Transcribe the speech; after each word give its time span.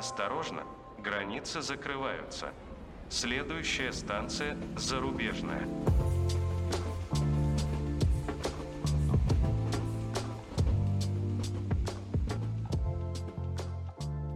Осторожно, 0.00 0.62
границы 0.98 1.60
закрываются. 1.60 2.54
Следующая 3.10 3.92
станция 3.92 4.56
Зарубежная. 4.74 5.68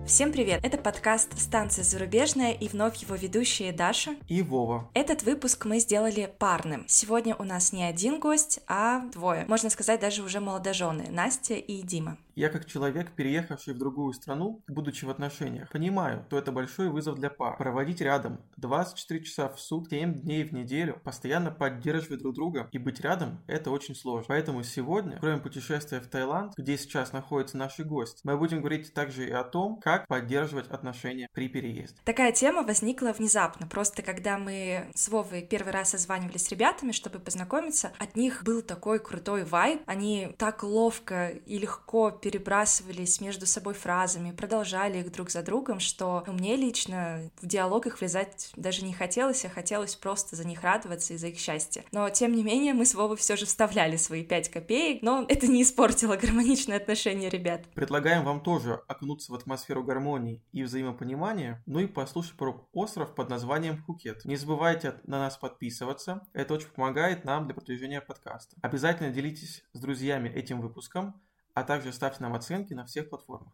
Всем 0.07 0.33
привет! 0.33 0.61
Это 0.63 0.77
подкаст 0.77 1.39
«Станция 1.41 1.83
зарубежная» 1.83 2.53
и 2.53 2.69
вновь 2.69 2.97
его 2.97 3.15
ведущие 3.15 3.73
Даша 3.73 4.17
и 4.29 4.43
Вова. 4.43 4.91
Этот 4.93 5.23
выпуск 5.23 5.65
мы 5.65 5.79
сделали 5.79 6.31
парным. 6.39 6.85
Сегодня 6.89 7.35
у 7.37 7.43
нас 7.43 7.73
не 7.73 7.85
один 7.85 8.21
гость, 8.21 8.61
а 8.69 9.01
двое. 9.15 9.47
Можно 9.49 9.71
сказать, 9.71 9.99
даже 9.99 10.23
уже 10.23 10.41
молодожены 10.41 11.07
Настя 11.11 11.55
и 11.55 11.81
Дима. 11.81 12.19
Я 12.37 12.49
как 12.49 12.67
человек, 12.67 13.13
переехавший 13.13 13.75
в 13.75 13.79
другую 13.79 14.13
страну, 14.13 14.63
будучи 14.69 15.05
в 15.05 15.11
отношениях, 15.11 15.71
понимаю, 15.71 16.25
что 16.29 16.39
это 16.39 16.53
большой 16.53 16.89
вызов 16.89 17.17
для 17.17 17.31
пар. 17.31 17.57
Проводить 17.57 18.01
рядом 18.01 18.41
24 18.57 19.25
часа 19.25 19.49
в 19.49 19.61
сутки, 19.61 19.95
7 19.95 20.15
дней 20.15 20.45
в 20.45 20.53
неделю, 20.53 21.01
постоянно 21.05 21.51
поддерживать 21.51 22.21
друг 22.21 22.35
друга 22.35 22.69
и 22.73 22.79
быть 22.79 23.01
рядом– 23.01 23.41
это 23.47 23.71
очень 23.71 23.95
сложно. 23.95 24.27
Поэтому 24.29 24.63
сегодня, 24.65 25.19
кроме 25.21 25.39
путешествия 25.39 26.01
в 26.01 26.09
Таиланд, 26.09 26.55
где 26.57 26.77
сейчас 26.77 27.13
находится 27.13 27.57
наш 27.57 27.79
гость, 27.79 28.21
мы 28.25 28.37
будем 28.37 28.61
говорить 28.61 28.93
также 28.93 29.29
и 29.29 29.31
о 29.31 29.45
том, 29.45 29.79
как 29.81 30.07
поддерживать 30.09 30.69
отношения 30.69 31.29
при 31.33 31.49
переезде. 31.49 31.97
Такая 32.05 32.33
тема 32.33 32.63
возникла 32.63 33.13
внезапно. 33.13 33.67
Просто 33.67 34.03
когда 34.03 34.39
мы 34.39 34.91
с 34.95 35.09
Вовой 35.09 35.43
первый 35.43 35.73
раз 35.73 35.91
созванивались 35.91 36.47
с 36.47 36.51
ребятами, 36.51 36.93
чтобы 36.93 37.19
познакомиться, 37.19 37.93
от 37.99 38.17
них 38.17 38.43
был 38.45 38.63
такой 38.63 38.99
крутой 38.99 39.45
вайб. 39.45 39.83
Они 39.87 40.35
так 40.39 40.63
ловко 40.63 41.29
и 41.29 41.59
легко 41.59 42.11
перебрасывались 42.25 43.21
между 43.21 43.45
собой 43.45 43.75
фразами, 43.75 44.31
продолжали 44.31 45.01
их 45.01 45.13
друг 45.13 45.29
за 45.29 45.43
другом, 45.43 45.79
что 45.79 46.25
мне 46.27 46.57
лично 46.57 47.31
в 47.43 47.47
диалог 47.47 47.87
их 47.87 48.01
влезать 48.01 48.51
даже 48.57 48.83
не 48.83 48.95
хотелось, 48.95 49.45
а 49.45 49.51
хотелось 49.51 49.95
просто 49.95 50.35
за 50.35 50.47
них 50.47 50.63
радоваться 50.63 51.13
и 51.13 51.19
за 51.19 51.27
их 51.27 51.39
счастье. 51.39 51.85
Но, 51.93 52.09
тем 52.09 52.33
не 52.33 52.43
менее, 52.43 52.73
мы 52.73 52.87
с 52.87 52.95
Вовой 52.95 53.19
все 53.19 53.37
же 53.37 53.45
вставляли 53.45 53.97
свои 53.97 54.25
пять 54.25 54.49
копеек, 54.49 55.03
но 55.03 55.27
это 55.29 55.47
не 55.49 55.63
испортило 55.63 56.17
гармоничные 56.17 56.79
отношения 56.79 57.29
ребят. 57.29 57.67
Предлагаем 57.75 58.25
вам 58.25 58.41
тоже 58.41 58.81
окунуться 58.89 59.31
в 59.31 59.35
атмосферу 59.35 59.85
гармонии 59.85 60.43
и 60.53 60.63
взаимопонимания, 60.63 61.63
ну 61.67 61.81
и 61.81 61.87
послушать 61.87 62.39
про 62.39 62.67
остров 62.73 63.15
под 63.15 63.29
названием 63.29 63.83
Пхукет. 63.83 64.25
Не 64.25 64.37
забывайте 64.37 64.95
на 65.05 65.19
нас 65.19 65.37
подписываться, 65.37 66.27
это 66.33 66.55
очень 66.55 66.69
помогает 66.69 67.27
нам 67.27 67.45
для 67.45 67.55
продвижения 67.55 68.01
подкаста. 68.01 68.57
Обязательно 68.63 69.11
делитесь 69.11 69.63
с 69.75 69.79
друзьями 69.79 70.31
этим 70.31 70.63
выпуском, 70.63 71.21
а 71.55 71.63
также 71.63 71.93
ставьте 71.93 72.23
нам 72.23 72.35
оценки 72.35 72.75
на 72.75 72.85
всех 72.85 73.09
платформах. 73.09 73.53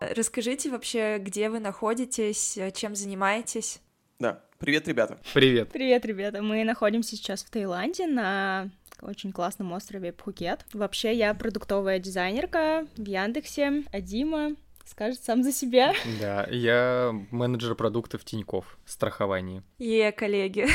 Расскажите 0.00 0.70
вообще, 0.70 1.18
где 1.18 1.50
вы 1.50 1.58
находитесь, 1.58 2.58
чем 2.74 2.94
занимаетесь? 2.94 3.80
Да, 4.20 4.44
привет, 4.58 4.86
ребята. 4.86 5.18
Привет. 5.34 5.70
Привет, 5.72 6.04
ребята. 6.04 6.40
Мы 6.40 6.62
находимся 6.64 7.16
сейчас 7.16 7.42
в 7.42 7.50
Таиланде 7.50 8.06
на 8.06 8.70
очень 9.00 9.32
классном 9.32 9.72
острове 9.72 10.12
Пхукет. 10.12 10.64
Вообще, 10.72 11.14
я 11.14 11.34
продуктовая 11.34 11.98
дизайнерка 11.98 12.86
в 12.96 13.04
Яндексе, 13.04 13.84
а 13.92 14.00
Дима 14.00 14.56
скажет 14.84 15.22
сам 15.22 15.42
за 15.42 15.52
себя. 15.52 15.94
Да, 16.20 16.46
я 16.50 17.12
менеджер 17.30 17.74
продуктов 17.74 18.24
Тинькофф 18.24 18.78
Страхование. 18.84 19.62
Yeah, 19.78 20.12
коллеги. 20.12 20.66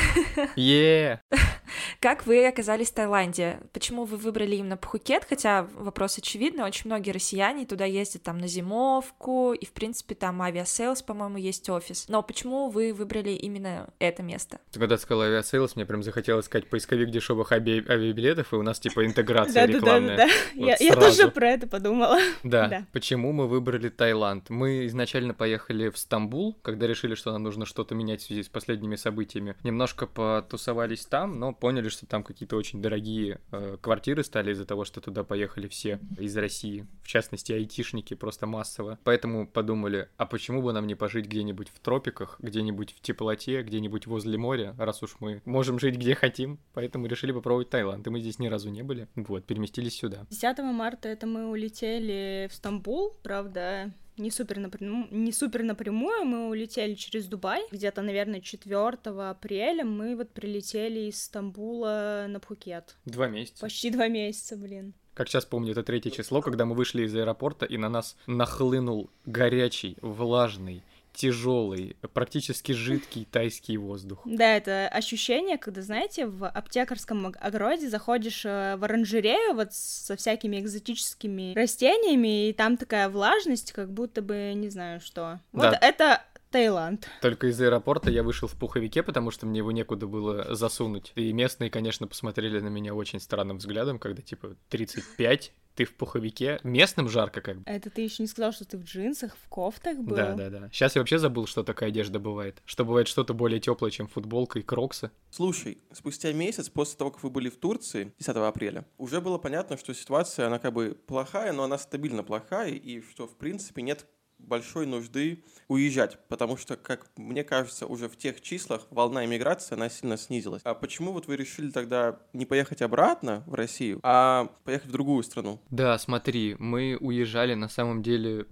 Yeah. 0.56 1.22
Как 2.00 2.26
вы 2.26 2.46
оказались 2.48 2.90
в 2.92 2.94
Таиланде? 2.94 3.60
Почему 3.74 4.06
вы 4.06 4.18
выбрали 4.18 4.56
именно 4.56 4.78
Пхукет? 4.78 5.26
Хотя 5.28 5.68
вопрос 5.76 6.18
очевидный, 6.18 6.64
очень 6.64 6.84
многие 6.86 7.12
россияне 7.12 7.66
туда 7.66 7.86
ездят 7.86 8.24
там 8.24 8.38
на 8.38 8.48
зимовку, 8.48 9.54
и, 9.54 9.66
в 9.66 9.72
принципе, 9.72 10.16
там 10.16 10.42
Aviasales, 10.42 11.02
по-моему, 11.02 11.38
есть 11.38 11.70
офис. 11.70 12.06
Но 12.08 12.22
почему 12.24 12.70
вы 12.70 12.94
выбрали 12.94 13.32
именно 13.32 13.90
это 14.00 14.24
место? 14.24 14.60
Когда 14.74 14.98
ты 14.98 15.02
сказала 15.04 15.26
Aviasales, 15.26 15.76
мне 15.76 15.86
прям 15.86 16.04
захотелось 16.04 16.46
сказать 16.46 16.70
поисковик 16.70 17.10
дешевых 17.10 17.52
ави- 17.52 17.88
авиабилетов, 17.90 18.54
и 18.54 18.56
у 18.56 18.62
нас, 18.64 18.80
типа, 18.80 19.06
интеграция 19.06 19.66
рекламная. 19.66 20.18
Да-да-да, 20.18 20.76
я 20.80 20.96
тоже 20.96 21.30
про 21.30 21.50
это 21.52 21.68
подумала. 21.68 22.18
Да, 22.44 22.86
почему 22.92 23.32
мы 23.32 23.48
выбрали 23.48 23.90
Таиланд? 23.90 24.50
Мы 24.50 24.86
изначально 24.88 25.34
поехали 25.34 25.90
в 25.90 25.98
Стамбул, 25.98 26.54
когда 26.62 26.88
решили, 26.88 27.16
что 27.16 27.32
нам 27.32 27.44
нужно 27.44 27.66
что-то 27.66 27.96
менять 27.96 28.22
в 28.22 28.26
связи 28.26 28.44
с 28.44 28.50
последними 28.50 28.96
событиями. 28.96 29.56
Немножко 29.64 30.08
потусовались 30.08 31.06
там, 31.06 31.40
но 31.40 31.54
поняли, 31.54 31.83
что 31.90 32.06
там 32.06 32.24
какие-то 32.24 32.56
очень 32.56 32.82
дорогие 32.82 33.40
э, 33.52 33.78
квартиры 33.82 34.24
стали 34.24 34.52
из-за 34.52 34.66
того, 34.66 34.86
что 34.86 35.02
туда 35.02 35.24
поехали 35.24 35.68
все 35.68 36.00
из 36.18 36.36
России, 36.38 36.88
в 37.02 37.08
частности, 37.08 37.52
айтишники 37.52 38.14
просто 38.14 38.48
массово. 38.48 39.00
Поэтому 39.04 39.48
подумали, 39.48 40.10
а 40.18 40.26
почему 40.26 40.62
бы 40.62 40.74
нам 40.74 40.88
не 40.88 40.96
пожить 40.96 41.26
где-нибудь 41.26 41.70
в 41.70 41.80
тропиках, 41.80 42.38
где-нибудь 42.40 42.94
в 42.94 43.02
теплоте, 43.02 43.62
где-нибудь 43.64 44.08
возле 44.08 44.38
моря, 44.38 44.76
раз 44.78 45.04
уж 45.04 45.16
мы 45.20 45.42
можем 45.46 45.80
жить 45.80 45.96
где 45.96 46.16
хотим, 46.16 46.60
поэтому 46.74 47.08
решили 47.08 47.32
попробовать 47.32 47.70
Таиланд, 47.70 48.06
и 48.06 48.10
мы 48.10 48.20
здесь 48.20 48.40
ни 48.40 48.48
разу 48.48 48.70
не 48.70 48.84
были, 48.84 49.08
вот, 49.16 49.46
переместились 49.46 49.96
сюда. 49.96 50.26
10 50.30 50.60
марта 50.60 51.10
это 51.10 51.28
мы 51.28 51.50
улетели 51.50 52.48
в 52.52 52.56
Стамбул, 52.56 53.16
правда, 53.24 53.94
не 54.18 54.32
супер, 54.32 54.60
напрямую, 54.60 55.08
не 55.12 55.32
супер 55.32 55.64
напрямую, 55.64 56.26
мы 56.26 56.50
улетели 56.50 56.94
через 56.96 57.26
Дубай. 57.26 57.62
Где-то, 57.72 58.02
наверное, 58.02 58.42
4 58.42 58.98
апреля 59.30 59.84
мы 59.84 60.16
вот 60.16 60.32
прилетели 60.32 61.10
из 61.10 61.24
Стамбула 61.24 62.26
на 62.28 62.40
Пхукет. 62.40 62.96
Два 63.06 63.28
месяца. 63.28 63.62
Почти 63.62 63.90
два 63.90 64.08
месяца, 64.08 64.56
блин. 64.56 64.94
Как 65.14 65.28
сейчас 65.28 65.46
помню, 65.46 65.74
это 65.74 65.84
третье 65.84 66.10
число, 66.10 66.42
когда 66.42 66.66
мы 66.66 66.74
вышли 66.74 67.04
из 67.04 67.16
аэропорта, 67.16 67.68
и 67.68 67.78
на 67.78 67.88
нас 67.88 68.18
нахлынул 68.26 69.12
горячий, 69.26 69.96
влажный, 70.02 70.82
тяжелый, 71.14 71.96
практически 72.14 72.72
жидкий 72.72 73.26
тайский 73.30 73.78
воздух. 73.78 74.22
Да, 74.26 74.56
это 74.56 74.88
ощущение, 74.88 75.58
когда, 75.58 75.82
знаете, 75.82 76.26
в 76.26 76.48
аптекарском 76.48 77.34
огороде 77.40 77.88
заходишь 77.90 78.46
э, 78.46 78.76
в 78.78 78.84
оранжерею 78.84 79.54
вот 79.54 79.74
со 79.74 80.16
всякими 80.16 80.60
экзотическими 80.60 81.54
растениями, 81.54 82.50
и 82.50 82.54
там 82.54 82.78
такая 82.78 83.10
влажность, 83.10 83.72
как 83.72 83.92
будто 83.92 84.22
бы 84.22 84.54
не 84.56 84.70
знаю 84.70 85.00
что. 85.00 85.40
Вот 85.52 85.72
да. 85.72 85.80
это 85.82 86.22
Таиланд. 86.54 87.08
Только 87.22 87.48
из 87.48 87.60
аэропорта 87.60 88.12
я 88.12 88.22
вышел 88.22 88.48
в 88.48 88.54
пуховике, 88.54 89.02
потому 89.02 89.32
что 89.32 89.48
мне 89.48 89.58
его 89.58 89.72
некуда 89.72 90.06
было 90.06 90.54
засунуть. 90.54 91.12
И 91.16 91.34
местные, 91.34 91.72
конечно, 91.72 92.08
посмотрели 92.08 92.60
на 92.60 92.68
меня 92.68 92.94
очень 92.94 93.20
странным 93.20 93.58
взглядом, 93.58 93.98
когда 93.98 94.22
типа 94.22 94.56
35, 94.70 95.52
ты 95.76 95.86
в 95.86 95.96
пуховике. 95.96 96.60
Местным 96.64 97.10
жарко 97.10 97.42
как 97.42 97.58
бы. 97.58 97.64
Это 97.66 97.90
ты 97.90 98.02
еще 98.02 98.24
не 98.24 98.28
сказал, 98.28 98.52
что 98.52 98.66
ты 98.66 98.78
в 98.78 98.84
джинсах, 98.84 99.36
в 99.36 99.48
кофтах 99.50 99.98
был? 100.00 100.16
Да, 100.16 100.34
да, 100.34 100.50
да. 100.50 100.70
Сейчас 100.72 100.96
я 100.96 101.02
вообще 101.02 101.20
забыл, 101.20 101.48
что 101.48 101.64
такая 101.64 101.90
одежда 101.90 102.20
бывает. 102.20 102.62
Что 102.66 102.86
бывает 102.86 103.08
что-то 103.08 103.34
более 103.34 103.60
теплое, 103.60 103.92
чем 103.92 104.08
футболка 104.08 104.60
и 104.60 104.62
кроксы. 104.62 105.12
Слушай, 105.32 105.80
спустя 105.92 106.32
месяц 106.34 106.70
после 106.70 106.98
того, 106.98 107.12
как 107.12 107.24
вы 107.24 107.30
были 107.30 107.50
в 107.50 107.58
Турции, 107.58 108.14
10 108.20 108.36
апреля, 108.36 108.86
уже 108.98 109.22
было 109.22 109.38
понятно, 109.38 109.78
что 109.78 109.94
ситуация, 109.94 110.48
она 110.48 110.60
как 110.60 110.74
бы 110.74 110.98
плохая, 111.08 111.54
но 111.54 111.64
она 111.64 111.78
стабильно 111.78 112.24
плохая, 112.24 112.72
и 112.72 113.02
что, 113.02 113.28
в 113.28 113.36
принципе, 113.36 113.82
нет 113.82 114.06
большой 114.48 114.86
нужды 114.86 115.44
уезжать, 115.68 116.18
потому 116.28 116.58
что, 116.58 116.76
как 116.76 117.08
мне 117.18 117.44
кажется, 117.44 117.86
уже 117.88 118.10
в 118.10 118.18
тех 118.18 118.42
числах 118.42 118.88
волна 118.90 119.26
иммиграции, 119.26 119.76
она 119.76 119.90
сильно 119.90 120.18
снизилась. 120.18 120.62
А 120.66 120.74
почему 120.74 121.12
вот 121.12 121.28
вы 121.28 121.36
решили 121.36 121.72
тогда 121.72 122.20
не 122.34 122.46
поехать 122.46 122.82
обратно 122.82 123.44
в 123.48 123.54
Россию, 123.54 124.00
а 124.04 124.50
поехать 124.64 124.90
в 124.90 124.92
другую 124.92 125.24
страну? 125.24 125.60
Да, 125.70 125.98
смотри, 125.98 126.56
мы 126.60 126.98
уезжали 127.00 127.54
на 127.54 127.70
самом 127.70 128.04
деле 128.04 128.48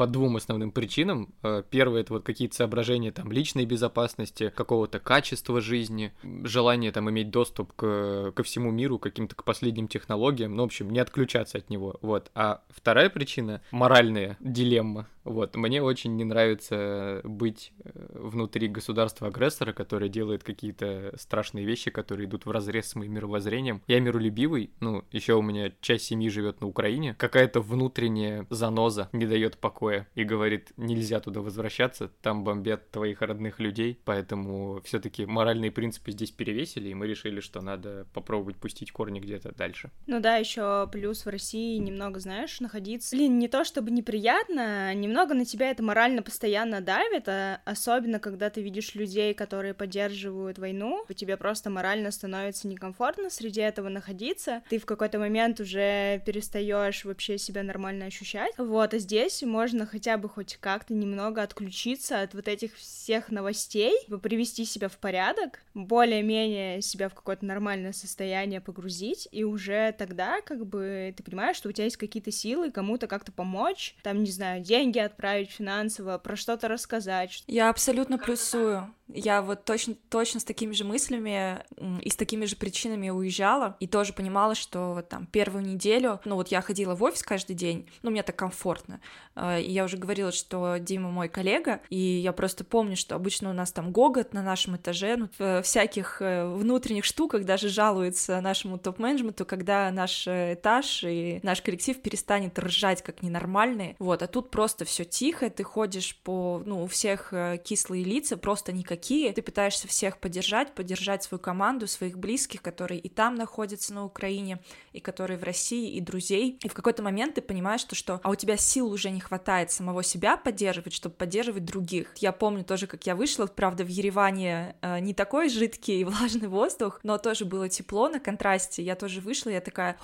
по 0.00 0.06
двум 0.06 0.36
основным 0.36 0.70
причинам. 0.72 1.34
Э, 1.42 1.62
первое— 1.68 2.00
это 2.02 2.14
вот 2.14 2.24
какие-то 2.24 2.54
соображения 2.54 3.12
там 3.12 3.30
личной 3.30 3.66
безопасности, 3.66 4.48
какого-то 4.48 4.98
качества 4.98 5.60
жизни, 5.60 6.14
желание 6.42 6.90
там 6.90 7.10
иметь 7.10 7.28
доступ 7.28 7.74
к, 7.74 8.32
ко 8.34 8.42
всему 8.42 8.70
миру, 8.70 8.98
каким-то 8.98 9.36
к 9.36 9.44
последним 9.44 9.88
технологиям, 9.88 10.56
ну, 10.56 10.62
в 10.62 10.64
общем, 10.64 10.88
не 10.88 11.00
отключаться 11.00 11.58
от 11.58 11.68
него, 11.68 11.98
вот. 12.00 12.30
А 12.34 12.62
вторая 12.70 13.10
причина— 13.10 13.60
моральная 13.72 14.38
дилемма, 14.40 15.06
вот, 15.24 15.54
мне 15.54 15.82
очень 15.82 16.16
не 16.16 16.24
нравится 16.24 17.20
быть 17.24 17.72
э, 17.84 17.90
внутри 18.14 18.68
государства-агрессора, 18.68 19.72
которое 19.72 20.08
делает 20.08 20.42
какие-то 20.42 21.12
страшные 21.18 21.66
вещи, 21.66 21.90
которые 21.90 22.26
идут 22.26 22.46
в 22.46 22.50
разрез 22.50 22.88
с 22.88 22.94
моим 22.94 23.12
мировоззрением. 23.12 23.82
Я 23.86 24.00
миролюбивый, 24.00 24.70
ну, 24.80 25.04
еще 25.12 25.34
у 25.34 25.42
меня 25.42 25.72
часть 25.80 26.06
семьи 26.06 26.30
живет 26.30 26.60
на 26.60 26.68
Украине. 26.68 27.14
Какая-то 27.18 27.60
внутренняя 27.60 28.46
заноза 28.48 29.08
не 29.12 29.26
дает 29.26 29.58
покоя 29.58 29.89
КП 29.90 30.06
и 30.14 30.24
говорит, 30.24 30.72
нельзя 30.76 31.20
туда 31.20 31.40
возвращаться, 31.40 32.08
там 32.22 32.44
бомбят 32.44 32.90
твоих 32.90 33.22
родных 33.22 33.60
людей, 33.60 34.00
поэтому 34.04 34.80
все-таки 34.84 35.26
моральные 35.26 35.70
принципы 35.70 36.12
здесь 36.12 36.30
перевесили, 36.30 36.88
и 36.88 36.94
мы 36.94 37.06
решили, 37.06 37.40
что 37.40 37.60
надо 37.60 38.06
попробовать 38.12 38.56
пустить 38.56 38.92
корни 38.92 39.20
где-то 39.20 39.52
дальше. 39.54 39.90
Ну 40.06 40.20
да, 40.20 40.36
еще 40.36 40.88
плюс 40.92 41.24
в 41.24 41.28
России 41.28 41.76
немного, 41.78 42.20
знаешь, 42.20 42.60
находиться. 42.60 43.16
Блин, 43.16 43.38
не 43.38 43.48
то 43.48 43.64
чтобы 43.64 43.90
неприятно, 43.90 44.94
немного 44.94 45.34
на 45.34 45.44
тебя 45.44 45.70
это 45.70 45.82
морально 45.82 46.22
постоянно 46.22 46.80
давит, 46.80 47.28
а 47.28 47.60
особенно 47.64 48.18
когда 48.18 48.50
ты 48.50 48.62
видишь 48.62 48.94
людей, 48.94 49.34
которые 49.34 49.74
поддерживают 49.74 50.58
войну, 50.58 51.04
тебе 51.14 51.36
просто 51.36 51.70
морально 51.70 52.10
становится 52.10 52.68
некомфортно 52.68 53.30
среди 53.30 53.60
этого 53.60 53.88
находиться, 53.88 54.62
ты 54.68 54.78
в 54.78 54.86
какой-то 54.86 55.18
момент 55.18 55.60
уже 55.60 56.22
перестаешь 56.24 57.04
вообще 57.04 57.38
себя 57.38 57.62
нормально 57.62 58.06
ощущать. 58.06 58.52
Вот, 58.56 58.94
а 58.94 58.98
здесь 58.98 59.42
можно 59.42 59.79
хотя 59.86 60.16
бы 60.16 60.28
хоть 60.28 60.56
как-то 60.60 60.94
немного 60.94 61.42
отключиться 61.42 62.20
от 62.20 62.34
вот 62.34 62.48
этих 62.48 62.76
всех 62.76 63.30
новостей, 63.30 63.94
привести 64.22 64.64
себя 64.64 64.88
в 64.88 64.96
порядок, 64.98 65.60
более-менее 65.74 66.82
себя 66.82 67.08
в 67.08 67.14
какое-то 67.14 67.44
нормальное 67.44 67.92
состояние 67.92 68.60
погрузить, 68.60 69.28
и 69.30 69.44
уже 69.44 69.94
тогда 69.98 70.40
как 70.42 70.66
бы 70.66 71.14
ты 71.16 71.22
понимаешь, 71.22 71.56
что 71.56 71.68
у 71.68 71.72
тебя 71.72 71.84
есть 71.84 71.96
какие-то 71.96 72.30
силы 72.30 72.70
кому-то 72.70 73.06
как-то 73.06 73.32
помочь, 73.32 73.94
там, 74.02 74.22
не 74.22 74.30
знаю, 74.30 74.62
деньги 74.62 74.98
отправить 74.98 75.50
финансово, 75.50 76.18
про 76.18 76.36
что-то 76.36 76.68
рассказать. 76.68 77.44
Я 77.46 77.70
абсолютно 77.70 78.18
плюсую. 78.18 78.92
Я 79.12 79.42
вот 79.42 79.64
точно, 79.64 79.94
точно 80.08 80.40
с 80.40 80.44
такими 80.44 80.72
же 80.72 80.84
мыслями 80.84 81.64
и 82.00 82.10
с 82.10 82.16
такими 82.16 82.44
же 82.44 82.56
причинами 82.56 83.10
уезжала, 83.10 83.76
и 83.80 83.86
тоже 83.86 84.12
понимала, 84.12 84.54
что 84.54 84.94
вот 84.94 85.08
там 85.08 85.26
первую 85.26 85.64
неделю, 85.64 86.20
ну 86.24 86.36
вот 86.36 86.48
я 86.48 86.60
ходила 86.62 86.94
в 86.94 87.02
офис 87.02 87.22
каждый 87.22 87.56
день, 87.56 87.88
ну 88.02 88.10
мне 88.10 88.22
так 88.22 88.36
комфортно, 88.36 89.00
а, 89.34 89.58
и 89.60 89.70
я 89.70 89.84
уже 89.84 89.96
говорила, 89.96 90.32
что 90.32 90.76
Дима 90.78 91.10
мой 91.10 91.28
коллега, 91.28 91.80
и 91.88 91.96
я 91.96 92.32
просто 92.32 92.64
помню, 92.64 92.96
что 92.96 93.14
обычно 93.14 93.50
у 93.50 93.52
нас 93.52 93.72
там 93.72 93.92
гогот 93.92 94.32
на 94.32 94.42
нашем 94.42 94.76
этаже, 94.76 95.16
ну, 95.16 95.28
в 95.38 95.62
всяких 95.62 96.20
э, 96.20 96.46
внутренних 96.46 97.04
штуках 97.04 97.44
даже 97.44 97.68
жалуется 97.68 98.40
нашему 98.40 98.78
топ-менеджменту, 98.78 99.44
когда 99.44 99.90
наш 99.90 100.26
э, 100.26 100.54
этаж 100.54 101.04
и 101.04 101.40
наш 101.42 101.62
коллектив 101.62 102.00
перестанет 102.00 102.58
ржать 102.58 103.02
как 103.02 103.22
ненормальные, 103.22 103.96
вот, 103.98 104.22
а 104.22 104.26
тут 104.26 104.50
просто 104.50 104.84
все 104.84 105.04
тихо, 105.04 105.50
ты 105.50 105.62
ходишь 105.62 106.16
по, 106.16 106.62
ну, 106.64 106.82
у 106.82 106.86
всех 106.86 107.32
э, 107.32 107.58
кислые 107.62 108.04
лица, 108.04 108.36
просто 108.36 108.72
никакие, 108.72 109.32
ты 109.32 109.42
пытаешься 109.42 109.88
всех 109.88 110.18
поддержать, 110.18 110.74
поддержать 110.74 111.22
свою 111.22 111.40
команду, 111.40 111.86
своих 111.86 112.18
близких, 112.18 112.62
которые 112.62 113.00
и 113.00 113.08
там 113.08 113.34
находятся 113.34 113.94
на 113.94 114.04
Украине, 114.04 114.60
и 114.92 115.00
которые 115.00 115.38
в 115.38 115.42
России, 115.42 115.92
и 115.92 116.00
друзей, 116.00 116.58
и 116.62 116.68
в 116.68 116.74
какой-то 116.74 117.02
момент 117.02 117.34
ты 117.34 117.42
понимаешь, 117.42 117.80
что, 117.80 117.94
что 117.94 118.20
а 118.22 118.30
у 118.30 118.34
тебя 118.34 118.56
сил 118.56 118.90
уже 118.90 119.10
не 119.10 119.20
хватает 119.20 119.49
самого 119.70 120.02
себя 120.02 120.36
поддерживать, 120.36 120.92
чтобы 120.92 121.14
поддерживать 121.14 121.64
других. 121.64 122.12
Я 122.16 122.32
помню 122.32 122.64
тоже, 122.64 122.86
как 122.86 123.06
я 123.06 123.16
вышла, 123.16 123.46
правда, 123.46 123.84
в 123.84 123.88
Ереване 123.88 124.76
э, 124.80 125.00
не 125.00 125.14
такой 125.14 125.48
жидкий 125.48 126.00
и 126.00 126.04
влажный 126.10 126.48
воздух, 126.48 127.00
но 127.02 127.18
тоже 127.18 127.44
было 127.44 127.68
тепло 127.68 128.08
на 128.08 128.20
контрасте, 128.20 128.82
я 128.82 128.94
тоже 128.94 129.20
вышла, 129.20 129.50
я 129.50 129.60
такая, 129.60 129.96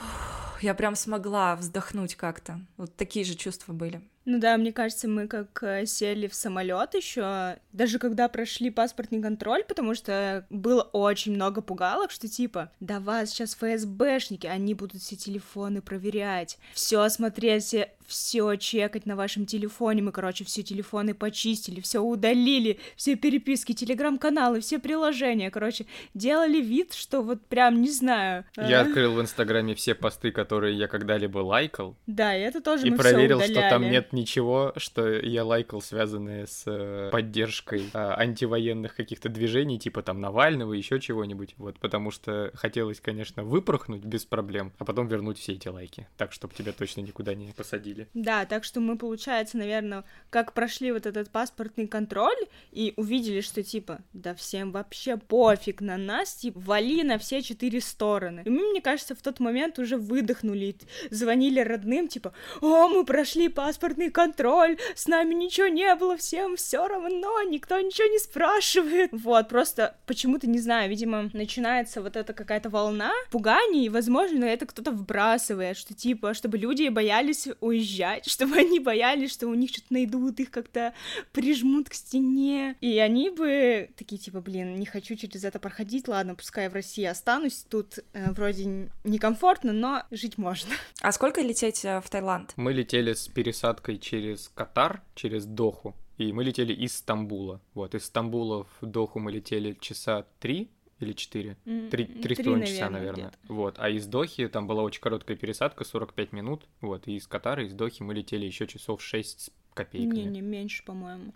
я 0.61 0.75
прям 0.75 0.97
смогла 0.97 1.57
вздохнуть 1.57 2.17
как-то. 2.17 2.61
Вот 2.77 2.95
такие 2.97 3.25
же 3.25 3.35
чувства 3.35 3.73
были. 3.73 4.03
Ну 4.27 4.41
да, 4.41 4.57
мне 4.57 4.73
кажется, 4.73 5.07
мы 5.07 5.29
как 5.29 5.63
э, 5.63 5.87
сели 5.87 6.27
в 6.27 6.35
самолет 6.35 6.95
еще, 6.95 7.59
даже 7.73 8.01
когда 8.01 8.29
прошли 8.29 8.71
паспортный 8.71 9.23
контроль, 9.23 9.63
потому 9.63 9.95
что 9.95 10.45
было 10.51 10.83
очень 10.83 11.33
много 11.35 11.63
пугалок, 11.63 12.11
что 12.11 12.27
типа, 12.27 12.73
да 12.81 12.99
вас 12.99 13.31
сейчас 13.31 13.55
ФСБшники, 13.55 14.49
они 14.49 14.75
будут 14.75 15.01
все 15.01 15.15
телефоны 15.15 15.81
проверять, 15.81 16.59
все 16.75 17.09
смотреть, 17.09 17.65
все 17.65 17.91
все 18.07 18.55
чекать 18.57 19.07
на 19.07 19.17
вашем 19.17 19.47
телефоне. 19.47 20.03
Мы, 20.03 20.13
короче, 20.13 20.45
все 20.45 20.63
телефоны 20.63 21.15
почистили, 21.15 21.81
все 21.81 22.01
удалили, 22.01 22.79
все 22.97 23.17
переписки, 23.17 23.73
телеграм-каналы, 23.73 24.61
все 24.61 24.79
приложения. 24.79 25.51
Короче, 25.51 25.87
делали 26.15 26.61
вид, 26.61 26.95
что 26.95 27.23
вот 27.23 27.45
прям 27.47 27.83
не 27.83 27.91
знаю. 27.91 28.45
Я 28.57 28.83
открыл 28.83 29.15
в 29.15 29.21
Инстаграме 29.21 29.75
все 29.75 29.95
посты, 29.95 30.31
которые 30.31 30.77
я 30.77 30.89
когда-либо 30.89 31.39
лайкал. 31.39 31.97
Да, 32.07 32.37
и 32.37 32.41
это 32.41 32.61
тоже 32.61 32.87
И 32.87 32.91
мы 32.91 32.97
проверил, 32.97 33.41
всё 33.41 33.53
что 33.53 33.61
там 33.63 33.83
удаляли. 33.83 33.93
нет 33.93 34.13
ничего, 34.17 34.73
что 34.77 35.09
я 35.09 35.45
лайкал, 35.45 35.81
связанное 35.81 36.47
с 36.47 36.65
э, 36.67 37.11
поддержкой 37.13 37.85
а, 37.93 38.17
антивоенных 38.19 38.97
каких-то 38.97 39.29
движений, 39.29 39.79
типа 39.79 40.03
там 40.03 40.21
Навального, 40.21 40.73
еще 40.73 41.01
чего-нибудь. 41.01 41.55
Вот, 41.59 41.79
потому 41.79 42.11
что 42.11 42.51
хотелось, 42.55 43.01
конечно, 43.01 43.45
выпорхнуть 43.45 44.05
без 44.05 44.25
проблем, 44.25 44.73
а 44.79 44.85
потом 44.85 45.07
вернуть 45.07 45.39
все 45.39 45.53
эти 45.53 45.69
лайки, 45.69 46.09
так, 46.17 46.33
чтобы 46.33 46.55
тебя 46.55 46.73
точно 46.73 47.03
никуда 47.03 47.35
не 47.35 47.53
посадили. 47.53 48.09
Да, 48.15 48.45
так 48.47 48.65
что 48.65 48.81
мы, 48.81 48.99
получается, 48.99 49.59
наверное, 49.59 50.05
как 50.31 50.53
прошли 50.53 50.91
вот 50.91 51.07
этот 51.07 51.31
паспортный 51.31 51.87
контроль 51.87 52.47
и 52.73 52.95
увидели, 52.97 53.41
что 53.41 53.63
типа, 53.63 54.01
да 54.13 54.35
всем 54.35 54.73
вообще 54.73 55.17
пофиг 55.17 55.81
на 55.81 55.97
нас, 55.97 56.35
типа, 56.35 56.59
вали 56.61 57.03
на 57.03 57.19
все 57.19 57.43
четыре 57.43 57.81
стороны. 57.81 58.43
И 58.45 58.51
мы, 58.51 58.71
мне 58.71 58.81
кажется, 58.81 59.15
в 59.15 59.23
тот 59.23 59.41
момент 59.41 59.79
уже 59.79 59.97
выдохнули, 59.97 60.77
звонили 61.11 61.61
родным, 61.61 62.09
типа, 62.09 62.33
о, 62.61 62.89
мы 62.89 63.05
прошли 63.05 63.49
паспортный 63.49 64.06
контроль, 64.11 64.79
с 64.95 65.07
нами 65.07 65.35
ничего 65.35 65.69
не 65.69 65.95
было, 65.95 66.17
всем 66.17 66.57
все 66.57 66.87
равно, 66.87 67.43
никто 67.43 67.79
ничего 67.81 68.09
не 68.09 68.19
спрашивает. 68.19 69.11
Вот, 69.13 69.49
просто 69.49 69.97
почему-то, 70.07 70.49
не 70.49 70.59
знаю, 70.59 70.91
видимо, 70.91 71.31
начинается 71.33 72.03
вот 72.03 72.17
эта 72.17 72.33
какая-то 72.33 72.71
волна 72.71 73.13
пуганий, 73.31 73.87
и, 73.87 73.89
возможно, 73.89 74.45
это 74.45 74.67
кто-то 74.67 74.91
вбрасывает, 74.91 75.77
что 75.77 75.95
типа, 75.95 76.35
чтобы 76.35 76.59
люди 76.59 76.89
боялись 76.89 77.49
уезжать, 77.61 78.27
чтобы 78.31 78.57
они 78.57 78.81
боялись, 78.81 79.33
что 79.33 79.47
у 79.49 79.55
них 79.55 79.71
что-то 79.71 79.93
найдут, 79.93 80.41
их 80.41 80.51
как-то 80.51 80.95
прижмут 81.33 81.89
к 81.89 81.95
стене. 81.95 82.77
И 82.81 82.99
они 82.99 83.31
бы 83.31 83.91
такие, 83.97 84.19
типа, 84.19 84.41
блин, 84.41 84.77
не 84.77 84.87
хочу 84.87 85.17
через 85.17 85.45
это 85.45 85.59
проходить, 85.59 86.09
ладно, 86.09 86.35
пускай 86.35 86.65
я 86.65 86.71
в 86.71 86.75
России 86.75 87.05
останусь, 87.05 87.65
тут 87.69 87.99
э, 88.13 88.31
вроде 88.33 88.91
некомфортно, 89.05 89.73
но 89.73 90.03
жить 90.11 90.39
можно. 90.39 90.71
А 91.01 91.13
сколько 91.13 91.41
лететь 91.41 91.85
э, 91.85 92.01
в 92.01 92.09
Таиланд? 92.11 92.53
Мы 92.57 92.73
летели 92.73 93.13
с 93.13 93.29
пересадкой 93.29 93.96
через 93.99 94.49
Катар, 94.55 95.03
через 95.15 95.47
Доху, 95.47 95.95
и 96.19 96.33
мы 96.33 96.45
летели 96.45 96.73
из 96.73 96.97
Стамбула. 96.97 97.61
Вот, 97.75 97.95
из 97.95 98.05
Стамбула 98.05 98.67
в 98.81 98.87
Доху 98.87 99.19
мы 99.19 99.33
летели 99.33 99.77
часа 99.81 100.27
три 100.41 100.71
или 100.99 101.13
четыре? 101.13 101.57
Три, 101.65 102.07
три, 102.07 102.35
с 102.35 102.39
половиной 102.39 102.67
часа, 102.67 102.89
наверное. 102.89 103.33
Вот. 103.49 103.77
А 103.79 103.91
из 103.91 104.07
Дохи 104.07 104.49
там 104.49 104.67
была 104.67 104.83
очень 104.83 105.01
короткая 105.01 105.37
пересадка, 105.37 105.85
45 105.85 106.33
минут. 106.33 106.67
Вот. 106.81 107.07
И 107.07 107.17
из 107.17 107.27
Катара, 107.27 107.65
из 107.65 107.75
Дохи 107.75 108.03
мы 108.03 108.15
летели 108.15 108.47
еще 108.47 108.67
часов 108.67 109.03
6 109.03 109.41
с 109.41 109.51
копейками. 109.75 110.21
Не, 110.21 110.25
не, 110.25 110.41
меньше, 110.41 110.83
по-моему. 110.85 111.35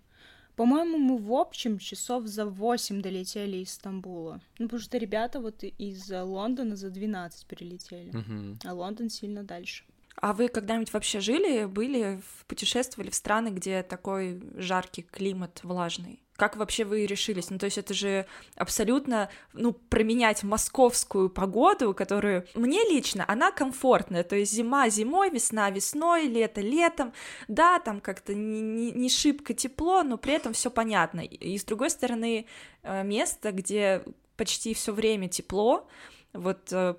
По-моему, 0.56 0.98
мы 0.98 1.18
в 1.18 1.32
общем 1.32 1.78
часов 1.78 2.26
за 2.26 2.46
8 2.46 3.02
долетели 3.02 3.58
из 3.58 3.72
Стамбула. 3.72 4.40
Ну, 4.58 4.66
потому 4.66 4.80
что 4.80 4.98
ребята 4.98 5.40
вот 5.40 5.62
из 5.62 6.10
Лондона 6.10 6.76
за 6.76 6.90
12 6.90 7.46
перелетели. 7.46 8.10
Мгм. 8.10 8.58
А 8.64 8.74
Лондон 8.74 9.10
сильно 9.10 9.42
дальше. 9.42 9.84
А 10.16 10.32
вы 10.32 10.48
когда-нибудь 10.48 10.92
вообще 10.92 11.20
жили, 11.20 11.64
были, 11.64 12.20
путешествовали 12.46 13.10
в 13.10 13.14
страны, 13.14 13.48
где 13.48 13.82
такой 13.82 14.42
жаркий 14.56 15.02
климат 15.02 15.60
влажный? 15.62 16.20
Как 16.36 16.56
вообще 16.56 16.84
вы 16.84 17.04
решились? 17.04 17.50
Ну, 17.50 17.58
то 17.58 17.66
есть 17.66 17.76
это 17.76 17.92
же 17.92 18.24
абсолютно, 18.56 19.28
ну, 19.52 19.72
променять 19.72 20.42
московскую 20.42 21.28
погоду, 21.28 21.92
которую 21.92 22.46
мне 22.54 22.82
лично, 22.88 23.26
она 23.28 23.50
комфортная, 23.50 24.24
то 24.24 24.36
есть 24.36 24.52
зима 24.52 24.88
зимой, 24.88 25.28
весна 25.28 25.68
весной, 25.68 26.28
лето 26.28 26.62
летом, 26.62 27.12
да, 27.48 27.78
там 27.78 28.00
как-то 28.00 28.34
не, 28.34 28.62
не, 28.62 28.90
не 28.90 29.10
шибко 29.10 29.52
тепло, 29.52 30.02
но 30.02 30.16
при 30.16 30.32
этом 30.32 30.54
все 30.54 30.70
понятно. 30.70 31.20
И 31.20 31.58
с 31.58 31.64
другой 31.64 31.90
стороны, 31.90 32.46
э, 32.82 33.04
место, 33.04 33.52
где 33.52 34.02
почти 34.36 34.72
все 34.72 34.92
время 34.92 35.28
тепло, 35.28 35.86
вот 36.32 36.72
э, 36.72 36.94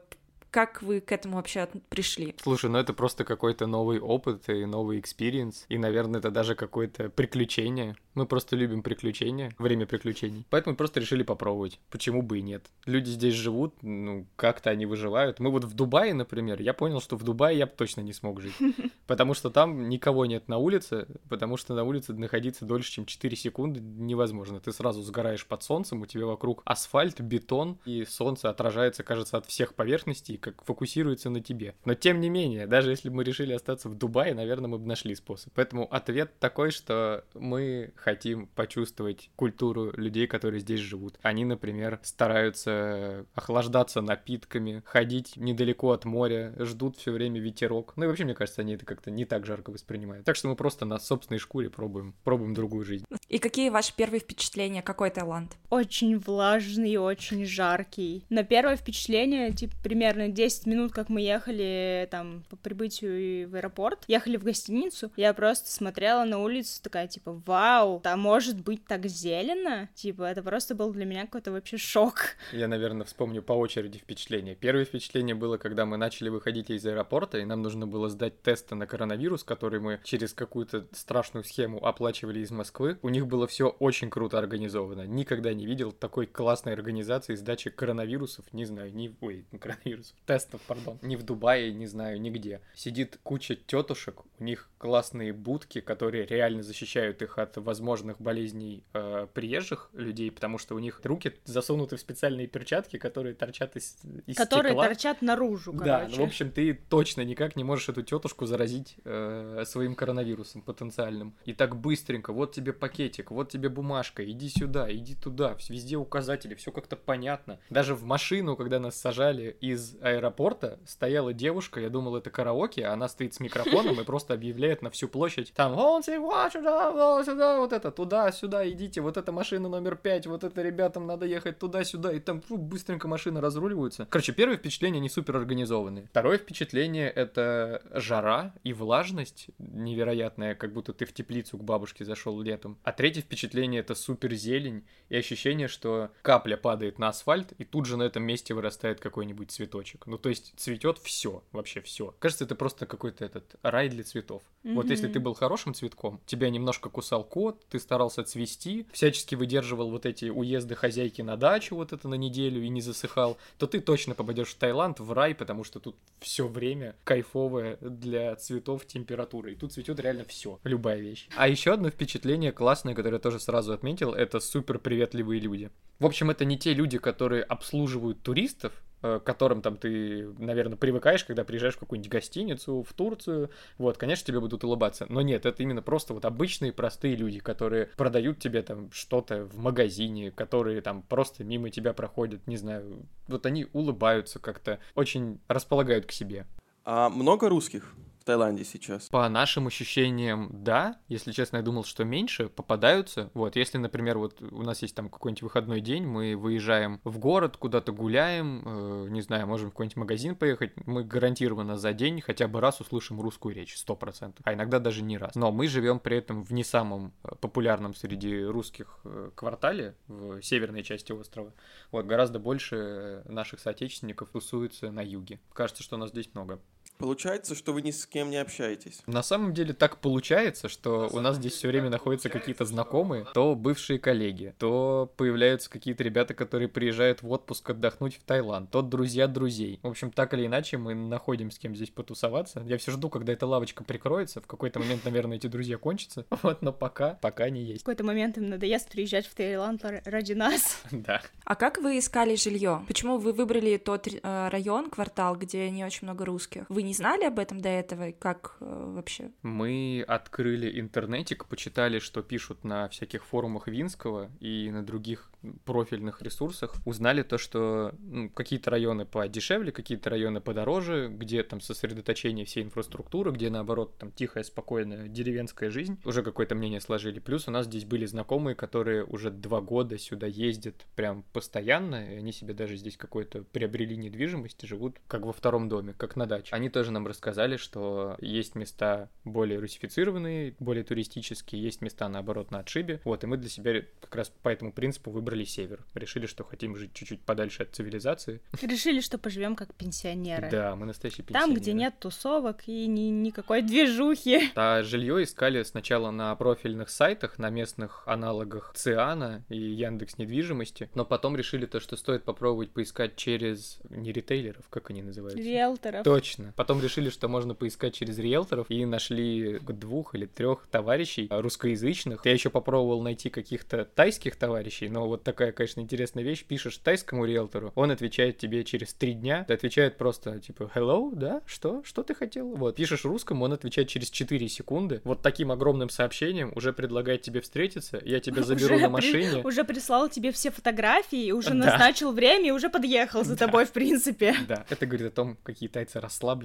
как 0.52 0.82
вы 0.82 1.00
к 1.00 1.12
этому 1.14 1.38
вообще 1.38 1.68
пришли? 1.90 2.36
Слушай, 2.44 2.70
ну 2.70 2.78
это 2.78 2.94
просто 2.94 3.24
какой-то 3.24 3.68
новый 3.68 4.00
опыт 4.00 4.50
и 4.50 4.66
новый 4.66 5.00
experience. 5.00 5.66
И, 5.70 5.78
наверное, 5.78 6.20
это 6.20 6.30
даже 6.30 6.56
какое-то 6.56 7.10
приключение. 7.10 7.96
Мы 8.14 8.26
просто 8.26 8.58
любим 8.58 8.84
приключения, 8.84 9.54
время 9.58 9.86
приключений. 9.86 10.46
Поэтому 10.50 10.76
просто 10.76 11.00
решили 11.00 11.24
попробовать. 11.24 11.80
Почему 11.90 12.22
бы 12.22 12.40
и 12.40 12.42
нет? 12.42 12.66
Люди 12.86 13.10
здесь 13.10 13.34
живут, 13.34 13.82
ну, 13.82 14.28
как-то 14.36 14.70
они 14.70 14.86
выживают. 14.86 15.40
Мы 15.40 15.50
вот 15.50 15.64
в 15.64 15.74
Дубае, 15.74 16.14
например, 16.14 16.62
я 16.62 16.74
понял, 16.74 17.00
что 17.00 17.16
в 17.16 17.24
Дубае 17.24 17.58
я 17.58 17.66
бы 17.66 17.72
точно 17.72 18.02
не 18.02 18.12
смог 18.12 18.42
жить. 18.42 18.56
Потому 19.08 19.34
что 19.34 19.50
там 19.50 19.88
никого 19.88 20.26
нет 20.26 20.50
на 20.50 20.58
улице, 20.58 21.08
потому 21.28 21.58
что 21.58 21.74
на 21.74 21.84
улице 21.84 22.14
находиться 22.14 22.66
дольше, 22.66 22.92
чем 22.92 23.06
4 23.06 23.36
секунды 23.36 23.80
невозможно. 23.82 24.60
Ты 24.60 24.72
сразу 24.72 25.02
сгораешь 25.02 25.46
под 25.46 25.64
солнцем, 25.64 26.02
у 26.02 26.06
тебя 26.06 26.26
вокруг 26.26 26.62
асфальт, 26.66 27.20
бетон, 27.20 27.78
и 27.86 28.06
солнце 28.06 28.50
отражается, 28.50 29.04
кажется, 29.04 29.38
от 29.38 29.46
всех 29.48 29.74
поверхностей, 29.74 30.38
как 30.42 30.64
фокусируется 30.66 31.30
на 31.30 31.42
тебе. 31.42 31.76
Но 31.86 31.94
тем 31.94 32.20
не 32.20 32.30
менее, 32.30 32.68
даже 32.68 32.90
если 32.90 33.10
бы 33.10 33.18
мы 33.18 33.24
решили 33.24 33.54
остаться 33.54 33.90
в 33.90 33.96
Дубае, 33.96 34.34
наверное, 34.34 34.68
мы 34.68 34.78
бы 34.80 34.88
нашли 34.88 35.16
способ. 35.16 35.54
Поэтому 35.54 35.88
ответ 35.94 36.38
такой, 36.40 36.72
что 36.72 37.26
мы 37.34 37.94
хотим 37.96 38.48
почувствовать 38.48 39.30
культуру 39.36 39.92
людей, 39.96 40.28
которые 40.28 40.60
здесь 40.60 40.80
живут. 40.80 41.18
Они, 41.22 41.46
например, 41.46 42.00
стараются 42.04 43.26
охлаждаться 43.36 44.02
напитками, 44.02 44.84
ходить 44.86 45.38
недалеко 45.38 45.92
от 45.92 46.06
моря, 46.06 46.54
ждут 46.60 46.98
все 46.98 47.12
время 47.12 47.40
ветерок. 47.40 47.94
Ну 47.96 48.06
и 48.06 48.08
вообще, 48.08 48.26
мне 48.26 48.34
кажется, 48.34 48.62
они 48.62 48.74
это 48.74 48.86
как-то 48.86 49.12
не 49.12 49.26
так 49.26 49.46
жарко 49.46 49.72
воспринимают. 49.72 50.26
Так 50.26 50.36
что 50.36 50.48
мы 50.48 50.56
просто 50.56 50.86
на 50.86 51.00
собственной 51.00 51.40
шкуре 51.40 51.70
пробуем, 51.70 52.16
пробуем 52.24 52.54
другую 52.54 52.84
жизнь. 52.84 53.06
И 53.28 53.38
какие 53.38 53.70
ваши 53.70 53.96
первые 53.96 54.20
впечатления? 54.20 54.82
Какой 54.82 55.10
Таиланд? 55.10 55.52
Очень 55.70 56.18
влажный, 56.20 56.98
очень 56.98 57.46
жаркий. 57.46 58.26
На 58.30 58.44
первое 58.44 58.76
впечатление, 58.76 59.52
типа, 59.52 59.76
примерно 59.84 60.28
10 60.32 60.66
минут, 60.66 60.92
как 60.92 61.10
мы 61.10 61.22
ехали 61.22 62.08
там 62.12 62.44
по 62.50 62.56
прибытию 62.56 63.50
в 63.50 63.56
аэропорт, 63.56 64.04
ехали 64.08 64.38
в 64.38 64.44
гостиницу, 64.44 65.12
я 65.16 65.34
просто 65.34 65.72
смотрела 65.72 66.24
на 66.26 66.40
улицу, 66.40 66.82
такая, 66.82 67.08
типа, 67.08 67.42
вау, 67.46 68.00
там 68.02 68.20
может 68.20 68.62
быть 68.62 68.86
так 68.86 69.06
зелено? 69.06 69.90
Типа, 69.96 70.24
это 70.24 70.44
просто 70.44 70.76
был 70.76 70.92
для 70.92 71.06
меня 71.06 71.26
какой-то 71.26 71.52
вообще 71.52 71.78
шок. 71.78 72.36
Я, 72.52 72.68
наверное, 72.68 73.06
вспомню 73.06 73.42
по 73.42 73.54
очереди 73.54 73.98
впечатления. 73.98 74.56
Первое 74.56 74.86
впечатление 74.86 75.36
было, 75.36 75.58
когда 75.58 75.86
мы 75.86 75.98
начали 75.98 76.30
выходить 76.30 76.70
из 76.70 76.86
аэропорта, 76.86 77.38
и 77.40 77.46
нам 77.46 77.62
нужно 77.62 77.88
было 77.88 78.10
сдать 78.10 78.42
тесты 78.42 78.76
на 78.76 78.88
коронавирус, 78.88 79.44
который 79.44 79.80
мы 79.80 80.00
через 80.04 80.34
какую-то 80.34 80.88
страшную 80.92 81.44
схему 81.44 81.84
оплачивали 81.86 82.40
из 82.40 82.52
Москвы. 82.52 82.98
У 83.02 83.10
них 83.10 83.28
было 83.28 83.48
все 83.48 83.70
очень 83.70 84.10
круто 84.10 84.38
организовано. 84.38 85.06
Никогда 85.06 85.54
не 85.54 85.66
видел 85.66 85.92
такой 85.92 86.26
классной 86.26 86.74
организации 86.74 87.36
сдачи 87.36 87.70
коронавирусов, 87.70 88.46
не 88.54 88.66
знаю, 88.66 88.94
ни... 88.94 89.16
Ой, 89.22 89.46
коронавирусов, 89.60 90.16
тестов, 90.26 90.62
пардон. 90.62 90.98
Ни 91.02 91.16
в 91.16 91.24
Дубае, 91.24 91.74
не 91.74 91.88
знаю, 91.88 92.20
нигде. 92.22 92.62
Сидит 92.76 93.20
куча 93.24 93.56
тетушек, 93.56 94.22
у 94.40 94.44
них 94.44 94.70
классные 94.78 95.34
будки, 95.34 95.82
которые 95.82 96.26
реально 96.26 96.64
защищают 96.64 97.22
их 97.22 97.38
от 97.38 97.58
возможных 97.58 98.20
болезней 98.20 98.84
э, 98.94 99.28
приезжих 99.34 99.90
людей, 99.94 100.32
потому 100.32 100.58
что 100.58 100.76
у 100.76 100.80
них 100.80 101.02
руки 101.04 101.34
засунуты 101.46 101.98
в 101.98 102.00
специальные 102.00 102.48
перчатки, 102.48 102.98
которые 102.98 103.36
торчат 103.36 103.76
из, 103.76 103.98
из 104.26 104.36
Которые 104.36 104.72
стекла. 104.72 104.88
торчат 104.88 105.22
наружу, 105.22 105.74
Да, 105.74 106.00
короче. 106.00 106.16
ну, 106.18 106.24
в 106.24 106.28
общем, 106.28 106.52
ты 106.52 106.74
точно 106.90 107.22
никак 107.22 107.56
не 107.56 107.64
можешь 107.64 107.90
эту 107.90 108.02
тетушку 108.02 108.46
заразить 108.46 108.96
э, 109.06 109.64
своим 109.66 109.96
коронавирусом 109.96 110.62
потенциальным. 110.62 111.36
И 111.46 111.54
так 111.54 111.76
быстренько, 111.76 112.34
вот 112.34 112.54
тебе 112.54 112.74
пакетик, 112.74 113.32
вот 113.32 113.50
тебе 113.50 113.70
бумажка, 113.70 114.30
иди 114.30 114.50
сюда, 114.50 114.92
иди 114.92 115.16
туда, 115.16 115.56
везде 115.70 115.98
указатели, 115.98 116.56
все 116.56 116.72
как-то 116.72 116.96
понятно. 116.96 117.60
Даже 117.70 117.94
в 117.96 118.04
машину, 118.04 118.56
когда 118.56 118.80
нас 118.80 118.96
сажали 119.00 119.56
из 119.62 119.96
аэропорта, 120.12 120.80
стояла 120.86 121.34
девушка, 121.34 121.80
я 121.80 121.90
думал, 121.90 122.16
это 122.16 122.30
караоке, 122.30 122.86
а 122.86 122.94
она 122.94 123.08
стоит 123.08 123.34
с 123.34 123.40
микрофоном 123.40 124.00
и 124.00 124.04
просто 124.04 124.34
объявляет 124.34 124.82
на 124.82 124.90
всю 124.90 125.08
площадь, 125.08 125.54
там, 125.56 125.78
«Он 125.78 126.04
сюда, 126.04 126.50
сюда, 126.50 127.60
вот 127.60 127.74
это, 127.74 127.92
туда, 127.92 128.32
сюда, 128.32 128.70
идите, 128.70 129.02
вот 129.02 129.18
эта 129.18 129.32
машина 129.32 129.70
номер 129.70 129.96
пять, 129.96 130.28
вот 130.28 130.44
это 130.44 130.62
ребятам 130.62 131.08
надо 131.08 131.26
ехать 131.26 131.60
туда-сюда, 131.60 132.14
и 132.14 132.20
там 132.20 132.42
фу, 132.42 132.58
быстренько 132.58 133.08
машины 133.08 133.42
разруливаются. 133.42 134.08
Короче, 134.10 134.34
первое 134.34 134.58
впечатление, 134.58 135.00
они 135.00 135.10
супер 135.10 135.36
организованные. 135.38 136.08
Второе 136.08 136.38
впечатление— 136.38 137.10
это 137.16 137.82
жара 137.94 138.54
и 138.64 138.74
влажность 138.74 139.48
невероятная, 139.60 140.56
как 140.56 140.74
будто 140.74 140.94
ты 140.94 141.06
в 141.06 141.14
теплицу 141.14 141.58
к 141.58 141.64
бабушке 141.64 142.06
зашел 142.06 142.40
летом. 142.42 142.78
А 142.84 142.92
третье 142.92 143.22
впечатление— 143.22 143.80
это 143.82 143.96
супер 143.96 144.34
зелень 144.34 144.86
и 145.10 145.16
ощущение, 145.16 145.68
что 145.68 146.10
капля 146.22 146.58
падает 146.58 147.00
на 147.00 147.10
асфальт, 147.10 147.52
и 147.58 147.66
тут 147.66 147.86
же 147.86 147.98
на 147.98 148.04
этом 148.04 148.24
месте 148.24 148.54
вырастает 148.54 149.00
какой-нибудь 149.00 149.52
цветочек. 149.52 150.01
Ну, 150.06 150.18
то 150.18 150.30
есть 150.30 150.54
цветет 150.58 150.98
все, 151.00 151.44
вообще 151.52 151.82
все. 151.82 152.14
Кажется, 152.20 152.46
это 152.46 152.56
просто 152.56 152.86
какой-то 152.86 153.26
этот 153.26 153.56
рай 153.62 153.90
для 153.90 154.04
цветов. 154.04 154.42
Вот 154.64 154.90
если 154.90 155.08
ты 155.08 155.20
был 155.20 155.34
хорошим 155.34 155.74
цветком, 155.74 156.20
тебя 156.26 156.50
немножко 156.50 156.90
кусал 156.90 157.24
кот, 157.24 157.66
ты 157.70 157.80
старался 157.80 158.24
цвести, 158.24 158.86
всячески 158.92 159.36
выдерживал 159.36 159.90
вот 159.90 160.06
эти 160.06 160.26
уезды 160.26 160.76
хозяйки 160.76 161.22
на 161.22 161.36
дачу 161.36 161.76
вот 161.76 161.94
это 161.94 162.08
на 162.08 162.16
неделю 162.16 162.62
и 162.62 162.70
не 162.70 162.82
засыхал, 162.82 163.38
то 163.58 163.68
ты 163.68 163.80
точно 163.80 164.14
попадешь 164.14 164.50
в 164.50 164.56
Таиланд, 164.56 165.00
в 165.00 165.12
рай, 165.14 165.34
потому 165.34 165.64
что 165.64 165.80
тут 165.80 165.96
все 166.20 166.48
время 166.48 166.96
кайфовая 167.04 167.78
для 167.82 168.36
цветов 168.36 168.86
температура. 168.86 169.52
И 169.52 169.56
тут 169.56 169.74
цветет 169.74 170.00
реально 170.00 170.26
все, 170.26 170.60
любая 170.64 171.00
вещь. 171.00 171.28
А 171.36 171.48
еще 171.48 171.74
одно 171.74 171.90
впечатление 171.90 172.52
классное, 172.52 172.94
которое 172.94 173.16
я 173.16 173.20
тоже 173.20 173.40
сразу 173.40 173.74
отметил, 173.74 174.14
это 174.14 174.40
супер 174.40 174.80
приветливые 174.80 175.40
люди. 175.40 175.72
В 176.00 176.06
общем, 176.06 176.30
это 176.30 176.46
не 176.46 176.58
те 176.58 176.74
люди, 176.74 176.98
которые 176.98 177.44
обслуживают 177.44 178.22
туристов, 178.22 178.74
к 179.02 179.20
которым 179.20 179.62
там 179.62 179.78
ты, 179.78 180.28
наверное, 180.38 180.78
привыкаешь, 180.78 181.24
когда 181.24 181.44
приезжаешь 181.44 181.76
в 181.76 181.80
какую-нибудь 181.80 182.12
гостиницу, 182.12 182.84
в 182.88 182.94
Турцию, 182.94 183.50
вот, 183.78 183.98
конечно, 183.98 184.26
тебе 184.26 184.40
будут 184.40 184.64
улыбаться. 184.64 185.06
Но 185.10 185.22
нет, 185.22 185.46
это 185.46 185.64
именно 185.64 185.82
просто 185.82 186.14
вот 186.14 186.26
обычные 186.26 186.72
простые 186.72 187.16
люди, 187.16 187.40
которые 187.40 187.88
продают 187.98 188.40
тебе 188.40 188.62
там 188.62 188.92
что-то 188.92 189.46
в 189.46 189.58
магазине, 189.58 190.32
которые 190.32 190.82
там 190.82 191.02
просто 191.02 191.44
мимо 191.44 191.70
тебя 191.70 191.94
проходят, 191.94 192.46
не 192.48 192.58
знаю. 192.58 193.06
Вот 193.28 193.46
они 193.46 193.68
улыбаются 193.74 194.40
как-то, 194.40 194.80
очень 194.96 195.40
располагают 195.48 196.06
к 196.06 196.12
себе. 196.12 196.46
А 196.84 197.10
много 197.10 197.50
русских 197.50 197.94
в 198.22 198.24
Таиланде 198.24 198.64
сейчас? 198.64 199.10
По 199.10 199.28
нашим 199.30 199.68
ощущениям, 199.68 200.50
да. 200.52 201.00
Если 201.08 201.32
честно, 201.32 201.58
я 201.58 201.64
думал, 201.64 201.84
что 201.84 202.04
меньше 202.04 202.50
попадаются. 202.50 203.32
Вот, 203.34 203.56
если, 203.56 203.80
например, 203.80 204.20
вот 204.20 204.42
у 204.42 204.62
нас 204.62 204.84
есть 204.84 204.96
там 204.96 205.10
какой-нибудь 205.10 205.42
выходной 205.42 205.82
день, 205.82 206.06
мы 206.06 206.36
выезжаем 206.38 207.02
в 207.04 207.18
город, 207.18 207.58
куда-то 207.58 207.92
гуляем, 207.92 208.62
э, 208.64 209.08
не 209.10 209.22
знаю, 209.22 209.48
можем 209.48 209.70
в 209.70 209.72
какой-нибудь 209.72 209.98
магазин 209.98 210.36
поехать, 210.36 210.72
мы 210.86 211.04
гарантированно 211.04 211.78
за 211.78 211.94
день 211.94 212.22
хотя 212.22 212.48
бы 212.48 212.62
раз 212.62 212.80
услышим 212.80 213.20
русскую 213.20 213.56
речь, 213.56 213.76
сто 213.76 213.96
процентов, 213.96 214.46
а 214.46 214.54
иногда 214.54 214.78
даже 214.78 215.02
не 215.02 215.18
раз. 215.18 215.34
Но 215.34 215.52
мы 215.52 215.68
живем 215.68 216.00
при 216.00 216.18
этом 216.18 216.44
в 216.44 216.54
не 216.54 216.64
самом 216.64 217.14
э, 217.24 217.30
популярном 217.42 217.96
среди 217.96 218.44
русских 218.44 219.00
э, 219.04 219.32
квартале, 219.34 219.96
в 220.08 220.42
северной 220.44 220.84
части 220.84 221.12
острова. 221.12 221.54
Вот, 221.92 222.06
гораздо 222.06 222.38
больше 222.38 222.76
э, 222.76 223.32
наших 223.32 223.60
соотечественников 223.60 224.30
тусуются 224.30 224.92
на 224.92 225.02
юге. 225.02 225.40
Кажется, 225.54 225.82
что 225.82 225.98
нас 225.98 226.12
здесь 226.12 226.30
много. 226.36 226.60
Получается, 227.02 227.56
что 227.56 227.74
вы 227.74 227.82
ни 227.82 227.92
с 227.92 228.06
кем 228.06 228.30
не 228.30 228.38
общаетесь. 228.38 229.02
На 229.08 229.24
самом 229.24 229.54
деле 229.54 229.74
так 229.74 229.98
получается, 229.98 230.70
что 230.70 231.10
у 231.12 231.20
нас 231.20 231.38
здесь 231.38 231.54
все 231.54 231.68
время 231.68 231.90
находятся 231.90 232.30
какие-то 232.30 232.66
знакомые, 232.66 233.26
то 233.34 233.56
бывшие 233.56 234.00
коллеги, 234.00 234.54
то 234.58 235.12
появляются 235.18 235.70
какие-то 235.70 236.04
ребята, 236.04 236.34
которые 236.34 236.68
приезжают 236.68 237.22
в 237.22 237.32
отпуск 237.32 237.70
отдохнуть 237.70 238.16
в 238.16 238.24
Таиланд, 238.24 238.70
то 238.70 238.82
друзья 238.82 239.28
друзей. 239.28 239.80
В 239.84 239.88
общем, 239.88 240.12
так 240.12 240.34
или 240.34 240.46
иначе 240.46 240.78
мы 240.78 240.94
находим 240.94 241.52
с 241.52 241.58
кем 241.60 241.76
здесь 241.76 241.90
потусоваться. 241.90 242.62
Я 242.66 242.78
все 242.78 242.92
жду, 242.92 243.10
когда 243.10 243.34
эта 243.34 243.46
лавочка 243.46 243.84
прикроется. 243.84 244.42
В 244.42 244.48
какой-то 244.48 244.80
момент, 244.80 245.04
наверное, 245.06 245.38
эти 245.38 245.48
друзья 245.48 245.78
кончатся. 245.78 246.26
Вот, 246.42 246.64
но 246.64 246.74
пока, 246.74 247.20
пока 247.22 247.50
не 247.50 247.64
В 247.64 247.68
есть. 247.68 247.84
какой-то 247.84 248.04
момент 248.04 248.38
им 248.38 248.50
надоест 248.50 248.90
приезжать 248.90 249.28
в 249.28 249.36
Таиланд 249.36 249.84
ради 250.06 250.34
нас. 250.34 250.82
Да. 250.92 251.22
А 251.46 251.56
как 251.56 251.78
вы 251.80 251.98
искали 252.00 252.36
жилье? 252.36 252.84
Почему 252.88 253.18
вы 253.18 253.32
выбрали 253.34 253.78
тот 253.78 254.08
э, 254.08 254.50
район, 254.50 254.90
квартал, 254.90 255.36
где 255.36 255.70
не 255.70 255.84
очень 255.84 256.06
много 256.08 256.26
русских? 256.26 256.66
Вы 256.70 256.84
не 256.84 256.91
знали 256.94 257.26
об 257.26 257.40
этом 257.40 257.62
до 257.62 257.70
этого? 257.70 258.10
И 258.10 258.12
Как 258.12 258.58
э, 258.60 258.66
вообще? 258.96 259.32
Мы 259.42 260.04
открыли 260.08 260.80
интернетик, 260.80 261.46
почитали, 261.46 262.00
что 262.00 262.22
пишут 262.22 262.64
на 262.64 262.88
всяких 262.90 263.26
форумах 263.26 263.68
Винского 263.68 264.30
и 264.40 264.70
на 264.72 264.84
других 264.84 265.32
профильных 265.66 266.22
ресурсах. 266.22 266.76
Узнали 266.86 267.24
то, 267.24 267.38
что 267.38 267.94
ну, 268.00 268.30
какие-то 268.30 268.70
районы 268.70 269.06
подешевле, 269.06 269.72
какие-то 269.72 270.10
районы 270.10 270.42
подороже, 270.42 271.10
где 271.10 271.44
там 271.44 271.62
сосредоточение 271.62 272.46
всей 272.46 272.64
инфраструктуры, 272.64 273.32
где 273.32 273.50
наоборот 273.50 273.98
там 273.98 274.12
тихая, 274.12 274.44
спокойная 274.44 275.08
деревенская 275.08 275.70
жизнь. 275.70 276.00
Уже 276.06 276.24
какое-то 276.24 276.56
мнение 276.56 276.82
сложили. 276.82 277.20
Плюс 277.20 277.48
у 277.48 277.52
нас 277.52 277.66
здесь 277.66 277.86
были 277.86 278.06
знакомые, 278.06 278.56
которые 278.56 279.04
уже 279.04 279.32
два 279.32 279.62
года 279.62 279.98
сюда 279.98 280.28
ездят 280.28 280.86
прям 280.96 281.24
постоянно, 281.34 282.14
и 282.14 282.18
они 282.18 282.32
себе 282.32 282.54
даже 282.54 282.76
здесь 282.76 282.98
какой-то 282.98 283.44
приобрели 283.44 283.98
недвижимость 283.98 284.64
и 284.64 284.68
живут 284.68 284.98
как 285.08 285.26
во 285.26 285.34
втором 285.34 285.70
доме, 285.70 285.94
как 285.98 286.16
на 286.16 286.26
даче. 286.26 286.54
Они 286.54 286.70
тоже 286.82 286.92
нам 286.92 287.06
рассказали, 287.06 287.58
что 287.58 288.16
есть 288.22 288.56
места 288.56 289.08
более 289.24 289.60
русифицированные, 289.60 290.56
более 290.58 290.84
туристические, 290.84 291.62
есть 291.62 291.82
места, 291.82 292.10
наоборот, 292.10 292.50
на 292.50 292.58
отшибе. 292.60 293.00
Вот, 293.04 293.24
и 293.24 293.28
мы 293.28 293.38
для 293.38 293.50
себя 293.50 293.84
как 294.00 294.16
раз 294.16 294.30
по 294.42 294.50
этому 294.50 294.74
принципу 294.74 295.12
выбрали 295.12 295.44
север. 295.44 295.86
Решили, 295.94 296.26
что 296.26 296.44
хотим 296.44 296.76
жить 296.76 296.92
чуть-чуть 296.96 297.22
подальше 297.22 297.62
от 297.62 297.76
цивилизации. 297.76 298.42
Решили, 298.64 299.00
что 299.00 299.20
поживем 299.20 299.56
как 299.56 299.76
пенсионеры. 299.76 300.50
Да, 300.50 300.76
мы 300.76 300.88
настоящие 300.88 301.24
Там, 301.28 301.52
где 301.52 301.58
пенсионеры. 301.60 301.80
нет 301.92 302.00
тусовок 302.00 302.68
и 302.68 302.88
ни- 302.88 303.12
никакой 303.12 303.62
движухи. 303.62 304.50
А 304.56 304.82
жилье 304.82 305.22
искали 305.24 305.62
сначала 305.62 306.10
на 306.10 306.34
профильных 306.36 306.90
сайтах, 306.90 307.38
на 307.38 307.52
местных 307.52 308.08
аналогах 308.08 308.72
Циана 308.76 309.44
и 309.50 309.56
Яндекс 309.60 310.18
недвижимости, 310.18 310.90
но 310.96 311.06
потом 311.06 311.36
решили 311.36 311.68
то, 311.68 311.80
что 311.80 311.96
стоит 311.96 312.24
попробовать 312.24 312.72
поискать 312.72 313.18
через 313.18 313.80
не 313.92 314.12
ритейлеров, 314.12 314.68
как 314.70 314.90
они 314.90 315.04
называются? 315.04 315.44
Риэлторов. 315.44 316.04
Точно. 316.04 316.54
Потом 316.62 316.80
решили, 316.80 317.10
что 317.10 317.28
можно 317.28 317.56
поискать 317.56 317.96
через 317.96 318.20
риэлторов, 318.20 318.68
и 318.70 318.86
нашли 318.86 319.58
двух 319.62 320.14
или 320.14 320.28
трех 320.28 320.68
товарищей 320.70 321.28
русскоязычных. 321.32 322.24
Я 322.24 322.34
еще 322.34 322.52
попробовал 322.52 323.02
найти 323.02 323.32
каких-то 323.32 323.84
тайских 323.86 324.36
товарищей, 324.36 324.88
но 324.88 325.08
вот 325.08 325.24
такая, 325.24 325.54
конечно, 325.54 325.82
интересная 325.82 326.24
вещь. 326.24 326.44
Пишешь 326.46 326.78
тайскому 326.78 327.26
риэлтору, 327.26 327.72
он 327.74 327.90
отвечает 327.90 328.38
тебе 328.38 328.64
через 328.64 328.94
три 328.94 329.14
дня, 329.14 329.44
ты 329.48 329.56
отвечает 329.56 329.98
просто 329.98 330.40
типа 330.40 330.70
hello, 330.76 331.10
да, 331.16 331.42
что, 331.48 331.82
что 331.84 332.04
ты 332.04 332.14
хотел? 332.14 332.50
Вот, 332.56 332.76
пишешь 332.76 333.06
русскому, 333.06 333.46
он 333.46 333.54
отвечает 333.54 333.88
через 333.88 334.12
4 334.12 334.48
секунды. 334.48 335.02
Вот 335.04 335.24
таким 335.24 335.52
огромным 335.52 335.90
сообщением 335.90 336.52
уже 336.56 336.74
предлагает 336.74 337.24
тебе 337.24 337.42
встретиться, 337.42 338.00
я 338.06 338.20
тебя 338.20 338.44
заберу 338.44 338.76
Уже 338.76 338.88
на 338.88 338.98
при- 339.00 339.08
машине. 339.14 339.42
Уже 339.44 339.64
прислал 339.64 340.10
тебе 340.10 340.32
все 340.32 340.52
фотографии, 340.52 341.32
уже 341.32 341.50
Да. 341.50 341.56
назначил 341.56 342.12
время 342.12 342.50
и 342.50 342.52
уже 342.52 342.70
подъехал 342.70 343.24
за 343.24 343.36
Да. 343.36 343.48
тобой, 343.48 343.66
в 343.66 343.72
принципе. 343.72 344.36
Да, 344.48 344.64
это 344.70 344.86
говорит 344.86 345.08
о 345.08 345.12
том, 345.16 345.38
какие 345.42 345.68
тайцы 345.68 346.00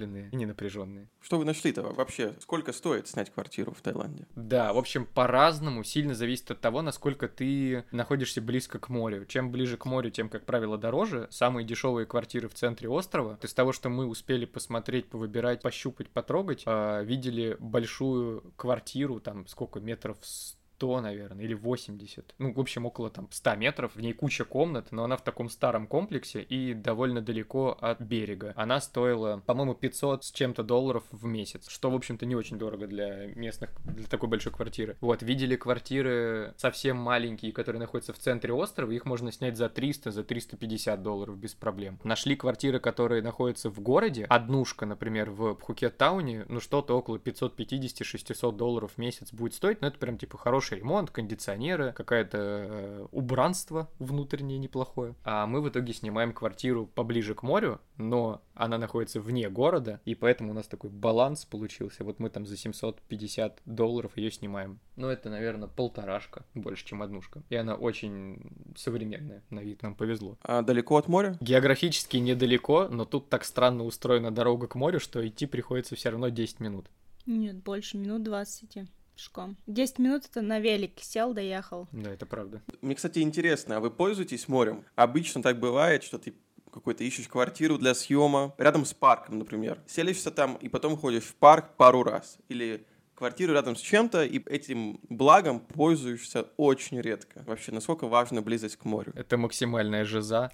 расслабленные 0.07 0.29
и 0.31 0.37
ненапряженные. 0.37 1.09
Что 1.21 1.39
вы 1.39 1.45
нашли-то 1.45 1.83
вообще? 1.83 2.35
Сколько 2.41 2.73
стоит 2.73 3.09
снять 3.09 3.31
квартиру 3.31 3.73
в 3.73 3.81
Таиланде? 3.81 4.27
Да, 4.35 4.73
в 4.73 4.79
общем, 4.79 5.07
по-разному, 5.07 5.85
сильно 5.85 6.15
зависит 6.15 6.51
от 6.51 6.61
того, 6.61 6.83
насколько 6.83 7.29
ты 7.29 7.85
находишься 7.91 8.41
близко 8.41 8.79
к 8.79 8.89
морю. 8.89 9.27
Чем 9.27 9.51
ближе 9.51 9.77
к 9.77 9.85
морю, 9.85 10.11
тем, 10.11 10.29
как 10.29 10.45
правило, 10.45 10.79
дороже. 10.79 11.29
Самые 11.31 11.67
дешевые 11.67 12.07
квартиры 12.07 12.49
в 12.49 12.55
центре 12.55 12.89
острова. 12.89 13.39
Из 13.43 13.55
того, 13.55 13.73
что 13.73 13.89
мы 13.89 14.07
успели 14.07 14.45
посмотреть, 14.45 15.09
повыбирать, 15.09 15.63
пощупать, 15.63 16.11
потрогать, 16.11 16.63
а, 16.67 17.03
видели 17.03 17.57
большую 17.59 18.53
квартиру, 18.57 19.21
там 19.21 19.47
сколько 19.47 19.81
метров 19.81 20.17
100, 20.23 20.66
наверное, 21.01 21.45
или 21.45 21.55
80. 21.55 22.35
Ну, 22.39 22.53
в 22.53 22.61
общем, 22.61 22.87
около 22.87 23.11
там 23.11 23.29
100 23.31 23.57
метров. 23.57 23.95
В 23.95 24.01
ней 24.01 24.13
куча 24.13 24.45
комнат, 24.45 24.93
но 24.93 25.05
она 25.05 25.17
в 25.17 25.25
таком 25.25 25.49
старом 25.49 25.87
комплексе 25.87 26.43
и 26.43 26.75
довольно 26.75 27.21
далеко 27.21 27.77
от 27.81 28.01
берега. 28.01 28.53
Она 28.57 28.81
стоила, 28.81 29.43
по-моему, 29.47 29.75
500 29.75 30.25
с 30.25 30.33
чем-то 30.33 30.63
долларов 30.63 31.05
в 31.11 31.25
месяц, 31.25 31.69
что, 31.69 31.91
в 31.91 31.95
общем-то, 31.95 32.27
не 32.27 32.35
очень 32.35 32.59
дорого 32.59 32.87
для 32.87 33.27
местных, 33.35 33.71
для 33.85 34.07
такой 34.07 34.29
большой 34.29 34.53
квартиры. 34.53 34.97
Вот, 35.01 35.23
видели 35.23 35.57
квартиры 35.57 36.55
совсем 36.57 36.97
маленькие, 36.97 37.53
которые 37.53 37.81
находятся 37.81 38.13
в 38.13 38.19
центре 38.19 38.53
острова, 38.53 38.91
их 38.91 39.05
можно 39.05 39.33
снять 39.33 39.57
за 39.57 39.69
300, 39.69 40.11
за 40.11 40.25
350 40.25 41.03
долларов 41.03 41.39
без 41.39 41.55
проблем. 41.55 41.99
Нашли 42.05 42.37
квартиры, 42.37 42.81
которые 42.81 43.23
находятся 43.23 43.71
в 43.71 43.81
городе. 43.81 44.25
Однушка, 44.29 44.87
например, 44.87 45.31
в 45.31 45.55
Пхукет-тауне, 45.55 46.47
ну, 46.49 46.61
что-то 46.61 46.97
около 46.97 47.17
550-600 47.19 48.57
долларов 48.57 48.93
в 48.97 48.99
месяц 48.99 49.33
будет 49.33 49.55
стоить, 49.55 49.81
но 49.81 49.89
это 49.89 49.99
прям, 49.99 50.19
типа, 50.19 50.39
хороший 50.39 50.66
ремонт, 50.75 51.11
кондиционеры, 51.11 51.93
какое-то 51.93 52.39
э, 52.39 53.07
убранство 53.13 53.89
внутреннее 53.99 54.59
неплохое. 54.59 55.15
А 55.25 55.47
мы 55.47 55.61
в 55.61 55.69
итоге 55.69 55.93
снимаем 55.93 56.33
квартиру 56.33 56.87
поближе 56.87 57.35
к 57.35 57.43
морю, 57.43 57.81
но 57.97 58.43
она 58.55 58.79
находится 58.79 59.21
вне 59.21 59.49
города, 59.51 60.01
и 60.05 60.15
поэтому 60.15 60.51
у 60.51 60.55
нас 60.55 60.67
такой 60.67 60.91
баланс 60.91 61.45
получился. 61.45 62.05
Вот 62.05 62.19
мы 62.19 62.31
там 62.31 62.47
за 62.47 62.57
750 62.57 63.61
долларов 63.67 64.17
ее 64.17 64.31
снимаем. 64.31 64.81
Ну, 64.97 65.09
это, 65.09 65.29
наверное, 65.29 65.69
полторашка, 65.69 66.45
больше, 66.55 66.87
чем 66.87 67.03
однушка. 67.03 67.43
И 67.51 67.57
она 67.57 67.75
очень 67.75 68.75
современная, 68.77 69.43
на 69.51 69.61
вид 69.61 69.83
нам 69.83 69.95
повезло. 69.95 70.39
А 70.43 70.63
далеко 70.63 70.97
от 70.97 71.09
моря? 71.09 71.37
Географически 71.41 72.17
недалеко, 72.17 72.89
но 72.89 73.05
тут 73.05 73.29
так 73.29 73.45
странно 73.45 73.85
устроена 73.85 74.31
дорога 74.31 74.67
к 74.67 74.75
морю, 74.75 75.01
что 75.01 75.27
идти 75.27 75.47
приходится 75.47 75.95
все 75.95 76.11
равно 76.11 76.31
10 76.31 76.61
минут. 76.61 76.91
Нет, 77.27 77.57
больше 77.57 77.99
минут 77.99 78.23
20 78.23 78.89
пешком. 79.17 79.57
10 79.67 79.99
минут 79.99 80.27
это 80.27 80.43
на 80.43 80.61
велик 80.61 81.01
сел, 81.01 81.33
доехал. 81.33 81.89
Да, 81.93 82.11
это 82.13 82.27
правда. 82.27 82.63
Мне, 82.83 82.95
кстати, 82.95 83.21
интересно, 83.21 83.79
а 83.79 83.81
вы 83.81 83.91
пользуетесь 83.91 84.47
морем? 84.47 84.85
Обычно 84.95 85.43
так 85.43 85.59
бывает, 85.59 86.03
что 86.03 86.19
ты 86.19 86.35
какой-то 86.71 87.03
ищешь 87.05 87.27
квартиру 87.27 87.79
для 87.79 87.95
съема 87.95 88.55
рядом 88.59 88.85
с 88.85 88.93
парком, 88.93 89.39
например. 89.39 89.81
Селишься 89.87 90.31
там 90.31 90.57
и 90.57 90.69
потом 90.69 90.97
ходишь 90.97 91.25
в 91.25 91.35
парк 91.35 91.77
пару 91.77 92.03
раз. 92.03 92.37
Или 92.49 92.87
квартиру 93.15 93.55
рядом 93.55 93.77
с 93.77 93.81
чем-то, 93.81 94.25
и 94.25 94.39
этим 94.47 95.01
благом 95.09 95.61
пользуешься 95.61 96.43
очень 96.59 97.01
редко. 97.01 97.43
Вообще, 97.47 97.73
насколько 97.73 98.07
важна 98.07 98.43
близость 98.43 98.77
к 98.77 98.85
морю? 98.85 99.13
Это 99.17 99.39
максимальная 99.39 100.05
жиза. 100.05 100.53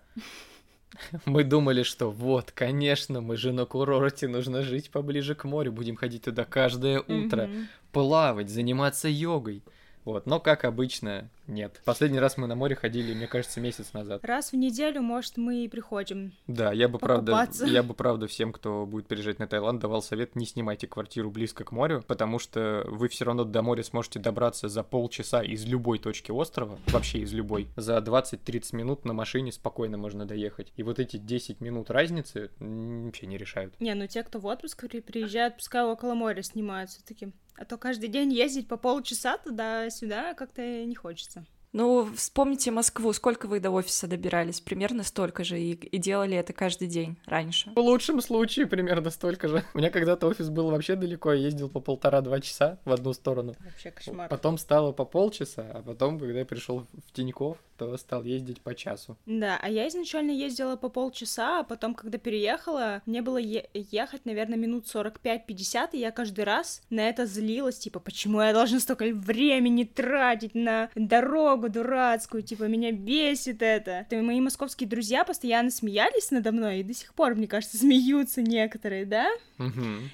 Мы 1.25 1.45
думали, 1.45 1.83
что 1.83 2.11
вот, 2.11 2.53
конечно, 2.53 3.21
мы 3.21 3.37
же 3.37 3.53
на 3.53 3.65
курорте, 3.65 4.29
нужно 4.29 4.63
жить 4.63 4.91
поближе 4.91 5.35
к 5.35 5.45
морю, 5.45 5.73
будем 5.73 5.97
ходить 5.97 6.25
туда 6.25 6.45
каждое 6.45 7.01
утро, 7.01 7.45
Мгм. 7.45 7.69
плавать, 7.93 8.51
заниматься 8.51 9.09
йогой. 9.09 9.63
Вот, 10.05 10.27
но 10.27 10.41
как 10.41 10.65
обычно, 10.65 11.31
нет. 11.47 11.81
Последний 11.85 12.19
раз 12.19 12.37
мы 12.37 12.47
на 12.47 12.55
море 12.55 12.75
ходили, 12.75 13.15
мне 13.15 13.27
кажется, 13.27 13.61
месяц 13.61 13.93
назад. 13.93 14.25
Раз 14.25 14.53
в 14.53 14.57
неделю, 14.57 15.03
может, 15.03 15.37
мы 15.37 15.65
и 15.65 15.69
приходим. 15.69 16.33
Да, 16.47 16.73
я 16.73 16.89
бы 16.89 16.99
правда, 16.99 17.33
Покупаться. 17.33 17.67
я 17.67 17.83
бы 17.83 17.95
правда 17.95 18.27
всем, 18.27 18.53
кто 18.53 18.87
будет 18.87 19.07
переезжать 19.07 19.39
на 19.39 19.47
Таиланд, 19.47 19.81
давал 19.81 20.03
совет 20.03 20.37
не 20.37 20.47
снимайте 20.47 20.87
квартиру 20.87 21.31
близко 21.31 21.65
к 21.65 21.73
морю, 21.73 22.03
потому 22.07 22.39
что 22.39 22.85
вы 22.89 23.09
все 23.09 23.25
равно 23.25 23.45
до 23.45 23.63
моря 23.63 23.83
сможете 23.83 24.19
добраться 24.19 24.69
за 24.69 24.83
полчаса 24.83 25.43
из 25.43 25.65
любой 25.67 25.99
точки 25.99 26.31
острова, 26.31 26.79
вообще 26.89 27.19
из 27.21 27.33
любой. 27.33 27.69
За 27.77 27.99
20-30 27.99 28.75
минут 28.77 29.05
на 29.05 29.13
машине 29.13 29.53
спокойно 29.53 29.99
можно 29.99 30.25
доехать. 30.27 30.73
И 30.77 30.83
вот 30.83 30.99
эти 30.99 31.17
10 31.17 31.61
минут 31.61 31.91
разницы 31.91 32.51
вообще 32.59 33.27
не 33.27 33.37
решают. 33.39 33.79
Не, 33.81 33.95
ну 33.95 34.07
те, 34.07 34.23
кто 34.23 34.39
в 34.39 34.47
отпуск 34.47 34.85
при- 34.89 35.01
приезжают, 35.01 35.57
пускай 35.57 35.83
около 35.85 36.15
моря 36.15 36.43
снимают 36.43 36.91
все 36.91 37.03
таки 37.03 37.33
А 37.57 37.65
то 37.65 37.77
каждый 37.77 38.09
день 38.09 38.33
ездить 38.33 38.67
по 38.69 38.77
полчаса 38.77 39.37
туда-сюда 39.39 40.35
как-то 40.35 40.63
не 40.85 40.95
хочется. 40.95 41.32
Ну, 41.73 42.07
вспомните 42.15 42.71
Москву, 42.71 43.13
сколько 43.15 43.47
вы 43.47 43.59
до 43.59 43.71
офиса 43.71 44.07
добирались? 44.07 44.61
Примерно 44.61 45.05
столько 45.05 45.43
же, 45.43 45.59
и, 45.59 45.73
и 45.73 45.99
делали 45.99 46.37
это 46.37 46.53
каждый 46.53 46.87
день 46.87 47.17
раньше. 47.25 47.73
В 47.75 47.79
лучшем 47.79 48.21
случае 48.21 48.67
примерно 48.67 49.09
столько 49.09 49.49
же. 49.49 49.65
У 49.73 49.79
меня 49.79 49.89
когда-то 49.89 50.27
офис 50.27 50.51
был 50.51 50.71
вообще 50.71 50.97
далеко, 50.97 51.33
я 51.33 51.41
ездил 51.41 51.71
по 51.71 51.81
полтора-два 51.81 52.41
часа 52.41 52.79
в 52.85 52.93
одну 52.93 53.15
сторону. 53.15 53.55
Вообще 53.61 53.91
кошмар. 53.91 54.29
Потом 54.29 54.59
стало 54.59 54.93
по 54.93 55.07
полчаса, 55.07 55.67
а 55.73 55.83
потом, 55.83 56.19
когда 56.19 56.41
я 56.41 56.45
пришел 56.45 56.87
в 56.93 57.13
Тиньков, 57.13 57.57
то 57.87 57.97
стал 57.97 58.23
ездить 58.25 58.61
по 58.61 58.75
часу. 58.75 59.17
Да, 59.27 59.59
а 59.61 59.69
я 59.69 59.89
изначально 59.89 60.31
ездила 60.31 60.77
по 60.77 60.89
полчаса, 60.89 61.61
а 61.61 61.63
потом, 61.65 61.95
когда 61.95 62.19
переехала, 62.19 63.03
мне 63.07 63.23
было 63.23 63.39
е- 63.39 63.69
ехать, 63.75 64.25
наверное, 64.25 64.57
минут 64.59 64.87
45-50, 64.87 65.91
и 65.93 65.99
я 65.99 66.11
каждый 66.11 66.45
раз 66.45 66.83
на 66.91 67.09
это 67.09 67.27
злилась, 67.27 67.79
типа, 67.79 68.01
почему 68.01 68.41
я 68.41 68.53
должна 68.53 68.81
столько 68.81 69.05
времени 69.13 69.85
тратить 69.85 70.55
на 70.55 70.91
дорогу 70.95 71.69
дурацкую, 71.69 72.43
типа, 72.43 72.65
меня 72.65 72.93
бесит 72.93 73.63
это. 73.63 74.07
И 74.11 74.17
мои 74.17 74.41
московские 74.41 74.89
друзья 74.89 75.25
постоянно 75.25 75.71
смеялись 75.71 76.31
надо 76.31 76.53
мной, 76.53 76.81
и 76.81 76.83
до 76.85 76.95
сих 76.95 77.15
пор, 77.15 77.35
мне 77.35 77.47
кажется, 77.47 77.77
смеются 77.79 78.43
некоторые, 78.43 79.05
да? 79.07 79.29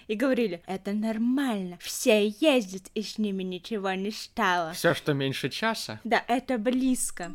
И 0.08 0.14
говорили, 0.14 0.62
это 0.66 0.92
нормально, 0.92 1.78
все 1.80 2.28
ездят, 2.28 2.84
и 2.94 3.02
с 3.02 3.18
ними 3.18 3.42
ничего 3.42 3.92
не 3.92 4.10
стало. 4.10 4.72
Все, 4.72 4.94
что 4.94 5.14
меньше 5.14 5.48
часа. 5.48 6.00
Да, 6.04 6.22
это 6.28 6.58
близко. 6.58 7.32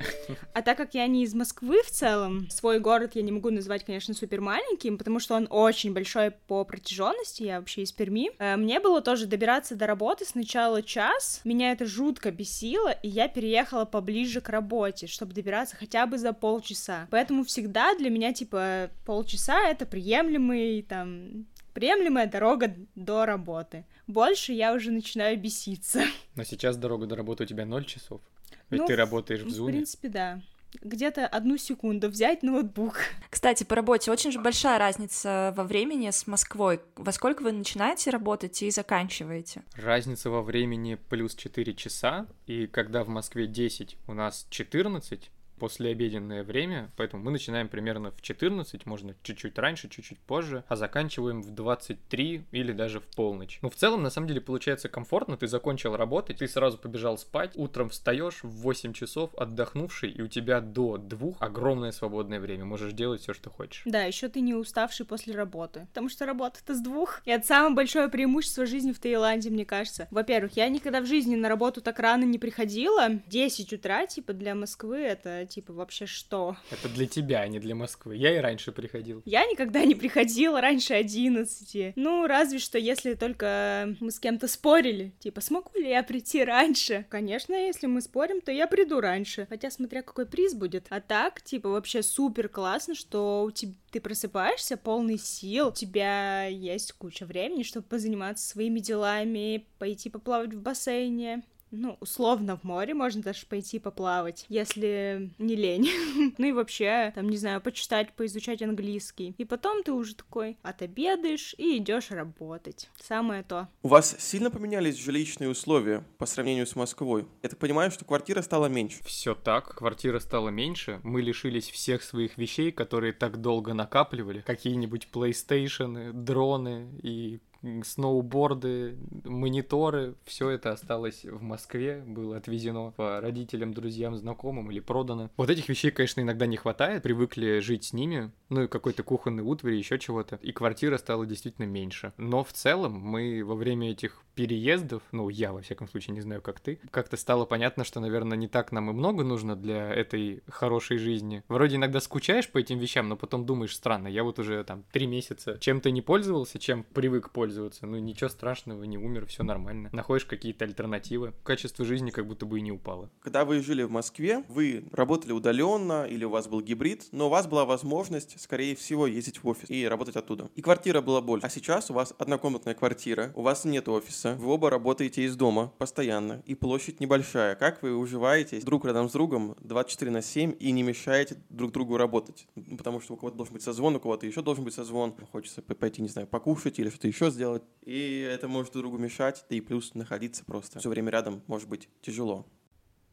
А 0.53 0.61
так 0.61 0.77
как 0.77 0.93
я 0.93 1.07
не 1.07 1.23
из 1.23 1.33
Москвы 1.33 1.81
в 1.83 1.89
целом, 1.89 2.49
свой 2.49 2.79
город 2.79 3.11
я 3.15 3.21
не 3.21 3.31
могу 3.31 3.49
назвать, 3.49 3.83
конечно, 3.83 4.13
супер 4.13 4.41
маленьким, 4.41 4.97
потому 4.97 5.19
что 5.19 5.35
он 5.35 5.47
очень 5.49 5.93
большой 5.93 6.31
по 6.31 6.63
протяженности, 6.63 7.43
я 7.43 7.59
вообще 7.59 7.81
из 7.83 7.91
Перми. 7.91 8.31
Э, 8.39 8.55
Мне 8.55 8.79
было 8.79 9.01
тоже 9.01 9.25
добираться 9.25 9.75
до 9.75 9.87
работы 9.87 10.25
сначала 10.25 10.81
час, 10.81 11.41
меня 11.43 11.71
это 11.71 11.85
жутко 11.85 12.31
бесило, 12.31 12.91
и 12.91 13.07
я 13.07 13.27
переехала 13.27 13.85
поближе 13.85 14.41
к 14.41 14.49
работе, 14.49 15.07
чтобы 15.07 15.33
добираться 15.33 15.75
хотя 15.75 16.05
бы 16.05 16.17
за 16.17 16.33
полчаса. 16.33 17.07
Поэтому 17.11 17.43
всегда 17.43 17.95
для 17.95 18.09
меня, 18.09 18.33
типа, 18.33 18.89
полчаса— 19.05 19.67
это 19.69 19.85
приемлемый, 19.85 20.83
там, 20.83 21.45
приемлемая 21.73 22.27
дорога 22.27 22.73
до 22.95 23.25
работы. 23.25 23.85
Больше 24.07 24.53
я 24.53 24.73
уже 24.73 24.91
начинаю 24.91 25.39
беситься. 25.39 26.03
Но 26.35 26.43
сейчас 26.43 26.77
дорога 26.77 27.05
до 27.05 27.15
работы 27.15 27.43
у 27.43 27.47
тебя 27.47 27.65
0 27.65 27.85
часов. 27.85 28.21
Ведь 28.69 28.81
Ну, 28.81 28.87
ты 28.87 28.95
работаешь 28.95 29.41
в 29.41 29.47
В 29.47 29.49
зуме. 29.49 29.73
принципе, 29.73 30.09
да. 30.09 30.41
Где-то 30.81 31.27
одну 31.27 31.57
секунду 31.57 32.09
взять 32.09 32.41
ноутбук. 32.41 32.97
Кстати, 33.29 33.63
по 33.63 33.75
работе 33.75 34.11
очень 34.11 34.31
же 34.31 34.39
большая 34.39 34.79
разница 34.79 35.53
во 35.55 35.63
времени 35.63 36.09
с 36.09 36.25
Москвой. 36.25 36.81
Во 36.95 37.11
сколько 37.11 37.43
вы 37.43 37.51
начинаете 37.51 38.09
работать 38.09 38.61
и 38.63 38.71
заканчиваете? 38.71 39.61
Разница 39.75 40.31
во 40.31 40.41
времени 40.41 40.97
плюс 41.09 41.35
4 41.35 41.73
часа, 41.75 42.25
и 42.47 42.65
когда 42.65 43.03
в 43.03 43.07
Москве 43.07 43.45
10, 43.45 43.97
у 44.07 44.13
нас 44.13 44.47
14, 44.49 45.29
послеобеденное 45.63 46.43
время, 46.43 46.91
поэтому 46.97 47.23
мы 47.23 47.31
начинаем 47.31 47.69
примерно 47.69 48.11
в 48.11 48.21
14, 48.21 48.85
можно 48.85 49.15
чуть-чуть 49.23 49.57
раньше, 49.57 49.87
чуть-чуть 49.87 50.19
позже, 50.19 50.65
а 50.67 50.75
заканчиваем 50.75 51.41
в 51.41 51.51
23 51.51 52.43
или 52.51 52.73
даже 52.73 52.99
в 52.99 53.05
полночь. 53.05 53.59
Ну, 53.61 53.69
в 53.69 53.75
целом, 53.75 54.03
на 54.03 54.09
самом 54.09 54.27
деле, 54.27 54.41
получается 54.41 54.89
комфортно, 54.89 55.37
ты 55.37 55.47
закончил 55.47 55.95
работать, 55.95 56.39
ты 56.39 56.49
сразу 56.49 56.77
побежал 56.77 57.17
спать, 57.17 57.51
утром 57.55 57.87
встаешь 57.87 58.43
в 58.43 58.49
8 58.49 58.91
часов, 58.91 59.33
отдохнувший, 59.35 60.11
и 60.11 60.21
у 60.21 60.27
тебя 60.27 60.59
до 60.59 60.97
двух 60.97 61.37
огромное 61.39 61.93
свободное 61.93 62.41
время, 62.41 62.65
можешь 62.65 62.91
делать 62.91 63.21
все, 63.21 63.33
что 63.33 63.49
хочешь. 63.49 63.83
Да, 63.85 64.03
еще 64.03 64.27
ты 64.27 64.41
не 64.41 64.55
уставший 64.55 65.05
после 65.05 65.33
работы. 65.33 65.87
Потому 65.93 66.09
что 66.09 66.25
работа-то 66.25 66.75
с 66.75 66.81
двух. 66.81 67.21
И 67.23 67.31
это 67.31 67.47
самое 67.47 67.73
большое 67.73 68.09
преимущество 68.09 68.65
жизни 68.65 68.91
в 68.91 68.99
Таиланде, 68.99 69.49
мне 69.49 69.63
кажется. 69.63 70.09
Во-первых, 70.11 70.57
я 70.57 70.67
никогда 70.67 70.99
в 70.99 71.05
жизни 71.05 71.37
на 71.37 71.47
работу 71.47 71.79
так 71.79 71.99
рано 71.99 72.25
не 72.25 72.37
приходила. 72.37 73.07
10 73.27 73.71
утра, 73.71 74.05
типа, 74.07 74.33
для 74.33 74.55
Москвы 74.55 74.97
это 74.97 75.47
типа, 75.53 75.73
вообще 75.73 76.05
что? 76.05 76.57
Это 76.71 76.89
для 76.89 77.05
тебя, 77.05 77.41
а 77.41 77.47
не 77.47 77.59
для 77.59 77.75
Москвы. 77.75 78.15
Я 78.15 78.35
и 78.35 78.39
раньше 78.39 78.71
приходил. 78.71 79.21
Я 79.25 79.45
никогда 79.45 79.85
не 79.85 79.93
приходила 79.93 80.59
раньше 80.61 80.93
11. 80.93 81.93
Ну, 81.95 82.25
разве 82.25 82.59
что, 82.59 82.79
если 82.79 83.13
только 83.13 83.95
мы 83.99 84.09
с 84.09 84.19
кем-то 84.19 84.47
спорили. 84.47 85.13
Типа, 85.19 85.41
смогу 85.41 85.77
ли 85.77 85.89
я 85.89 86.01
прийти 86.03 86.43
раньше? 86.43 87.05
Конечно, 87.09 87.53
если 87.53 87.85
мы 87.85 88.01
спорим, 88.01 88.41
то 88.41 88.51
я 88.51 88.65
приду 88.67 88.99
раньше. 88.99 89.45
Хотя, 89.47 89.69
смотря 89.69 90.01
какой 90.01 90.25
приз 90.25 90.55
будет. 90.55 90.87
А 90.89 90.99
так, 90.99 91.41
типа, 91.41 91.69
вообще 91.69 92.01
супер 92.01 92.49
классно, 92.49 92.95
что 92.95 93.43
у 93.43 93.51
тебя 93.51 93.73
ты 93.93 94.01
просыпаешься 94.01 94.75
полный 94.75 95.19
сил, 95.19 95.67
у 95.67 95.71
тебя 95.71 96.45
есть 96.45 96.93
куча 96.93 97.27
времени, 97.27 97.61
чтобы 97.61 97.85
позаниматься 97.85 98.49
своими 98.49 98.79
делами, 98.79 99.67
пойти 99.77 100.09
поплавать 100.09 100.55
в 100.55 100.61
бассейне, 100.63 101.43
ну, 101.73 101.97
условно 101.99 102.57
в 102.57 102.63
море 102.63 102.93
можно 102.93 103.21
даже 103.21 103.45
пойти 103.47 103.79
поплавать, 103.79 104.45
если 104.47 105.31
не 105.39 105.55
лень. 105.55 105.89
ну 106.37 106.45
и 106.45 106.51
вообще, 106.51 107.11
там, 107.15 107.29
не 107.29 107.37
знаю, 107.37 107.61
почитать, 107.61 108.13
поизучать 108.13 108.61
английский. 108.61 109.33
И 109.37 109.45
потом 109.45 109.83
ты 109.83 109.91
уже 109.91 110.15
такой 110.15 110.57
отобедаешь 110.61 111.55
и 111.57 111.77
идешь 111.77 112.11
работать. 112.11 112.89
Самое 112.99 113.43
то. 113.43 113.67
У 113.81 113.87
вас 113.87 114.15
сильно 114.19 114.51
поменялись 114.51 114.97
жилищные 114.97 115.49
условия 115.49 116.03
по 116.17 116.25
сравнению 116.25 116.67
с 116.67 116.75
Москвой? 116.75 117.25
Я 117.41 117.49
так 117.49 117.59
понимаю, 117.59 117.91
что 117.91 118.05
квартира 118.05 118.41
стала 118.41 118.67
меньше. 118.67 119.03
Все 119.03 119.33
так, 119.33 119.75
квартира 119.75 120.19
стала 120.19 120.49
меньше, 120.49 120.99
мы 121.03 121.21
лишились 121.21 121.69
всех 121.69 122.03
своих 122.03 122.37
вещей, 122.37 122.71
которые 122.71 123.13
так 123.13 123.41
долго 123.41 123.73
накапливали. 123.73 124.41
Какие-нибудь 124.41 125.07
PlayStation, 125.11 126.13
дроны 126.13 126.89
и 127.01 127.39
сноуборды, 127.83 128.97
мониторы, 129.23 130.15
все 130.25 130.49
это 130.49 130.71
осталось 130.71 131.25
в 131.25 131.41
Москве, 131.41 132.03
было 132.05 132.37
отвезено 132.37 132.91
по 132.91 133.21
родителям, 133.21 133.73
друзьям, 133.73 134.15
знакомым 134.15 134.71
или 134.71 134.79
продано. 134.79 135.29
Вот 135.37 135.49
этих 135.49 135.69
вещей, 135.69 135.91
конечно, 135.91 136.21
иногда 136.21 136.45
не 136.45 136.57
хватает, 136.57 137.03
привыкли 137.03 137.59
жить 137.59 137.85
с 137.85 137.93
ними, 137.93 138.31
ну 138.49 138.63
и 138.63 138.67
какой-то 138.67 139.03
кухонный 139.03 139.43
утвари, 139.43 139.75
еще 139.75 139.97
чего-то, 139.99 140.39
и 140.41 140.51
квартира 140.51 140.97
стала 140.97 141.25
действительно 141.25 141.65
меньше. 141.65 142.13
Но 142.17 142.43
в 142.43 142.53
целом 142.53 142.93
мы 142.93 143.43
во 143.43 143.55
время 143.55 143.91
этих 143.91 144.21
переездов, 144.35 145.03
ну, 145.11 145.29
я, 145.29 145.53
во 145.53 145.61
всяком 145.61 145.87
случае, 145.87 146.15
не 146.15 146.21
знаю, 146.21 146.41
как 146.41 146.59
ты, 146.59 146.79
как-то 146.91 147.17
стало 147.17 147.45
понятно, 147.45 147.83
что, 147.83 147.99
наверное, 147.99 148.37
не 148.37 148.47
так 148.47 148.71
нам 148.71 148.89
и 148.89 148.93
много 148.93 149.23
нужно 149.23 149.55
для 149.55 149.93
этой 149.93 150.41
хорошей 150.49 150.97
жизни. 150.97 151.43
Вроде 151.47 151.75
иногда 151.75 151.99
скучаешь 151.99 152.49
по 152.49 152.57
этим 152.57 152.77
вещам, 152.79 153.09
но 153.09 153.15
потом 153.15 153.45
думаешь, 153.45 153.75
странно, 153.75 154.07
я 154.07 154.23
вот 154.23 154.39
уже 154.39 154.63
там 154.63 154.83
три 154.91 155.05
месяца 155.05 155.57
чем-то 155.59 155.91
не 155.91 156.01
пользовался, 156.01 156.59
чем 156.59 156.83
привык 156.83 157.29
пользоваться, 157.29 157.52
ну, 157.81 157.97
ничего 157.97 158.29
страшного, 158.29 158.83
не 158.83 158.97
умер, 158.97 159.25
все 159.25 159.43
нормально. 159.43 159.89
Находишь 159.91 160.25
какие-то 160.25 160.65
альтернативы, 160.65 161.33
качество 161.43 161.85
жизни 161.85 162.11
как 162.11 162.27
будто 162.27 162.45
бы 162.45 162.59
и 162.59 162.61
не 162.61 162.71
упало. 162.71 163.09
Когда 163.21 163.45
вы 163.45 163.61
жили 163.61 163.83
в 163.83 163.91
Москве, 163.91 164.43
вы 164.47 164.85
работали 164.91 165.31
удаленно 165.31 166.05
или 166.05 166.25
у 166.25 166.29
вас 166.29 166.47
был 166.47 166.61
гибрид, 166.61 167.05
но 167.11 167.27
у 167.27 167.29
вас 167.29 167.47
была 167.47 167.65
возможность, 167.65 168.39
скорее 168.39 168.75
всего, 168.75 169.07
ездить 169.07 169.43
в 169.43 169.47
офис 169.47 169.69
и 169.69 169.87
работать 169.87 170.15
оттуда. 170.15 170.49
И 170.55 170.61
квартира 170.61 171.01
была 171.01 171.21
больше. 171.21 171.45
А 171.45 171.49
сейчас 171.49 171.89
у 171.89 171.93
вас 171.93 172.13
однокомнатная 172.17 172.73
квартира, 172.73 173.31
у 173.35 173.41
вас 173.41 173.65
нет 173.65 173.89
офиса, 173.89 174.03
офиса, 174.03 174.35
вы 174.39 174.51
оба 174.51 174.69
работаете 174.69 175.23
из 175.23 175.35
дома 175.35 175.71
постоянно, 175.77 176.43
и 176.45 176.55
площадь 176.55 176.99
небольшая. 176.99 177.55
Как 177.55 177.81
вы 177.81 177.95
уживаетесь 177.95 178.63
друг 178.63 178.85
рядом 178.85 179.09
с 179.09 179.13
другом 179.13 179.55
24 179.61 180.11
на 180.11 180.21
7 180.21 180.55
и 180.59 180.71
не 180.71 180.83
мешаете 180.83 181.37
друг 181.49 181.71
другу 181.71 181.97
работать? 181.97 182.47
Ну, 182.55 182.77
потому 182.77 183.01
что 183.01 183.13
у 183.13 183.17
кого-то 183.17 183.37
должен 183.37 183.53
быть 183.53 183.63
созвон, 183.63 183.95
у 183.95 183.99
кого-то 183.99 184.25
еще 184.25 184.41
должен 184.41 184.63
быть 184.63 184.73
созвон. 184.73 185.13
Хочется 185.31 185.61
пойти, 185.61 186.01
не 186.01 186.09
знаю, 186.09 186.27
покушать 186.27 186.79
или 186.79 186.89
что-то 186.89 187.07
еще 187.07 187.31
сделать. 187.31 187.42
И 187.81 188.19
это 188.19 188.47
может 188.47 188.73
друг 188.73 188.83
другу 188.83 188.97
мешать, 188.97 189.45
да 189.49 189.55
и 189.55 189.61
плюс 189.61 189.93
находиться 189.93 190.45
просто 190.45 190.79
все 190.79 190.89
время 190.89 191.11
рядом 191.11 191.43
может 191.47 191.67
быть 191.67 191.89
тяжело. 192.01 192.45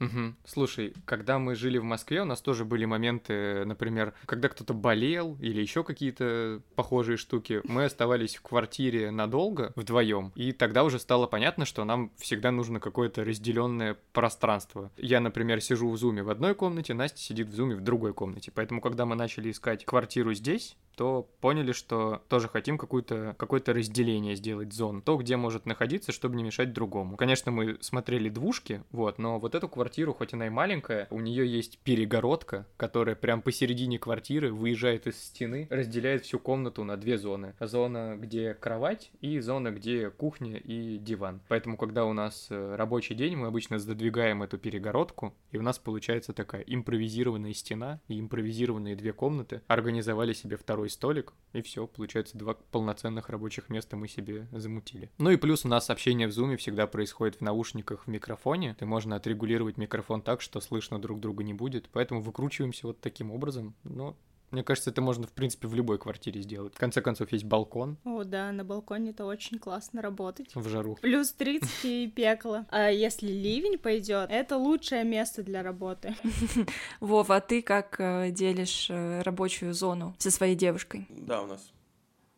Угу. 0.01 0.35
Слушай, 0.47 0.95
когда 1.05 1.39
мы 1.39 1.55
жили 1.55 1.79
в 1.79 1.85
Москве, 1.85 2.23
у 2.23 2.25
нас 2.25 2.41
тоже 2.41 2.65
были 2.65 2.87
моменты, 2.87 3.65
например, 3.65 4.15
когда 4.27 4.49
кто-то 4.49 4.75
болел 4.75 5.37
или 5.41 5.61
еще 5.61 5.85
какие-то 5.85 6.63
похожие 6.75 7.17
штуки, 7.17 7.61
мы 7.65 7.85
оставались 7.85 8.37
в 8.37 8.43
квартире 8.43 9.11
надолго 9.11 9.73
вдвоем, 9.77 10.33
и 10.35 10.53
тогда 10.53 10.85
уже 10.85 10.99
стало 10.99 11.27
понятно, 11.27 11.65
что 11.67 11.85
нам 11.85 12.11
всегда 12.17 12.51
нужно 12.51 12.81
какое-то 12.81 13.25
разделенное 13.25 13.97
пространство. 14.13 14.91
Я, 14.97 15.21
например, 15.21 15.61
сижу 15.61 15.91
в 15.91 15.97
зуме 15.97 16.23
в 16.23 16.31
одной 16.31 16.55
комнате, 16.55 16.95
Настя 16.95 17.19
сидит 17.19 17.49
в 17.49 17.55
зуме 17.55 17.75
в 17.75 17.83
другой 17.83 18.15
комнате, 18.15 18.51
поэтому 18.55 18.81
когда 18.81 19.05
мы 19.05 19.17
начали 19.17 19.51
искать 19.51 19.85
квартиру 19.85 20.33
здесь, 20.33 20.77
то 21.01 21.31
поняли, 21.41 21.73
что 21.73 22.23
тоже 22.29 22.49
хотим 22.49 22.77
какое-то 22.77 23.35
какое 23.39 23.63
разделение 23.65 24.37
сделать 24.37 24.75
зон, 24.75 25.01
то, 25.01 25.17
где 25.17 25.39
может 25.39 25.65
находиться, 25.65 26.13
чтобы 26.13 26.37
не 26.37 26.43
мешать 26.43 26.75
другому. 26.75 27.17
Конечно, 27.17 27.51
мы 27.51 27.79
смотрели 27.81 28.29
двушки, 28.29 28.85
вот, 28.91 29.19
но 29.19 29.39
вот 29.39 29.55
эту 29.55 29.67
квартиру, 29.67 29.90
хоть 29.99 30.35
она 30.35 30.47
и 30.47 30.51
маленькая, 30.51 31.07
у 31.11 31.21
нее 31.21 31.47
есть 31.47 31.79
перегородка, 31.79 32.67
которая 32.77 33.15
прям 33.17 33.43
посередине 33.43 33.99
квартиры 33.99 34.53
выезжает 34.53 35.07
из 35.07 35.23
стены, 35.23 35.67
разделяет 35.71 36.25
всю 36.25 36.39
комнату 36.39 36.85
на 36.85 36.97
две 36.97 37.19
зоны. 37.19 37.55
Зона, 37.61 38.17
где 38.19 38.55
кровать, 38.55 39.11
и 39.21 39.39
зона, 39.41 39.71
где 39.71 40.11
кухня 40.11 40.57
и 40.57 40.99
диван. 40.99 41.41
Поэтому, 41.49 41.77
когда 41.77 42.05
у 42.05 42.13
нас 42.13 42.47
э, 42.51 42.75
рабочий 42.77 43.15
день, 43.15 43.37
мы 43.37 43.47
обычно 43.49 43.79
задвигаем 43.79 44.43
эту 44.43 44.59
перегородку, 44.59 45.35
и 45.51 45.59
у 45.59 45.63
нас 45.63 45.79
получается 45.79 46.33
такая 46.33 46.63
импровизированная 46.63 47.53
стена 47.53 48.01
и 48.09 48.21
импровизированные 48.21 48.97
две 48.97 49.13
комнаты. 49.13 49.63
Организовали 49.67 50.33
себе 50.33 50.57
второй 50.57 50.91
столик, 50.91 51.33
и 51.53 51.63
все, 51.63 51.87
получается, 51.87 52.39
два 52.39 52.55
полноценных 52.55 53.29
рабочих 53.29 53.69
места 53.69 53.97
мы 53.97 54.09
себе 54.09 54.47
замутили. 54.53 55.11
Ну 55.19 55.31
и 55.31 55.37
плюс 55.37 55.65
у 55.65 55.69
нас 55.69 55.91
общение 55.91 56.29
в 56.29 56.33
зуме 56.33 56.57
всегда 56.57 56.87
происходит 56.87 57.37
в 57.37 57.41
наушниках 57.41 58.05
в 58.05 58.07
микрофоне, 58.09 58.77
и 58.81 58.85
можно 58.85 59.17
отрегулировать 59.17 59.79
микрофон 59.81 60.23
так, 60.23 60.41
что 60.41 60.61
слышно 60.61 61.01
друг 61.01 61.21
друга 61.21 61.43
не 61.43 61.55
будет, 61.55 61.89
поэтому 61.91 62.21
выкручиваемся 62.23 62.87
вот 62.87 63.01
таким 63.01 63.31
образом, 63.31 63.75
но 63.83 64.17
мне 64.51 64.65
кажется, 64.65 64.91
это 64.91 65.01
можно, 65.01 65.29
в 65.29 65.33
принципе, 65.33 65.69
в 65.69 65.75
любой 65.75 65.99
квартире 65.99 66.43
сделать. 66.43 66.75
В 66.75 66.79
конце 66.79 67.01
концов, 67.01 67.31
есть 67.31 67.45
балкон. 67.45 67.99
О, 68.05 68.25
да, 68.25 68.51
на 68.51 68.65
балконе 68.65 69.11
это 69.11 69.25
очень 69.25 69.61
классно 69.61 70.03
работать. 70.03 70.51
В 70.57 70.69
жару. 70.69 70.99
Плюс 71.01 71.33
30 71.33 71.85
и 71.85 72.09
пекло. 72.09 72.67
А 72.71 72.89
если 72.89 73.29
ливень 73.29 73.79
пойдет, 73.79 74.29
это 74.29 74.57
лучшее 74.57 75.05
место 75.05 75.45
для 75.45 75.63
работы. 75.63 76.17
Вова, 77.01 77.37
а 77.37 77.41
ты 77.41 77.63
как 77.63 78.01
э, 78.01 78.31
делишь 78.33 78.89
э, 78.91 79.23
рабочую 79.23 79.73
зону 79.73 80.17
со 80.19 80.33
своей 80.33 80.57
девушкой? 80.57 81.07
Да, 81.11 81.43
у 81.43 81.47
нас 81.47 81.73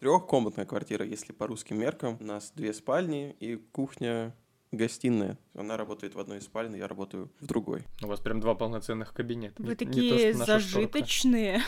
трехкомнатная 0.01 0.67
квартира, 0.67 1.07
если 1.07 1.33
по 1.33 1.47
русским 1.47 1.79
меркам. 1.79 2.19
У 2.21 2.25
нас 2.25 2.53
две 2.55 2.75
спальни 2.75 3.35
и 3.41 3.57
кухня 3.57 4.35
гостиная. 4.73 5.39
Она 5.55 5.77
работает 5.77 6.15
в 6.15 6.19
одной 6.19 6.39
из 6.39 6.45
спален, 6.45 6.75
я 6.75 6.89
работаю 6.89 7.31
в 7.41 7.47
другой. 7.47 7.85
У 8.03 8.07
вас 8.07 8.21
прям 8.21 8.41
два 8.41 8.55
полноценных 8.55 9.13
кабинета. 9.13 9.63
Вы 9.63 9.71
не, 9.71 9.75
такие 9.77 10.33
не 10.33 10.39
то, 10.39 10.45
зажиточные. 10.45 11.63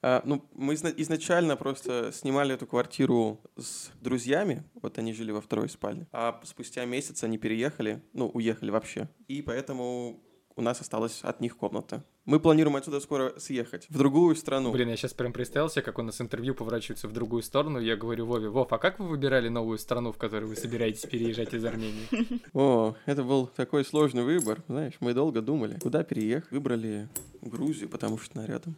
А, 0.00 0.22
ну, 0.24 0.48
мы 0.54 0.74
изначально 0.74 1.56
просто 1.56 2.12
снимали 2.12 2.54
эту 2.54 2.66
квартиру 2.66 3.40
с 3.56 3.90
друзьями, 4.00 4.64
вот 4.80 4.96
они 4.98 5.12
жили 5.12 5.32
во 5.32 5.40
второй 5.40 5.68
спальне, 5.68 6.06
а 6.12 6.40
спустя 6.44 6.84
месяц 6.84 7.24
они 7.24 7.36
переехали, 7.36 8.00
ну, 8.12 8.28
уехали 8.28 8.70
вообще, 8.70 9.08
и 9.26 9.42
поэтому 9.42 10.22
у 10.58 10.60
нас 10.60 10.80
осталась 10.80 11.20
от 11.22 11.40
них 11.40 11.56
комната. 11.56 12.04
Мы 12.24 12.40
планируем 12.40 12.74
отсюда 12.76 12.98
скоро 12.98 13.32
съехать 13.38 13.86
в 13.88 13.96
другую 13.96 14.34
страну. 14.34 14.72
Блин, 14.72 14.88
я 14.88 14.96
сейчас 14.96 15.14
прям 15.14 15.32
представил 15.32 15.70
себе, 15.70 15.82
как 15.82 15.98
у 15.98 16.02
нас 16.02 16.20
интервью 16.20 16.52
поворачивается 16.52 17.06
в 17.06 17.12
другую 17.12 17.42
сторону. 17.42 17.78
Я 17.78 17.96
говорю 17.96 18.26
Вове, 18.26 18.48
Вов, 18.48 18.72
а 18.72 18.78
как 18.78 18.98
вы 18.98 19.06
выбирали 19.06 19.48
новую 19.48 19.78
страну, 19.78 20.10
в 20.10 20.18
которую 20.18 20.48
вы 20.48 20.56
собираетесь 20.56 21.02
переезжать 21.02 21.54
из 21.54 21.64
Армении? 21.64 22.08
О, 22.54 22.96
это 23.06 23.22
был 23.22 23.46
такой 23.46 23.84
сложный 23.84 24.24
выбор. 24.24 24.62
Знаешь, 24.66 24.94
мы 24.98 25.14
долго 25.14 25.40
думали, 25.40 25.78
куда 25.80 26.02
переехать. 26.02 26.50
Выбрали 26.50 27.08
Грузию, 27.40 27.88
потому 27.88 28.18
что 28.18 28.40
она 28.40 28.48
рядом. 28.48 28.74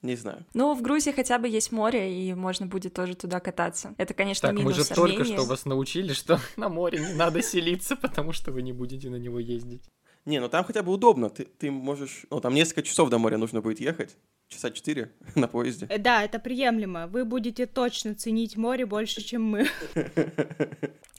Не 0.00 0.16
знаю. 0.16 0.44
Ну, 0.54 0.74
в 0.74 0.80
Грузии 0.82 1.12
хотя 1.12 1.38
бы 1.38 1.48
есть 1.48 1.70
море, 1.70 2.28
и 2.28 2.34
можно 2.34 2.66
будет 2.66 2.94
тоже 2.94 3.14
туда 3.14 3.40
кататься. 3.40 3.94
Это, 3.98 4.14
конечно, 4.14 4.48
так, 4.48 4.58
минус 4.58 4.76
мы 4.76 4.84
же 4.84 4.90
Армении. 4.90 5.16
только 5.16 5.24
что 5.32 5.44
вас 5.44 5.64
научили, 5.66 6.12
что 6.14 6.40
на 6.56 6.68
море 6.68 6.98
не 6.98 7.12
надо 7.14 7.42
селиться, 7.42 7.94
потому 7.94 8.32
что 8.32 8.52
вы 8.52 8.62
не 8.62 8.72
будете 8.72 9.10
на 9.10 9.16
него 9.16 9.38
ездить. 9.38 9.82
Не, 10.26 10.40
ну 10.40 10.48
там 10.48 10.64
хотя 10.64 10.82
бы 10.82 10.92
удобно. 10.92 11.28
Ты, 11.28 11.44
ты 11.44 11.70
можешь... 11.70 12.24
Ну, 12.30 12.40
там 12.40 12.54
несколько 12.54 12.82
часов 12.82 13.10
до 13.10 13.18
моря 13.18 13.36
нужно 13.36 13.60
будет 13.60 13.80
ехать. 13.80 14.16
Часа 14.48 14.70
четыре 14.70 15.12
на 15.34 15.48
поезде. 15.48 15.86
Э, 15.88 15.98
да, 15.98 16.22
это 16.24 16.38
приемлемо. 16.38 17.06
Вы 17.06 17.24
будете 17.24 17.66
точно 17.66 18.14
ценить 18.14 18.56
море 18.56 18.86
больше, 18.86 19.22
чем 19.22 19.44
мы. 19.44 19.66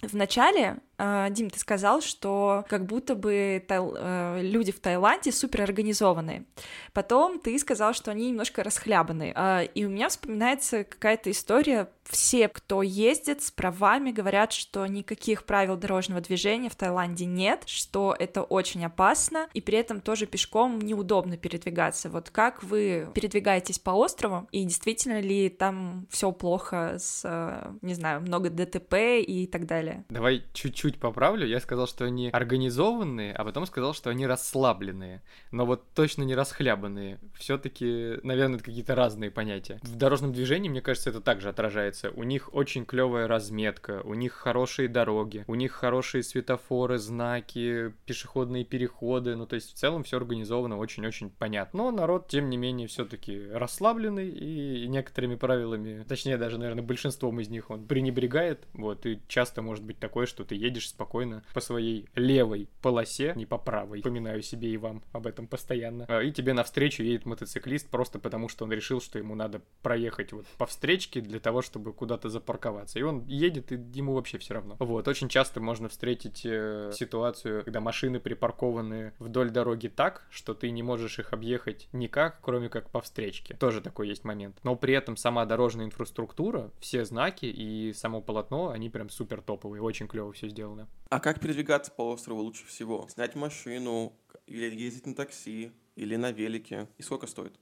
Вначале, 0.02 0.78
э, 0.98 1.28
Дим, 1.30 1.50
ты 1.50 1.60
сказал, 1.60 2.02
что 2.02 2.66
как 2.68 2.86
будто 2.86 3.16
бы 3.16 3.64
э, 3.68 4.42
люди 4.42 4.72
в 4.72 4.80
Таиланде 4.80 5.32
супер 5.32 5.62
организованные. 5.62 6.46
Потом 6.94 7.40
ты 7.40 7.58
сказал, 7.60 7.94
что 7.94 8.12
они 8.12 8.30
немножко 8.30 8.64
расхлябанные. 8.64 9.34
Э, 9.36 9.66
и 9.66 9.86
у 9.86 9.90
меня 9.90 10.10
вспоминается 10.10 10.84
какая-то 10.84 11.32
история 11.32 11.90
все, 12.10 12.48
кто 12.48 12.82
ездит 12.82 13.42
с 13.42 13.52
правами, 13.52 14.12
говорят, 14.12 14.54
что 14.54 14.86
никаких 14.86 15.46
правил 15.46 15.76
дорожного 15.76 16.22
движения 16.22 16.70
в 16.70 16.76
Таиланде 16.76 17.26
нет, 17.26 17.64
что 17.66 18.16
это 18.18 18.44
очень 18.44 18.86
опасно, 18.86 19.48
и 19.54 19.62
при 19.62 19.78
этом 19.78 20.02
тоже 20.02 20.26
пешком 20.26 20.80
неудобно 20.80 21.38
передвигаться. 21.38 22.10
Вот 22.10 22.30
как 22.30 22.64
вы 22.64 23.10
передвигаетесь 23.14 23.80
по 23.80 23.92
острову, 23.92 24.48
и 24.52 24.64
действительно 24.64 25.20
ли 25.20 25.50
там 25.50 26.08
все 26.10 26.32
плохо 26.32 26.98
с, 27.00 27.22
э, 27.24 27.74
не 27.82 27.94
знаю, 27.96 28.22
много 28.22 28.50
ДТП 28.50 28.94
и 29.26 29.48
так 29.48 29.66
далее? 29.66 30.06
Давай 30.10 30.44
чуть-чуть 30.54 31.00
поправлю. 31.00 31.48
Я 31.48 31.60
сказал, 31.60 31.88
что 31.88 32.06
они 32.06 32.30
организованные, 32.30 33.34
а 33.34 33.44
потом 33.44 33.66
сказал, 33.66 33.94
что 33.94 34.10
они 34.10 34.28
расслабленные. 34.28 35.22
Но 35.52 35.66
вот 35.66 35.84
точно 35.94 36.24
не 36.24 36.36
расхлябанные. 36.36 37.20
Все-таки, 37.36 38.20
наверное, 38.24 38.58
это 38.58 38.66
какие-то 38.66 38.96
разные 38.96 39.32
понятия. 39.32 39.80
В 39.82 39.96
дорожном 39.96 40.34
движении, 40.34 40.70
мне 40.70 40.82
кажется, 40.82 41.10
это 41.10 41.22
также 41.22 41.50
отражается. 41.50 41.95
У 42.04 42.24
них 42.24 42.54
очень 42.54 42.86
клевая 42.86 43.28
разметка, 43.28 44.02
у 44.04 44.14
них 44.14 44.34
хорошие 44.34 44.88
дороги, 44.88 45.44
у 45.48 45.56
них 45.56 45.72
хорошие 45.72 46.24
светофоры, 46.24 46.98
знаки, 46.98 47.94
пешеходные 48.06 48.66
переходы. 48.66 49.36
Ну, 49.36 49.46
то 49.46 49.56
есть 49.56 49.74
в 49.74 49.78
целом 49.78 50.04
все 50.04 50.18
организовано 50.18 50.78
очень-очень 50.78 51.30
понятно. 51.30 51.78
Но 51.78 51.92
народ, 51.92 52.28
тем 52.28 52.50
не 52.50 52.58
менее, 52.58 52.88
все-таки 52.88 53.48
расслабленный 53.52 54.30
и 54.30 54.88
некоторыми 54.88 55.36
правилами, 55.36 56.04
точнее, 56.08 56.38
даже, 56.38 56.58
наверное, 56.58 56.84
большинством 56.84 57.40
из 57.40 57.50
них 57.50 57.70
он 57.70 57.86
пренебрегает. 57.86 58.66
Вот, 58.74 59.06
и 59.06 59.20
часто 59.28 59.62
может 59.62 59.84
быть 59.84 60.00
такое, 60.00 60.26
что 60.26 60.44
ты 60.44 60.56
едешь 60.56 60.90
спокойно 60.90 61.44
по 61.54 61.60
своей 61.60 62.08
левой 62.16 62.70
полосе, 62.82 63.34
не 63.36 63.46
по 63.46 63.58
правой. 63.58 64.02
Поминаю 64.02 64.42
себе 64.42 64.70
и 64.70 64.78
вам 64.78 65.04
об 65.12 65.28
этом 65.28 65.48
постоянно. 65.48 66.06
А, 66.08 66.22
и 66.22 66.32
тебе 66.32 66.54
навстречу 66.54 67.04
едет 67.04 67.26
мотоциклист 67.26 67.90
просто 67.90 68.20
потому, 68.20 68.50
что 68.50 68.66
он 68.66 68.72
решил, 68.72 69.02
что 69.02 69.20
ему 69.20 69.36
надо 69.36 69.62
проехать 69.82 70.32
вот 70.32 70.46
по 70.58 70.66
встречке 70.66 71.22
для 71.22 71.40
того, 71.40 71.62
чтобы 71.62 71.85
куда-то 71.94 72.30
запарковаться. 72.30 73.00
И 73.00 73.02
он 73.02 73.26
едет, 73.26 73.72
и 73.72 73.76
ему 73.76 74.14
вообще 74.14 74.38
все 74.38 74.56
равно. 74.56 74.76
Вот, 74.80 75.08
очень 75.08 75.30
часто 75.30 75.60
можно 75.60 75.90
встретить 75.90 76.42
э, 76.46 76.92
ситуацию, 76.94 77.64
когда 77.64 77.82
машины 77.82 78.20
припаркованы 78.20 79.14
вдоль 79.20 79.50
дороги 79.50 79.88
так, 79.88 80.26
что 80.30 80.54
ты 80.54 80.70
не 80.72 80.84
можешь 80.84 81.20
их 81.20 81.34
объехать 81.34 81.88
никак, 81.94 82.40
кроме 82.42 82.70
как 82.70 82.90
по 82.90 83.02
встречке. 83.02 83.56
Тоже 83.56 83.82
такой 83.82 84.08
есть 84.08 84.24
момент. 84.24 84.58
Но 84.64 84.76
при 84.76 84.94
этом 84.94 85.18
сама 85.18 85.46
дорожная 85.46 85.86
инфраструктура, 85.86 86.72
все 86.80 87.06
знаки 87.06 87.46
и 87.46 87.94
само 87.94 88.22
полотно, 88.22 88.70
они 88.70 88.90
прям 88.90 89.10
супер 89.10 89.42
топовые, 89.42 89.82
очень 89.82 90.08
клево 90.08 90.32
все 90.34 90.50
сделано. 90.50 90.88
А 91.10 91.20
как 91.20 91.40
передвигаться 91.40 91.92
по 91.92 92.12
острову 92.12 92.42
лучше 92.42 92.66
всего? 92.66 93.08
Снять 93.10 93.36
машину 93.36 94.14
или 94.48 94.76
ездить 94.76 95.06
на 95.06 95.16
такси 95.16 95.72
или 95.96 96.16
на 96.16 96.32
велике? 96.32 96.88
И 96.98 97.04
сколько 97.04 97.28
стоит? 97.28 97.54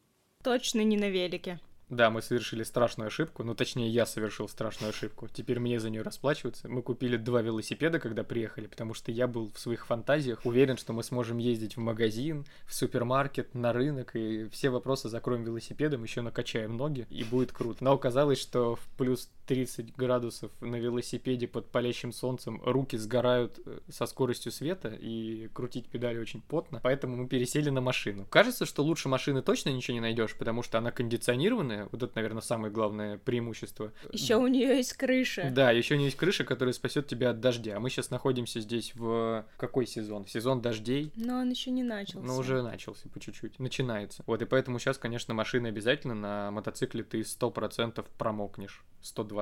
Точно 0.44 0.84
не 0.84 0.98
на 0.98 1.10
велике. 1.10 1.60
Да, 1.90 2.10
мы 2.10 2.22
совершили 2.22 2.64
страшную 2.64 3.08
ошибку, 3.08 3.44
ну 3.44 3.54
точнее 3.56 3.90
я 3.90 4.06
совершил 4.06 4.48
страшную 4.48 4.90
ошибку. 4.90 5.28
Теперь 5.28 5.60
мне 5.60 5.80
за 5.80 5.90
нее 5.90 6.02
расплачиваться. 6.02 6.68
Мы 6.68 6.82
купили 6.82 7.18
два 7.18 7.42
велосипеда, 7.42 8.00
когда 8.00 8.24
приехали, 8.24 8.68
потому 8.68 8.94
что 8.94 9.12
я 9.12 9.28
был 9.28 9.52
в 9.54 9.60
своих 9.60 9.86
фантазиях 9.86 10.46
уверен, 10.46 10.78
что 10.78 10.94
мы 10.94 11.04
сможем 11.04 11.38
ездить 11.38 11.78
в 11.78 11.80
магазин, 11.80 12.46
в 12.66 12.74
супермаркет, 12.74 13.54
на 13.54 13.74
рынок, 13.74 14.16
и 14.16 14.48
все 14.50 14.70
вопросы 14.70 15.10
закроем 15.10 15.44
велосипедом, 15.44 16.04
еще 16.04 16.22
накачаем 16.22 16.78
ноги, 16.78 17.06
и 17.10 17.24
будет 17.24 17.52
круто. 17.52 17.84
Но 17.84 17.94
оказалось, 17.94 18.40
что 18.40 18.76
в 18.76 18.88
плюс 18.98 19.30
30 19.46 19.96
градусов 19.96 20.52
на 20.62 20.76
велосипеде 20.76 21.48
под 21.48 21.70
палящим 21.70 22.12
солнцем 22.12 22.62
руки 22.64 22.98
сгорают 22.98 23.60
э, 23.66 23.80
со 23.90 24.06
скоростью 24.06 24.52
света, 24.52 24.90
и 25.00 25.50
крутить 25.54 25.88
педали 25.88 26.20
очень 26.20 26.42
потно, 26.42 26.80
поэтому 26.82 27.18
мы 27.18 27.28
пересели 27.28 27.70
на 27.70 27.82
машину. 27.82 28.26
Кажется, 28.30 28.66
что 28.66 28.84
лучше 28.84 29.10
машины 29.10 29.42
точно 29.42 29.70
ничего 29.70 29.96
не 29.96 30.02
найдешь, 30.02 30.36
потому 30.36 30.64
что 30.64 30.78
она 30.78 30.92
кондиционированная, 30.92 31.88
вот 31.92 32.04
это, 32.04 32.12
наверное, 32.16 32.42
самое 32.42 32.72
главное 32.72 33.18
преимущество. 33.18 33.92
Еще 34.12 34.38
у 34.38 34.48
нее 34.48 34.78
есть 34.78 34.94
крыша. 34.94 35.50
Да, 35.52 35.72
еще 35.72 35.96
у 35.96 35.98
нее 35.98 36.08
есть 36.08 36.18
крыша, 36.18 36.44
которая 36.44 36.74
спасет 36.74 37.08
тебя 37.08 37.32
от 37.32 37.40
дождя. 37.40 37.78
А 37.78 37.80
мы 37.80 37.90
сейчас 37.90 38.10
находимся 38.10 38.60
здесь 38.62 38.94
в 38.96 39.46
какой 39.58 39.86
сезон? 39.86 40.26
Сезон 40.28 40.62
дождей. 40.62 41.12
Но 41.16 41.40
он 41.40 41.50
еще 41.50 41.72
не 41.72 41.84
начался. 41.84 42.26
Ну, 42.26 42.38
уже 42.38 42.62
начался 42.62 43.10
по 43.10 43.20
чуть-чуть. 43.20 43.60
Начинается. 43.60 44.24
Вот, 44.26 44.42
и 44.42 44.46
поэтому 44.46 44.80
сейчас, 44.80 44.98
конечно, 44.98 45.34
машина 45.34 45.70
обязательно. 45.70 46.14
На 46.14 46.52
мотоцикле 46.52 47.04
ты 47.04 47.22
100% 47.22 48.06
промокнешь. 48.18 48.84
120%. 49.04 49.33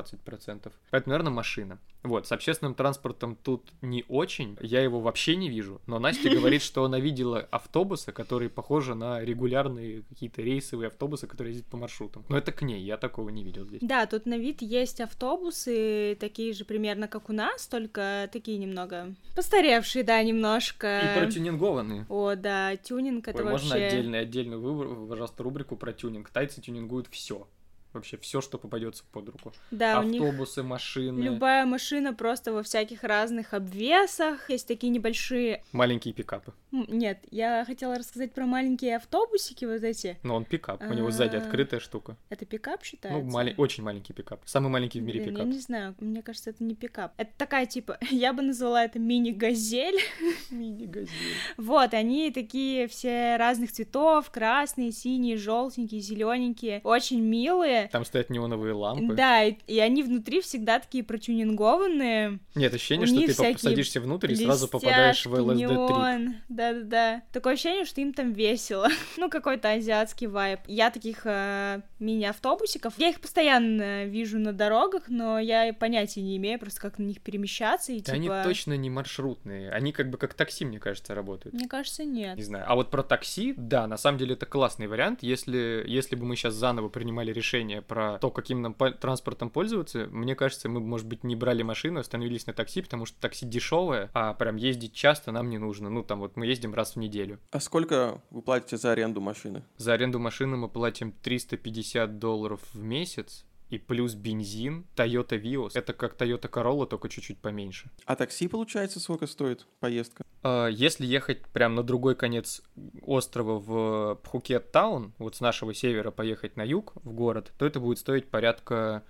Поэтому, 0.89 1.11
наверное, 1.11 1.31
машина. 1.31 1.79
Вот, 2.03 2.27
с 2.27 2.31
общественным 2.31 2.73
транспортом 2.73 3.35
тут 3.35 3.71
не 3.81 4.03
очень, 4.07 4.57
я 4.59 4.81
его 4.81 4.99
вообще 4.99 5.35
не 5.35 5.49
вижу, 5.49 5.81
но 5.85 5.99
Настя 5.99 6.29
говорит, 6.35 6.61
что 6.63 6.83
она 6.83 6.99
видела 6.99 7.47
автобусы, 7.51 8.11
которые 8.11 8.49
похожи 8.49 8.95
на 8.95 9.21
регулярные 9.21 10.01
какие-то 10.09 10.41
рейсовые 10.41 10.87
автобусы, 10.87 11.27
которые 11.27 11.53
ездят 11.53 11.69
по 11.69 11.77
маршрутам. 11.77 12.25
Но 12.27 12.37
это 12.37 12.51
к 12.51 12.63
ней, 12.63 12.81
я 12.81 12.97
такого 12.97 13.29
не 13.29 13.43
видел 13.43 13.65
здесь. 13.65 13.81
Да, 13.83 14.05
тут 14.07 14.25
на 14.25 14.37
вид 14.37 14.61
есть 14.61 14.99
автобусы, 14.99 16.17
такие 16.19 16.53
же 16.53 16.65
примерно, 16.65 17.07
как 17.07 17.29
у 17.29 17.33
нас, 17.33 17.67
только 17.67 18.29
такие 18.33 18.57
немного 18.57 19.13
постаревшие, 19.35 20.03
да, 20.03 20.21
немножко. 20.23 21.01
И 21.15 21.19
протюнингованные. 21.19 22.05
О, 22.09 22.35
да, 22.35 22.75
тюнинг 22.77 23.27
это 23.27 23.39
Ой, 23.39 23.51
вообще... 23.51 23.67
можно 23.67 23.85
отдельный, 23.85 24.19
отдельную, 24.21 24.61
выбор, 24.61 25.07
пожалуйста, 25.07 25.43
рубрику 25.43 25.75
про 25.75 25.93
тюнинг. 25.93 26.29
Тайцы 26.29 26.61
тюнингуют 26.61 27.07
все 27.11 27.47
вообще 27.93 28.17
все, 28.17 28.41
что 28.41 28.57
попадется 28.57 29.03
под 29.11 29.29
руку. 29.29 29.53
Да, 29.71 29.99
Автобусы, 29.99 30.63
машины. 30.63 31.21
Любая 31.21 31.65
машина 31.65 32.13
просто 32.13 32.53
во 32.53 32.63
всяких 32.63 33.03
разных 33.03 33.53
обвесах. 33.53 34.49
Есть 34.49 34.67
такие 34.67 34.89
небольшие... 34.89 35.63
Маленькие 35.71 36.13
пикапы. 36.13 36.53
Нет, 36.71 37.19
я 37.31 37.65
хотела 37.65 37.95
рассказать 37.95 38.33
про 38.33 38.45
маленькие 38.45 38.95
автобусики 38.95 39.65
вот 39.65 39.83
эти. 39.83 40.17
Но 40.23 40.35
он 40.35 40.45
пикап, 40.45 40.81
у 40.81 40.93
него 40.93 41.11
сзади 41.11 41.35
а, 41.35 41.39
открытая 41.39 41.79
штука. 41.79 42.15
Это 42.29 42.45
пикап 42.45 42.83
считается? 42.83 43.21
Ну, 43.21 43.29
мали... 43.29 43.53
очень 43.57 43.83
маленький 43.83 44.13
пикап. 44.13 44.41
Самый 44.45 44.69
маленький 44.69 45.01
в 45.01 45.03
мире 45.03 45.21
Блин, 45.21 45.33
пикап. 45.33 45.47
Я 45.47 45.53
не 45.53 45.59
знаю, 45.59 45.95
мне 45.99 46.21
кажется, 46.21 46.51
это 46.51 46.63
не 46.63 46.75
пикап. 46.75 47.13
Это 47.17 47.31
такая, 47.37 47.65
типа, 47.65 47.97
я 48.09 48.31
бы 48.31 48.41
назвала 48.41 48.85
это 48.85 48.99
мини-газель. 48.99 49.99
Мини-газель. 50.51 51.09
Вот, 51.57 51.93
они 51.93 52.31
такие 52.31 52.87
все 52.87 53.35
разных 53.37 53.71
цветов, 53.71 54.29
красные, 54.31 54.91
синие, 54.91 55.37
желтенькие, 55.37 55.99
зелененькие, 55.99 56.81
очень 56.83 57.21
милые. 57.21 57.80
Там 57.91 58.05
стоят 58.05 58.29
неоновые 58.29 58.73
лампы. 58.73 59.13
Да, 59.13 59.43
и, 59.43 59.55
и 59.67 59.79
они 59.79 60.03
внутри 60.03 60.41
всегда 60.41 60.79
такие 60.79 61.03
протюнингованные. 61.03 62.39
Нет, 62.55 62.73
ощущение, 62.73 63.07
что 63.07 63.19
ты 63.19 63.57
садишься 63.57 64.01
внутрь 64.01 64.33
и 64.33 64.35
сразу 64.35 64.67
попадаешь 64.67 65.25
в 65.25 65.33
LSD-трип. 65.33 66.35
Да-да-да. 66.49 67.23
Такое 67.31 67.53
ощущение, 67.53 67.85
что 67.85 68.01
им 68.01 68.13
там 68.13 68.33
весело. 68.33 68.87
ну, 69.17 69.29
какой-то 69.29 69.71
азиатский 69.71 70.27
вайб. 70.27 70.59
Я 70.67 70.91
таких 70.91 71.21
э, 71.25 71.81
мини-автобусиков, 71.99 72.93
я 72.97 73.09
их 73.09 73.19
постоянно 73.21 74.05
вижу 74.05 74.39
на 74.39 74.53
дорогах, 74.53 75.03
но 75.07 75.39
я 75.39 75.73
понятия 75.73 76.21
не 76.21 76.37
имею 76.37 76.59
просто, 76.59 76.81
как 76.81 76.97
на 76.99 77.03
них 77.03 77.21
перемещаться. 77.21 77.91
И, 77.91 78.01
да 78.01 78.13
типа... 78.13 78.35
они 78.35 78.43
точно 78.43 78.77
не 78.77 78.89
маршрутные. 78.89 79.71
Они 79.71 79.91
как 79.91 80.09
бы 80.09 80.17
как 80.17 80.33
такси, 80.33 80.65
мне 80.65 80.79
кажется, 80.79 81.15
работают. 81.15 81.53
Мне 81.53 81.67
кажется, 81.67 82.03
нет. 82.03 82.37
Не 82.37 82.43
знаю. 82.43 82.65
А 82.67 82.75
вот 82.75 82.91
про 82.91 83.03
такси, 83.03 83.53
да, 83.55 83.87
на 83.87 83.97
самом 83.97 84.17
деле 84.17 84.33
это 84.33 84.45
классный 84.45 84.87
вариант. 84.87 85.23
Если, 85.23 85.83
если 85.87 86.15
бы 86.15 86.25
мы 86.25 86.35
сейчас 86.35 86.53
заново 86.53 86.89
принимали 86.89 87.31
решение 87.31 87.70
про 87.79 88.17
то, 88.19 88.29
каким 88.29 88.61
нам 88.61 88.73
транспортом 88.73 89.49
пользоваться, 89.49 90.07
мне 90.11 90.35
кажется, 90.35 90.67
мы, 90.67 90.79
может 90.79 91.07
быть, 91.07 91.23
не 91.23 91.35
брали 91.35 91.63
машину, 91.63 91.99
остановились 91.99 92.47
на 92.47 92.53
такси, 92.53 92.81
потому 92.81 93.05
что 93.05 93.19
такси 93.19 93.45
дешевое, 93.45 94.09
а 94.13 94.33
прям 94.33 94.55
ездить 94.57 94.93
часто 94.93 95.31
нам 95.31 95.49
не 95.49 95.57
нужно. 95.57 95.89
Ну, 95.89 96.03
там 96.03 96.19
вот 96.19 96.35
мы 96.35 96.45
ездим 96.45 96.73
раз 96.73 96.95
в 96.95 96.99
неделю. 96.99 97.39
А 97.51 97.59
сколько 97.59 98.21
вы 98.29 98.41
платите 98.41 98.77
за 98.77 98.91
аренду 98.91 99.21
машины? 99.21 99.63
За 99.77 99.93
аренду 99.93 100.19
машины 100.19 100.57
мы 100.57 100.69
платим 100.69 101.11
350 101.11 102.19
долларов 102.19 102.61
в 102.73 102.81
месяц, 102.81 103.45
и 103.71 103.77
плюс 103.77 104.15
бензин, 104.15 104.85
Toyota 104.95 105.41
Vios. 105.41 105.71
Это 105.75 105.93
как 105.93 106.15
Toyota 106.21 106.49
Corolla, 106.49 106.85
только 106.85 107.07
чуть-чуть 107.07 107.39
поменьше. 107.39 107.89
А 108.05 108.17
такси, 108.17 108.49
получается, 108.49 108.99
сколько 108.99 109.27
стоит 109.27 109.65
поездка? 109.79 110.25
А, 110.43 110.67
если 110.67 111.05
ехать 111.05 111.47
прямо 111.47 111.75
на 111.75 111.83
другой 111.83 112.15
конец 112.15 112.61
острова 113.01 113.59
в 113.59 114.19
Пхукет 114.23 114.71
Таун, 114.73 115.13
вот 115.17 115.37
с 115.37 115.39
нашего 115.39 115.73
севера 115.73 116.11
поехать 116.11 116.57
на 116.57 116.63
юг, 116.63 116.93
в 116.95 117.13
город, 117.13 117.53
то 117.57 117.65
это 117.65 117.79
будет 117.79 117.97
стоить 117.97 118.27
порядка, 118.27 119.03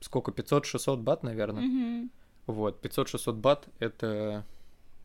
сколько, 0.00 0.32
500-600 0.32 0.96
бат, 0.96 1.22
наверное? 1.22 1.62
Mm-hmm. 1.62 2.10
Вот, 2.46 2.84
500-600 2.84 3.32
бат— 3.34 3.68
это 3.78 4.44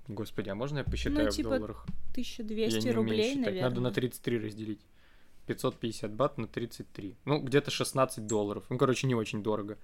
Господи, 0.08 0.50
а 0.50 0.56
можно 0.56 0.80
я 0.80 0.84
посчитаю 0.84 1.26
ну, 1.26 1.32
типа 1.32 1.50
в 1.50 1.52
долларах? 1.52 1.86
1200 2.12 2.88
рублей, 2.90 3.36
наверное. 3.36 3.70
Надо 3.70 3.80
на 3.80 3.92
33 3.92 4.40
разделить. 4.40 4.82
550 5.46 6.12
бат 6.14 6.38
на 6.38 6.48
33. 6.48 7.16
Ну, 7.26 7.40
где-то 7.42 7.72
16 7.72 8.26
долларов. 8.26 8.66
Ну, 8.70 8.78
короче, 8.78 9.08
не 9.08 9.16
очень 9.16 9.44
дорого. 9.44 9.78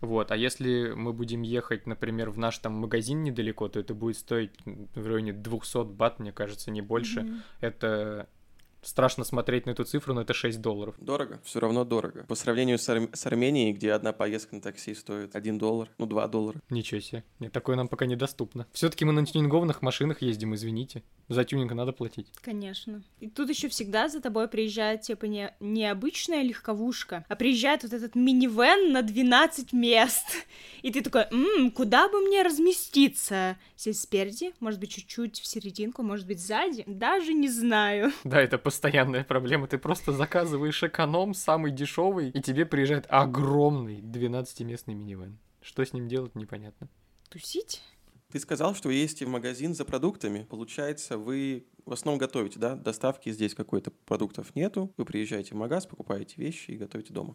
Вот, 0.00 0.30
а 0.30 0.36
если 0.36 0.92
мы 0.94 1.12
будем 1.14 1.40
ехать, 1.42 1.86
например, 1.86 2.30
в 2.30 2.38
наш 2.38 2.58
там 2.58 2.74
магазин 2.74 3.22
недалеко, 3.22 3.68
то 3.68 3.80
это 3.80 3.94
будет 3.94 4.18
стоить 4.18 4.52
в 4.64 5.06
районе 5.06 5.32
200 5.32 5.84
бат, 5.84 6.18
мне 6.18 6.32
кажется, 6.32 6.70
не 6.70 6.82
больше. 6.82 7.20
Mm-hmm. 7.20 7.40
Это 7.60 8.28
Страшно 8.86 9.24
смотреть 9.24 9.66
на 9.66 9.70
эту 9.70 9.82
цифру, 9.84 10.14
но 10.14 10.20
это 10.20 10.32
6 10.32 10.60
долларов. 10.60 10.94
Дорого, 10.98 11.40
все 11.44 11.58
равно 11.58 11.84
дорого. 11.84 12.24
По 12.28 12.36
сравнению 12.36 12.78
с, 12.78 12.88
Ар- 12.88 13.08
с 13.12 13.26
Арменией, 13.26 13.72
где 13.72 13.90
одна 13.92 14.12
поездка 14.12 14.54
на 14.54 14.60
такси 14.60 14.94
стоит 14.94 15.34
1 15.34 15.58
доллар, 15.58 15.90
ну 15.98 16.06
2 16.06 16.28
доллара. 16.28 16.60
Ничего 16.70 17.00
себе. 17.00 17.24
Нет, 17.40 17.50
такое 17.52 17.74
нам 17.74 17.88
пока 17.88 18.06
недоступно. 18.06 18.66
Все-таки 18.72 19.04
мы 19.04 19.12
на 19.12 19.26
тюнингованных 19.26 19.82
машинах 19.82 20.22
ездим, 20.22 20.54
извините. 20.54 21.02
За 21.28 21.42
тюнинг 21.44 21.72
надо 21.72 21.92
платить. 21.92 22.28
Конечно. 22.42 23.02
И 23.18 23.28
тут 23.28 23.48
еще 23.50 23.68
всегда 23.68 24.08
за 24.08 24.20
тобой 24.20 24.46
приезжает, 24.46 25.00
типа, 25.00 25.24
не, 25.24 25.52
не 25.58 25.84
обычная 25.90 26.42
легковушка, 26.42 27.24
а 27.28 27.34
приезжает 27.34 27.82
вот 27.82 27.92
этот 27.92 28.14
минивэн 28.14 28.92
на 28.92 29.02
12 29.02 29.72
мест. 29.72 30.24
И 30.82 30.92
ты 30.92 31.02
такой, 31.02 31.22
«М, 31.32 31.72
куда 31.72 32.08
бы 32.08 32.20
мне 32.20 32.42
разместиться? 32.42 33.56
Сесть 33.74 34.02
спереди, 34.02 34.52
может 34.60 34.78
быть, 34.78 34.90
чуть-чуть 34.90 35.40
в 35.40 35.46
серединку, 35.46 36.02
может 36.04 36.26
быть, 36.26 36.40
сзади? 36.40 36.84
Даже 36.86 37.32
не 37.34 37.48
знаю. 37.48 38.12
Да, 38.22 38.40
это 38.40 38.58
постоянная 38.76 39.24
проблема. 39.24 39.66
Ты 39.66 39.78
просто 39.78 40.12
заказываешь 40.12 40.82
эконом, 40.82 41.32
самый 41.32 41.72
дешевый, 41.72 42.28
и 42.28 42.42
тебе 42.42 42.66
приезжает 42.66 43.06
огромный 43.08 44.00
12-местный 44.00 44.92
минивэн. 44.92 45.38
Что 45.62 45.82
с 45.82 45.94
ним 45.94 46.08
делать, 46.08 46.34
непонятно. 46.34 46.88
Тусить? 47.30 47.82
Ты 48.30 48.38
сказал, 48.38 48.74
что 48.74 48.88
вы 48.88 48.94
ездите 48.94 49.24
в 49.24 49.30
магазин 49.30 49.74
за 49.74 49.86
продуктами. 49.86 50.46
Получается, 50.50 51.16
вы 51.16 51.66
в 51.86 51.92
основном 51.94 52.18
готовите, 52.18 52.58
да? 52.58 52.74
Доставки 52.74 53.32
здесь 53.32 53.54
какой-то 53.54 53.92
продуктов 54.04 54.54
нету. 54.54 54.92
Вы 54.98 55.06
приезжаете 55.06 55.54
в 55.54 55.58
магаз, 55.58 55.86
покупаете 55.86 56.34
вещи 56.36 56.72
и 56.72 56.76
готовите 56.76 57.14
дома. 57.14 57.34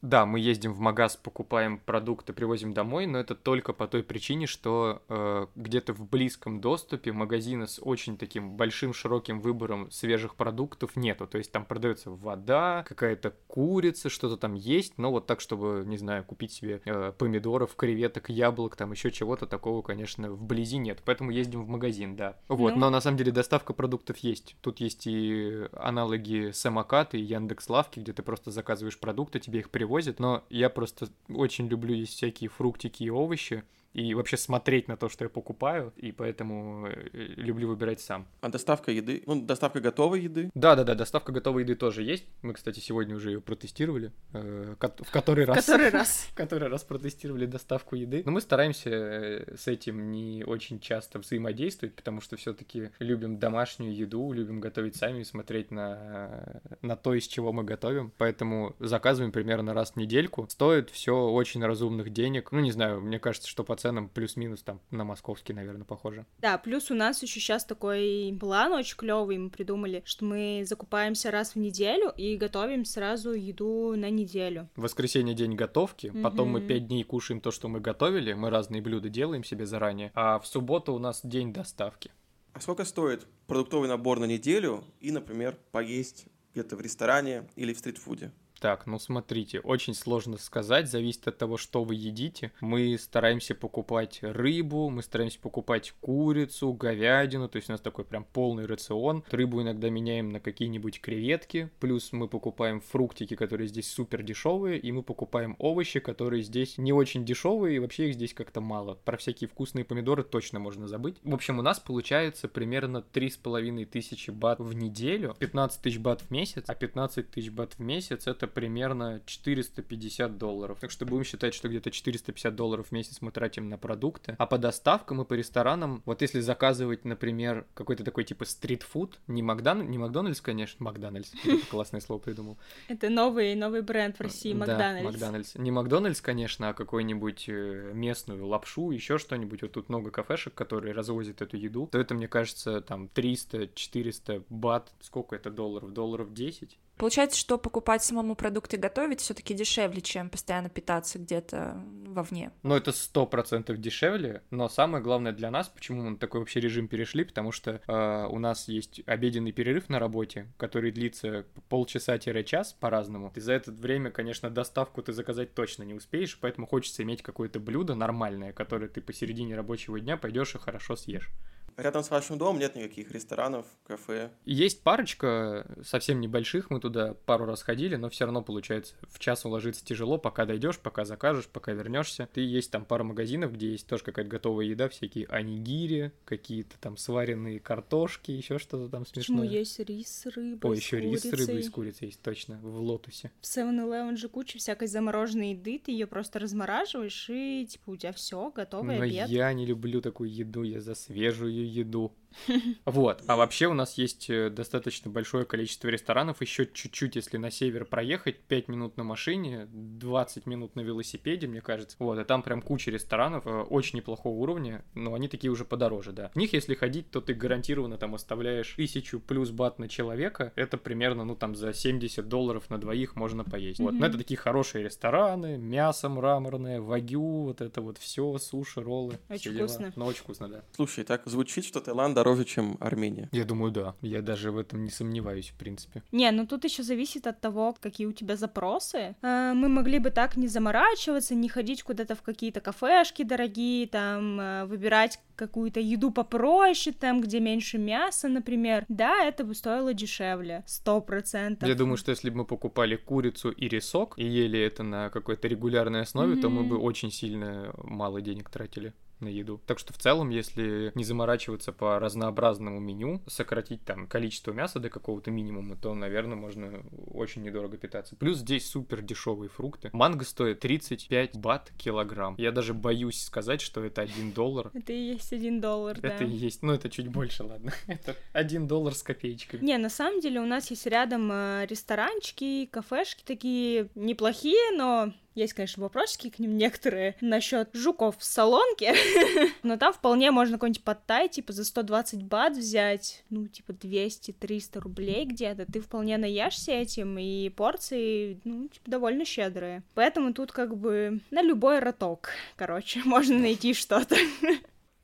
Да, 0.00 0.26
мы 0.26 0.38
ездим 0.38 0.72
в 0.72 0.78
магаз, 0.78 1.16
покупаем 1.16 1.78
продукты, 1.78 2.32
привозим 2.32 2.72
домой, 2.72 3.06
но 3.06 3.18
это 3.18 3.34
только 3.34 3.72
по 3.72 3.88
той 3.88 4.04
причине, 4.04 4.46
что 4.46 5.02
э, 5.08 5.46
где-то 5.56 5.92
в 5.92 6.08
близком 6.08 6.60
доступе 6.60 7.10
магазина 7.12 7.66
с 7.66 7.80
очень 7.82 8.16
таким 8.16 8.56
большим 8.56 8.94
широким 8.94 9.40
выбором 9.40 9.90
свежих 9.90 10.36
продуктов 10.36 10.94
нету. 10.94 11.26
То 11.26 11.38
есть 11.38 11.50
там 11.50 11.64
продается 11.64 12.10
вода, 12.10 12.84
какая-то 12.88 13.34
курица, 13.48 14.08
что-то 14.08 14.36
там 14.36 14.54
есть, 14.54 14.98
но 14.98 15.10
вот 15.10 15.26
так, 15.26 15.40
чтобы, 15.40 15.82
не 15.84 15.98
знаю, 15.98 16.22
купить 16.22 16.52
себе 16.52 16.80
э, 16.84 17.12
помидоров, 17.18 17.74
креветок, 17.74 18.30
яблок, 18.30 18.76
там 18.76 18.92
еще 18.92 19.10
чего-то 19.10 19.46
такого, 19.46 19.82
конечно, 19.82 20.30
вблизи 20.30 20.78
нет. 20.78 21.02
Поэтому 21.04 21.32
ездим 21.32 21.64
в 21.64 21.68
магазин, 21.68 22.14
да. 22.14 22.36
Вот, 22.46 22.74
Ну. 22.74 22.80
но 22.82 22.90
на 22.90 23.00
самом 23.00 23.16
деле 23.16 23.32
доставка 23.32 23.72
продуктов 23.72 24.18
есть. 24.18 24.54
Тут 24.60 24.78
есть 24.78 25.08
и 25.08 25.66
аналоги 25.72 26.52
самоката 26.52 27.16
и 27.16 27.20
Яндекс 27.20 27.68
Лавки, 27.68 27.98
где 27.98 28.12
ты 28.12 28.22
просто 28.22 28.52
заказываешь 28.52 28.98
продукты, 29.00 29.40
тебе 29.40 29.58
их 29.58 29.70
привозят, 29.70 29.87
но 30.18 30.44
я 30.50 30.70
просто 30.70 31.08
очень 31.28 31.66
люблю 31.68 31.94
есть 31.94 32.14
всякие 32.14 32.50
фруктики 32.50 33.02
и 33.02 33.10
овощи, 33.10 33.64
и 33.94 34.14
вообще 34.14 34.36
смотреть 34.36 34.88
на 34.88 34.96
то, 34.96 35.08
что 35.08 35.24
я 35.24 35.28
покупаю, 35.28 35.92
и 35.96 36.12
поэтому 36.12 36.86
э, 36.88 37.08
люблю 37.12 37.68
выбирать 37.68 38.00
сам. 38.00 38.26
А 38.40 38.48
доставка 38.48 38.92
еды, 38.92 39.22
ну, 39.26 39.40
доставка 39.40 39.80
готовой 39.80 40.20
еды. 40.20 40.50
Да-да-да, 40.54 40.94
доставка 40.94 41.32
готовой 41.32 41.62
еды 41.62 41.74
тоже 41.74 42.02
есть. 42.02 42.26
Мы, 42.42 42.52
кстати, 42.52 42.80
сегодня 42.80 43.16
уже 43.16 43.30
ее 43.30 43.40
протестировали, 43.40 44.12
э, 44.34 44.74
в 44.78 45.10
который 45.10 45.44
раз. 45.44 45.64
Который 45.64 45.90
раз. 45.90 46.28
В 46.32 46.34
который 46.34 46.68
раз 46.68 46.84
протестировали 46.84 47.46
доставку 47.46 47.96
еды. 47.96 48.22
Но 48.24 48.32
мы 48.32 48.40
стараемся 48.40 48.90
э, 48.90 49.56
с 49.56 49.66
этим 49.66 50.10
не 50.10 50.44
очень 50.44 50.80
часто 50.80 51.18
взаимодействовать, 51.18 51.94
потому 51.94 52.20
что 52.20 52.36
все-таки 52.36 52.90
любим 52.98 53.38
домашнюю 53.38 53.94
еду, 53.94 54.32
любим 54.32 54.60
готовить 54.60 54.96
сами 54.96 55.20
и 55.20 55.24
смотреть 55.24 55.70
на, 55.70 56.60
на 56.82 56.96
то, 56.96 57.14
из 57.14 57.26
чего 57.26 57.52
мы 57.52 57.64
готовим. 57.64 58.12
Поэтому 58.18 58.76
заказываем 58.78 59.32
примерно 59.32 59.74
раз 59.74 59.92
в 59.92 59.96
недельку. 59.96 60.46
Стоит 60.48 60.90
все 60.90 61.28
очень 61.28 61.64
разумных 61.64 62.10
денег. 62.10 62.52
Ну, 62.52 62.60
не 62.60 62.72
знаю, 62.72 63.00
мне 63.00 63.18
кажется, 63.18 63.48
что 63.48 63.64
по 63.64 63.77
ценам 63.78 64.08
плюс-минус 64.08 64.62
там 64.62 64.80
на 64.90 65.04
московский, 65.04 65.52
наверное, 65.52 65.84
похоже. 65.84 66.26
Да, 66.38 66.58
плюс 66.58 66.90
у 66.90 66.94
нас 66.94 67.22
еще 67.22 67.40
сейчас 67.40 67.64
такой 67.64 68.36
план 68.38 68.72
очень 68.72 68.96
клевый. 68.96 69.38
Мы 69.38 69.50
придумали, 69.50 70.02
что 70.04 70.24
мы 70.24 70.64
закупаемся 70.66 71.30
раз 71.30 71.54
в 71.54 71.56
неделю 71.56 72.12
и 72.16 72.36
готовим 72.36 72.84
сразу 72.84 73.32
еду 73.32 73.94
на 73.96 74.10
неделю. 74.10 74.68
В 74.76 74.82
воскресенье 74.82 75.34
день 75.34 75.54
готовки, 75.54 76.12
потом 76.22 76.50
мы 76.50 76.60
пять 76.60 76.86
дней 76.86 77.04
кушаем 77.04 77.40
то, 77.40 77.50
что 77.50 77.68
мы 77.68 77.80
готовили, 77.80 78.32
мы 78.32 78.50
разные 78.50 78.82
блюда 78.82 79.08
делаем 79.08 79.44
себе 79.44 79.66
заранее, 79.66 80.12
а 80.14 80.38
в 80.38 80.46
субботу 80.46 80.92
у 80.92 80.98
нас 80.98 81.20
день 81.24 81.52
доставки. 81.52 82.10
А 82.52 82.60
сколько 82.60 82.84
стоит 82.84 83.26
продуктовый 83.46 83.88
набор 83.88 84.18
на 84.18 84.24
неделю 84.24 84.82
и, 85.00 85.12
например, 85.12 85.56
поесть 85.70 86.26
где-то 86.52 86.76
в 86.76 86.80
ресторане 86.80 87.48
или 87.54 87.72
в 87.72 87.78
стритфуде? 87.78 88.32
Так, 88.60 88.86
ну 88.86 88.98
смотрите, 88.98 89.60
очень 89.60 89.94
сложно 89.94 90.36
сказать, 90.36 90.90
зависит 90.90 91.28
от 91.28 91.38
того, 91.38 91.56
что 91.56 91.84
вы 91.84 91.94
едите. 91.94 92.50
Мы 92.60 92.98
стараемся 92.98 93.54
покупать 93.54 94.18
рыбу, 94.22 94.90
мы 94.90 95.02
стараемся 95.02 95.38
покупать 95.38 95.94
курицу, 96.00 96.72
говядину, 96.72 97.48
то 97.48 97.56
есть 97.56 97.68
у 97.68 97.72
нас 97.72 97.80
такой 97.80 98.04
прям 98.04 98.24
полный 98.24 98.66
рацион. 98.66 99.22
Рыбу 99.30 99.62
иногда 99.62 99.90
меняем 99.90 100.30
на 100.30 100.40
какие-нибудь 100.40 101.00
креветки, 101.00 101.70
плюс 101.78 102.12
мы 102.12 102.26
покупаем 102.26 102.80
фруктики, 102.80 103.36
которые 103.36 103.68
здесь 103.68 103.90
супер 103.90 104.22
дешевые, 104.24 104.78
и 104.78 104.90
мы 104.90 105.04
покупаем 105.04 105.54
овощи, 105.60 106.00
которые 106.00 106.42
здесь 106.42 106.78
не 106.78 106.92
очень 106.92 107.24
дешевые, 107.24 107.76
и 107.76 107.78
вообще 107.78 108.08
их 108.08 108.14
здесь 108.14 108.34
как-то 108.34 108.60
мало. 108.60 108.94
Про 108.96 109.16
всякие 109.18 109.46
вкусные 109.46 109.84
помидоры 109.84 110.24
точно 110.24 110.58
можно 110.58 110.88
забыть. 110.88 111.18
В 111.22 111.34
общем, 111.34 111.60
у 111.60 111.62
нас 111.62 111.78
получается 111.78 112.48
примерно 112.48 113.04
3,5 113.12 113.84
тысячи 113.84 114.30
бат 114.30 114.58
в 114.58 114.74
неделю, 114.74 115.36
15 115.38 115.80
тысяч 115.80 115.98
бат 115.98 116.22
в 116.22 116.30
месяц, 116.32 116.64
а 116.66 116.74
15 116.74 117.30
тысяч 117.30 117.50
бат 117.50 117.74
в 117.74 117.80
месяц 117.80 118.26
это 118.26 118.47
примерно 118.48 119.20
450 119.26 120.38
долларов. 120.38 120.78
Так 120.80 120.90
что 120.90 121.06
будем 121.06 121.24
считать, 121.24 121.54
что 121.54 121.68
где-то 121.68 121.90
450 121.90 122.54
долларов 122.54 122.88
в 122.88 122.92
месяц 122.92 123.18
мы 123.20 123.30
тратим 123.30 123.68
на 123.68 123.78
продукты. 123.78 124.34
А 124.38 124.46
по 124.46 124.58
доставкам 124.58 125.22
и 125.22 125.24
по 125.24 125.34
ресторанам, 125.34 126.02
вот 126.04 126.22
если 126.22 126.40
заказывать, 126.40 127.04
например, 127.04 127.66
какой-то 127.74 128.04
такой 128.04 128.24
типа 128.24 128.44
стритфуд, 128.44 129.18
не, 129.26 129.42
Макдан... 129.42 129.88
не 129.90 129.98
Макдональдс, 129.98 130.40
конечно, 130.40 130.84
Макдональдс, 130.84 131.32
классное 131.70 132.00
слово 132.00 132.20
придумал. 132.20 132.58
Это 132.88 133.08
новый, 133.08 133.54
новый 133.54 133.82
бренд 133.82 134.16
в 134.16 134.20
России, 134.20 134.52
Да, 134.52 134.58
Макдональдс. 134.58 135.04
Макдональдс. 135.04 135.54
Не 135.56 135.70
Макдональдс, 135.70 136.20
конечно, 136.20 136.70
а 136.70 136.74
какой-нибудь 136.74 137.44
э, 137.48 137.92
местную 137.94 138.46
лапшу, 138.46 138.90
еще 138.90 139.18
что-нибудь. 139.18 139.62
Вот 139.62 139.72
тут 139.72 139.88
много 139.88 140.10
кафешек, 140.10 140.54
которые 140.54 140.94
развозят 140.94 141.42
эту 141.42 141.56
еду. 141.56 141.88
То 141.90 141.98
это, 141.98 142.14
мне 142.14 142.28
кажется, 142.28 142.80
там 142.80 143.08
300-400 143.14 144.44
бат. 144.48 144.92
Сколько 145.00 145.36
это 145.36 145.50
долларов? 145.50 145.92
Долларов 145.92 146.32
10? 146.32 146.78
Получается, 146.98 147.38
что 147.38 147.58
покупать 147.58 148.02
самому 148.02 148.34
продукты 148.34 148.76
и 148.76 148.78
готовить 148.78 149.20
все-таки 149.20 149.54
дешевле, 149.54 150.00
чем 150.00 150.28
постоянно 150.28 150.68
питаться 150.68 151.18
где-то 151.18 151.80
вовне. 152.06 152.50
Ну, 152.62 152.74
это 152.74 152.92
сто 152.92 153.24
процентов 153.26 153.78
дешевле, 153.78 154.42
но 154.50 154.68
самое 154.68 155.02
главное 155.02 155.32
для 155.32 155.50
нас, 155.50 155.68
почему 155.68 156.02
мы 156.02 156.10
на 156.10 156.16
такой 156.16 156.40
вообще 156.40 156.60
режим 156.60 156.88
перешли, 156.88 157.24
потому 157.24 157.52
что 157.52 157.80
э, 157.86 158.26
у 158.28 158.38
нас 158.38 158.68
есть 158.68 159.00
обеденный 159.06 159.52
перерыв 159.52 159.88
на 159.88 159.98
работе, 159.98 160.48
который 160.56 160.90
длится 160.90 161.46
полчаса-час 161.68 162.72
по-разному. 162.72 163.32
И 163.36 163.40
за 163.40 163.52
это 163.52 163.70
время, 163.70 164.10
конечно, 164.10 164.50
доставку 164.50 165.02
ты 165.02 165.12
заказать 165.12 165.54
точно 165.54 165.84
не 165.84 165.94
успеешь, 165.94 166.36
поэтому 166.40 166.66
хочется 166.66 167.04
иметь 167.04 167.22
какое-то 167.22 167.60
блюдо 167.60 167.94
нормальное, 167.94 168.52
которое 168.52 168.88
ты 168.88 169.00
посередине 169.00 169.54
рабочего 169.54 170.00
дня 170.00 170.16
пойдешь 170.16 170.54
и 170.56 170.58
хорошо 170.58 170.96
съешь. 170.96 171.30
Рядом 171.78 172.02
с 172.02 172.10
вашим 172.10 172.38
домом 172.38 172.58
нет 172.58 172.74
никаких 172.74 173.12
ресторанов, 173.12 173.64
кафе. 173.86 174.32
Есть 174.44 174.82
парочка 174.82 175.64
совсем 175.84 176.20
небольших, 176.20 176.70
мы 176.70 176.80
туда 176.80 177.14
пару 177.14 177.44
раз 177.44 177.62
ходили, 177.62 177.94
но 177.94 178.10
все 178.10 178.24
равно 178.24 178.42
получается 178.42 178.94
в 179.08 179.20
час 179.20 179.44
уложиться 179.44 179.84
тяжело, 179.84 180.18
пока 180.18 180.44
дойдешь, 180.44 180.78
пока 180.80 181.04
закажешь, 181.04 181.46
пока 181.46 181.70
вернешься. 181.72 182.28
Ты 182.34 182.40
есть 182.40 182.72
там 182.72 182.84
пара 182.84 183.04
магазинов, 183.04 183.52
где 183.52 183.70
есть 183.70 183.86
тоже 183.86 184.02
какая-то 184.02 184.28
готовая 184.28 184.64
еда, 184.66 184.88
всякие 184.88 185.26
анигири, 185.26 186.10
какие-то 186.24 186.76
там 186.80 186.96
сваренные 186.96 187.60
картошки, 187.60 188.32
еще 188.32 188.58
что-то 188.58 188.88
там 188.88 189.04
Почему 189.04 189.38
смешное. 189.38 189.46
есть 189.48 189.78
рис 189.78 190.08
с 190.08 190.26
рыбой, 190.26 190.70
О, 190.70 190.74
еще 190.74 190.98
рис 190.98 191.20
с 191.22 191.24
рыбой 191.26 191.36
курицей? 191.46 191.58
и 191.60 191.62
с 191.62 191.70
курицей 191.70 192.06
есть, 192.08 192.22
точно, 192.22 192.58
в 192.60 192.80
лотусе. 192.80 193.30
В 193.40 193.44
7-Eleven 193.44 194.16
же 194.16 194.28
куча 194.28 194.58
всякой 194.58 194.88
замороженной 194.88 195.52
еды, 195.52 195.78
ты 195.78 195.92
ее 195.92 196.08
просто 196.08 196.40
размораживаешь, 196.40 197.30
и 197.30 197.66
типа 197.70 197.90
у 197.90 197.96
тебя 197.96 198.12
все, 198.12 198.50
готовый 198.50 198.96
Но 198.96 199.02
обед. 199.04 199.28
я 199.28 199.52
не 199.52 199.64
люблю 199.64 200.00
такую 200.00 200.32
еду, 200.32 200.64
я 200.64 200.80
за 200.80 200.96
свежую 200.96 201.67
еду. 201.68 202.12
Вот. 202.84 203.22
А 203.26 203.36
вообще 203.36 203.66
у 203.66 203.74
нас 203.74 203.98
есть 203.98 204.30
э, 204.30 204.50
достаточно 204.50 205.10
большое 205.10 205.44
количество 205.44 205.88
ресторанов. 205.88 206.40
Еще 206.40 206.66
чуть-чуть, 206.66 207.16
если 207.16 207.36
на 207.36 207.50
север 207.50 207.84
проехать, 207.84 208.40
5 208.40 208.68
минут 208.68 208.96
на 208.96 209.04
машине, 209.04 209.66
20 209.70 210.46
минут 210.46 210.76
на 210.76 210.80
велосипеде, 210.80 211.46
мне 211.46 211.60
кажется. 211.60 211.96
Вот, 211.98 212.18
и 212.18 212.24
там 212.24 212.42
прям 212.42 212.62
куча 212.62 212.90
ресторанов 212.90 213.46
э, 213.46 213.50
очень 213.50 213.98
неплохого 213.98 214.34
уровня, 214.34 214.84
но 214.94 215.14
они 215.14 215.28
такие 215.28 215.50
уже 215.50 215.64
подороже, 215.64 216.12
да. 216.12 216.30
В 216.34 216.36
них, 216.36 216.52
если 216.52 216.74
ходить, 216.74 217.10
то 217.10 217.20
ты 217.20 217.34
гарантированно 217.34 217.98
там 217.98 218.14
оставляешь 218.14 218.74
тысячу 218.76 219.20
плюс 219.20 219.50
бат 219.50 219.78
на 219.78 219.88
человека. 219.88 220.52
Это 220.56 220.76
примерно, 220.76 221.24
ну, 221.24 221.36
там, 221.36 221.54
за 221.54 221.72
70 221.72 222.28
долларов 222.28 222.70
на 222.70 222.78
двоих 222.78 223.16
можно 223.16 223.44
поесть. 223.44 223.80
Вот, 223.80 223.92
но 223.92 224.06
это 224.06 224.18
такие 224.18 224.36
хорошие 224.36 224.84
рестораны, 224.84 225.58
мясо 225.58 226.08
мраморное, 226.08 226.80
вагю, 226.80 227.44
вот 227.44 227.60
это 227.60 227.80
вот 227.80 227.98
все, 227.98 228.38
суши, 228.38 228.80
роллы. 228.80 229.18
Очень 229.28 229.54
вкусно. 229.54 229.92
Ну, 229.96 230.06
очень 230.06 230.20
вкусно, 230.20 230.48
да. 230.48 230.62
Слушай, 230.72 231.04
так 231.04 231.22
звучит, 231.26 231.64
что 231.64 231.80
Таиланд 231.80 232.14
дороже 232.28 232.44
чем 232.44 232.76
Армения. 232.80 233.28
Я 233.32 233.44
думаю, 233.44 233.72
да. 233.72 233.94
Я 234.02 234.22
даже 234.22 234.50
в 234.50 234.58
этом 234.58 234.84
не 234.84 234.90
сомневаюсь, 234.90 235.48
в 235.50 235.58
принципе. 235.58 236.02
Не, 236.12 236.30
ну 236.30 236.46
тут 236.46 236.64
еще 236.64 236.82
зависит 236.82 237.26
от 237.26 237.40
того, 237.40 237.74
какие 237.80 238.06
у 238.06 238.12
тебя 238.12 238.36
запросы. 238.36 239.14
Э, 239.22 239.52
Мы 239.54 239.68
могли 239.68 239.98
бы 239.98 240.10
так 240.10 240.36
не 240.36 240.48
заморачиваться, 240.48 241.34
не 241.34 241.48
ходить 241.48 241.82
куда-то 241.82 242.14
в 242.14 242.22
какие-то 242.22 242.60
кафешки 242.60 243.24
дорогие, 243.24 243.86
там, 243.86 244.40
э, 244.40 244.64
выбирать 244.66 245.18
какую-то 245.36 245.80
еду 245.80 246.10
попроще, 246.10 246.94
там, 246.98 247.20
где 247.20 247.40
меньше 247.40 247.78
мяса, 247.78 248.28
например. 248.28 248.84
Да, 248.88 249.24
это 249.24 249.44
бы 249.44 249.54
стоило 249.54 249.94
дешевле, 249.94 250.64
сто 250.66 251.00
процентов. 251.00 251.68
Я 251.68 251.74
думаю, 251.74 251.96
что 251.96 252.10
если 252.10 252.30
бы 252.30 252.38
мы 252.38 252.44
покупали 252.44 252.96
курицу 252.96 253.50
и 253.50 253.68
рисок 253.68 254.14
и 254.18 254.24
ели 254.24 254.60
это 254.60 254.82
на 254.82 255.08
какой-то 255.10 255.48
регулярной 255.48 256.02
основе, 256.02 256.36
то 256.36 256.50
мы 256.50 256.64
бы 256.64 256.76
очень 256.76 257.10
сильно 257.10 257.72
мало 257.84 258.20
денег 258.20 258.50
тратили 258.50 258.92
на 259.20 259.28
еду. 259.28 259.60
Так 259.66 259.78
что 259.78 259.92
в 259.92 259.98
целом, 259.98 260.30
если 260.30 260.92
не 260.94 261.04
заморачиваться 261.04 261.72
по 261.72 261.98
разнообразному 261.98 262.80
меню, 262.80 263.22
сократить 263.26 263.84
там 263.84 264.06
количество 264.06 264.52
мяса 264.52 264.78
до 264.80 264.90
какого-то 264.90 265.30
минимума, 265.30 265.76
то, 265.76 265.94
наверное, 265.94 266.36
можно 266.36 266.82
очень 267.06 267.42
недорого 267.42 267.76
питаться. 267.76 268.16
Плюс 268.16 268.38
здесь 268.38 268.68
супер 268.68 269.02
дешевые 269.02 269.48
фрукты. 269.48 269.90
Манго 269.92 270.24
стоит 270.24 270.60
35 270.60 271.36
бат 271.36 271.72
килограмм. 271.76 272.34
Я 272.38 272.52
даже 272.52 272.74
боюсь 272.74 273.22
сказать, 273.22 273.60
что 273.60 273.84
это 273.84 274.02
1 274.02 274.32
доллар. 274.32 274.70
Это 274.74 274.92
и 274.92 275.12
есть 275.12 275.32
один 275.32 275.60
доллар, 275.60 276.00
да. 276.00 276.08
Это 276.08 276.24
и 276.24 276.30
есть, 276.30 276.62
ну 276.62 276.72
это 276.72 276.88
чуть 276.88 277.08
больше, 277.08 277.42
ладно. 277.42 277.72
Это 277.86 278.16
1 278.32 278.66
доллар 278.66 278.94
с 278.94 279.02
копеечками. 279.02 279.64
Не, 279.64 279.78
на 279.78 279.90
самом 279.90 280.20
деле 280.20 280.40
у 280.40 280.46
нас 280.46 280.70
есть 280.70 280.86
рядом 280.86 281.30
э, 281.32 281.66
ресторанчики, 281.68 282.66
кафешки 282.66 283.22
такие 283.24 283.88
неплохие, 283.94 284.72
но 284.76 285.12
есть, 285.38 285.52
конечно, 285.52 285.82
вопросики 285.82 286.30
к 286.30 286.38
ним 286.38 286.56
некоторые 286.56 287.16
насчет 287.20 287.70
жуков 287.72 288.18
в 288.18 288.24
салонке, 288.24 288.94
но 289.62 289.76
там 289.76 289.92
вполне 289.92 290.30
можно 290.30 290.56
какой-нибудь 290.56 290.82
подтай, 290.82 291.28
типа 291.28 291.52
за 291.52 291.64
120 291.64 292.24
бат 292.24 292.56
взять, 292.56 293.24
ну, 293.30 293.46
типа 293.46 293.72
200-300 293.72 294.80
рублей 294.80 295.24
где-то, 295.24 295.70
ты 295.70 295.80
вполне 295.80 296.16
наешься 296.18 296.72
этим, 296.72 297.18
и 297.18 297.48
порции, 297.50 298.40
ну, 298.44 298.68
типа, 298.68 298.90
довольно 298.90 299.24
щедрые. 299.24 299.82
Поэтому 299.94 300.34
тут 300.34 300.52
как 300.52 300.76
бы 300.76 301.20
на 301.30 301.42
любой 301.42 301.78
роток, 301.78 302.30
короче, 302.56 303.00
можно 303.04 303.38
найти 303.38 303.74
что-то. 303.74 304.16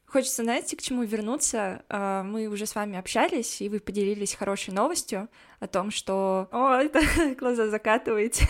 Хочется, 0.07 0.45
знаете, 0.45 0.77
к 0.77 0.81
чему 0.81 1.03
вернуться? 1.03 1.83
А, 1.89 2.23
Мы 2.23 2.47
уже 2.47 2.67
с 2.67 2.77
вами 2.77 2.97
общались, 2.97 3.61
и 3.61 3.69
вы 3.69 3.81
поделились 3.81 4.35
хорошей 4.35 4.73
новостью 4.73 5.29
о 5.59 5.67
том, 5.67 5.91
что... 5.91 6.49
О, 6.53 6.75
это 6.75 7.01
глаза 7.39 7.67
закатываете. 7.67 8.47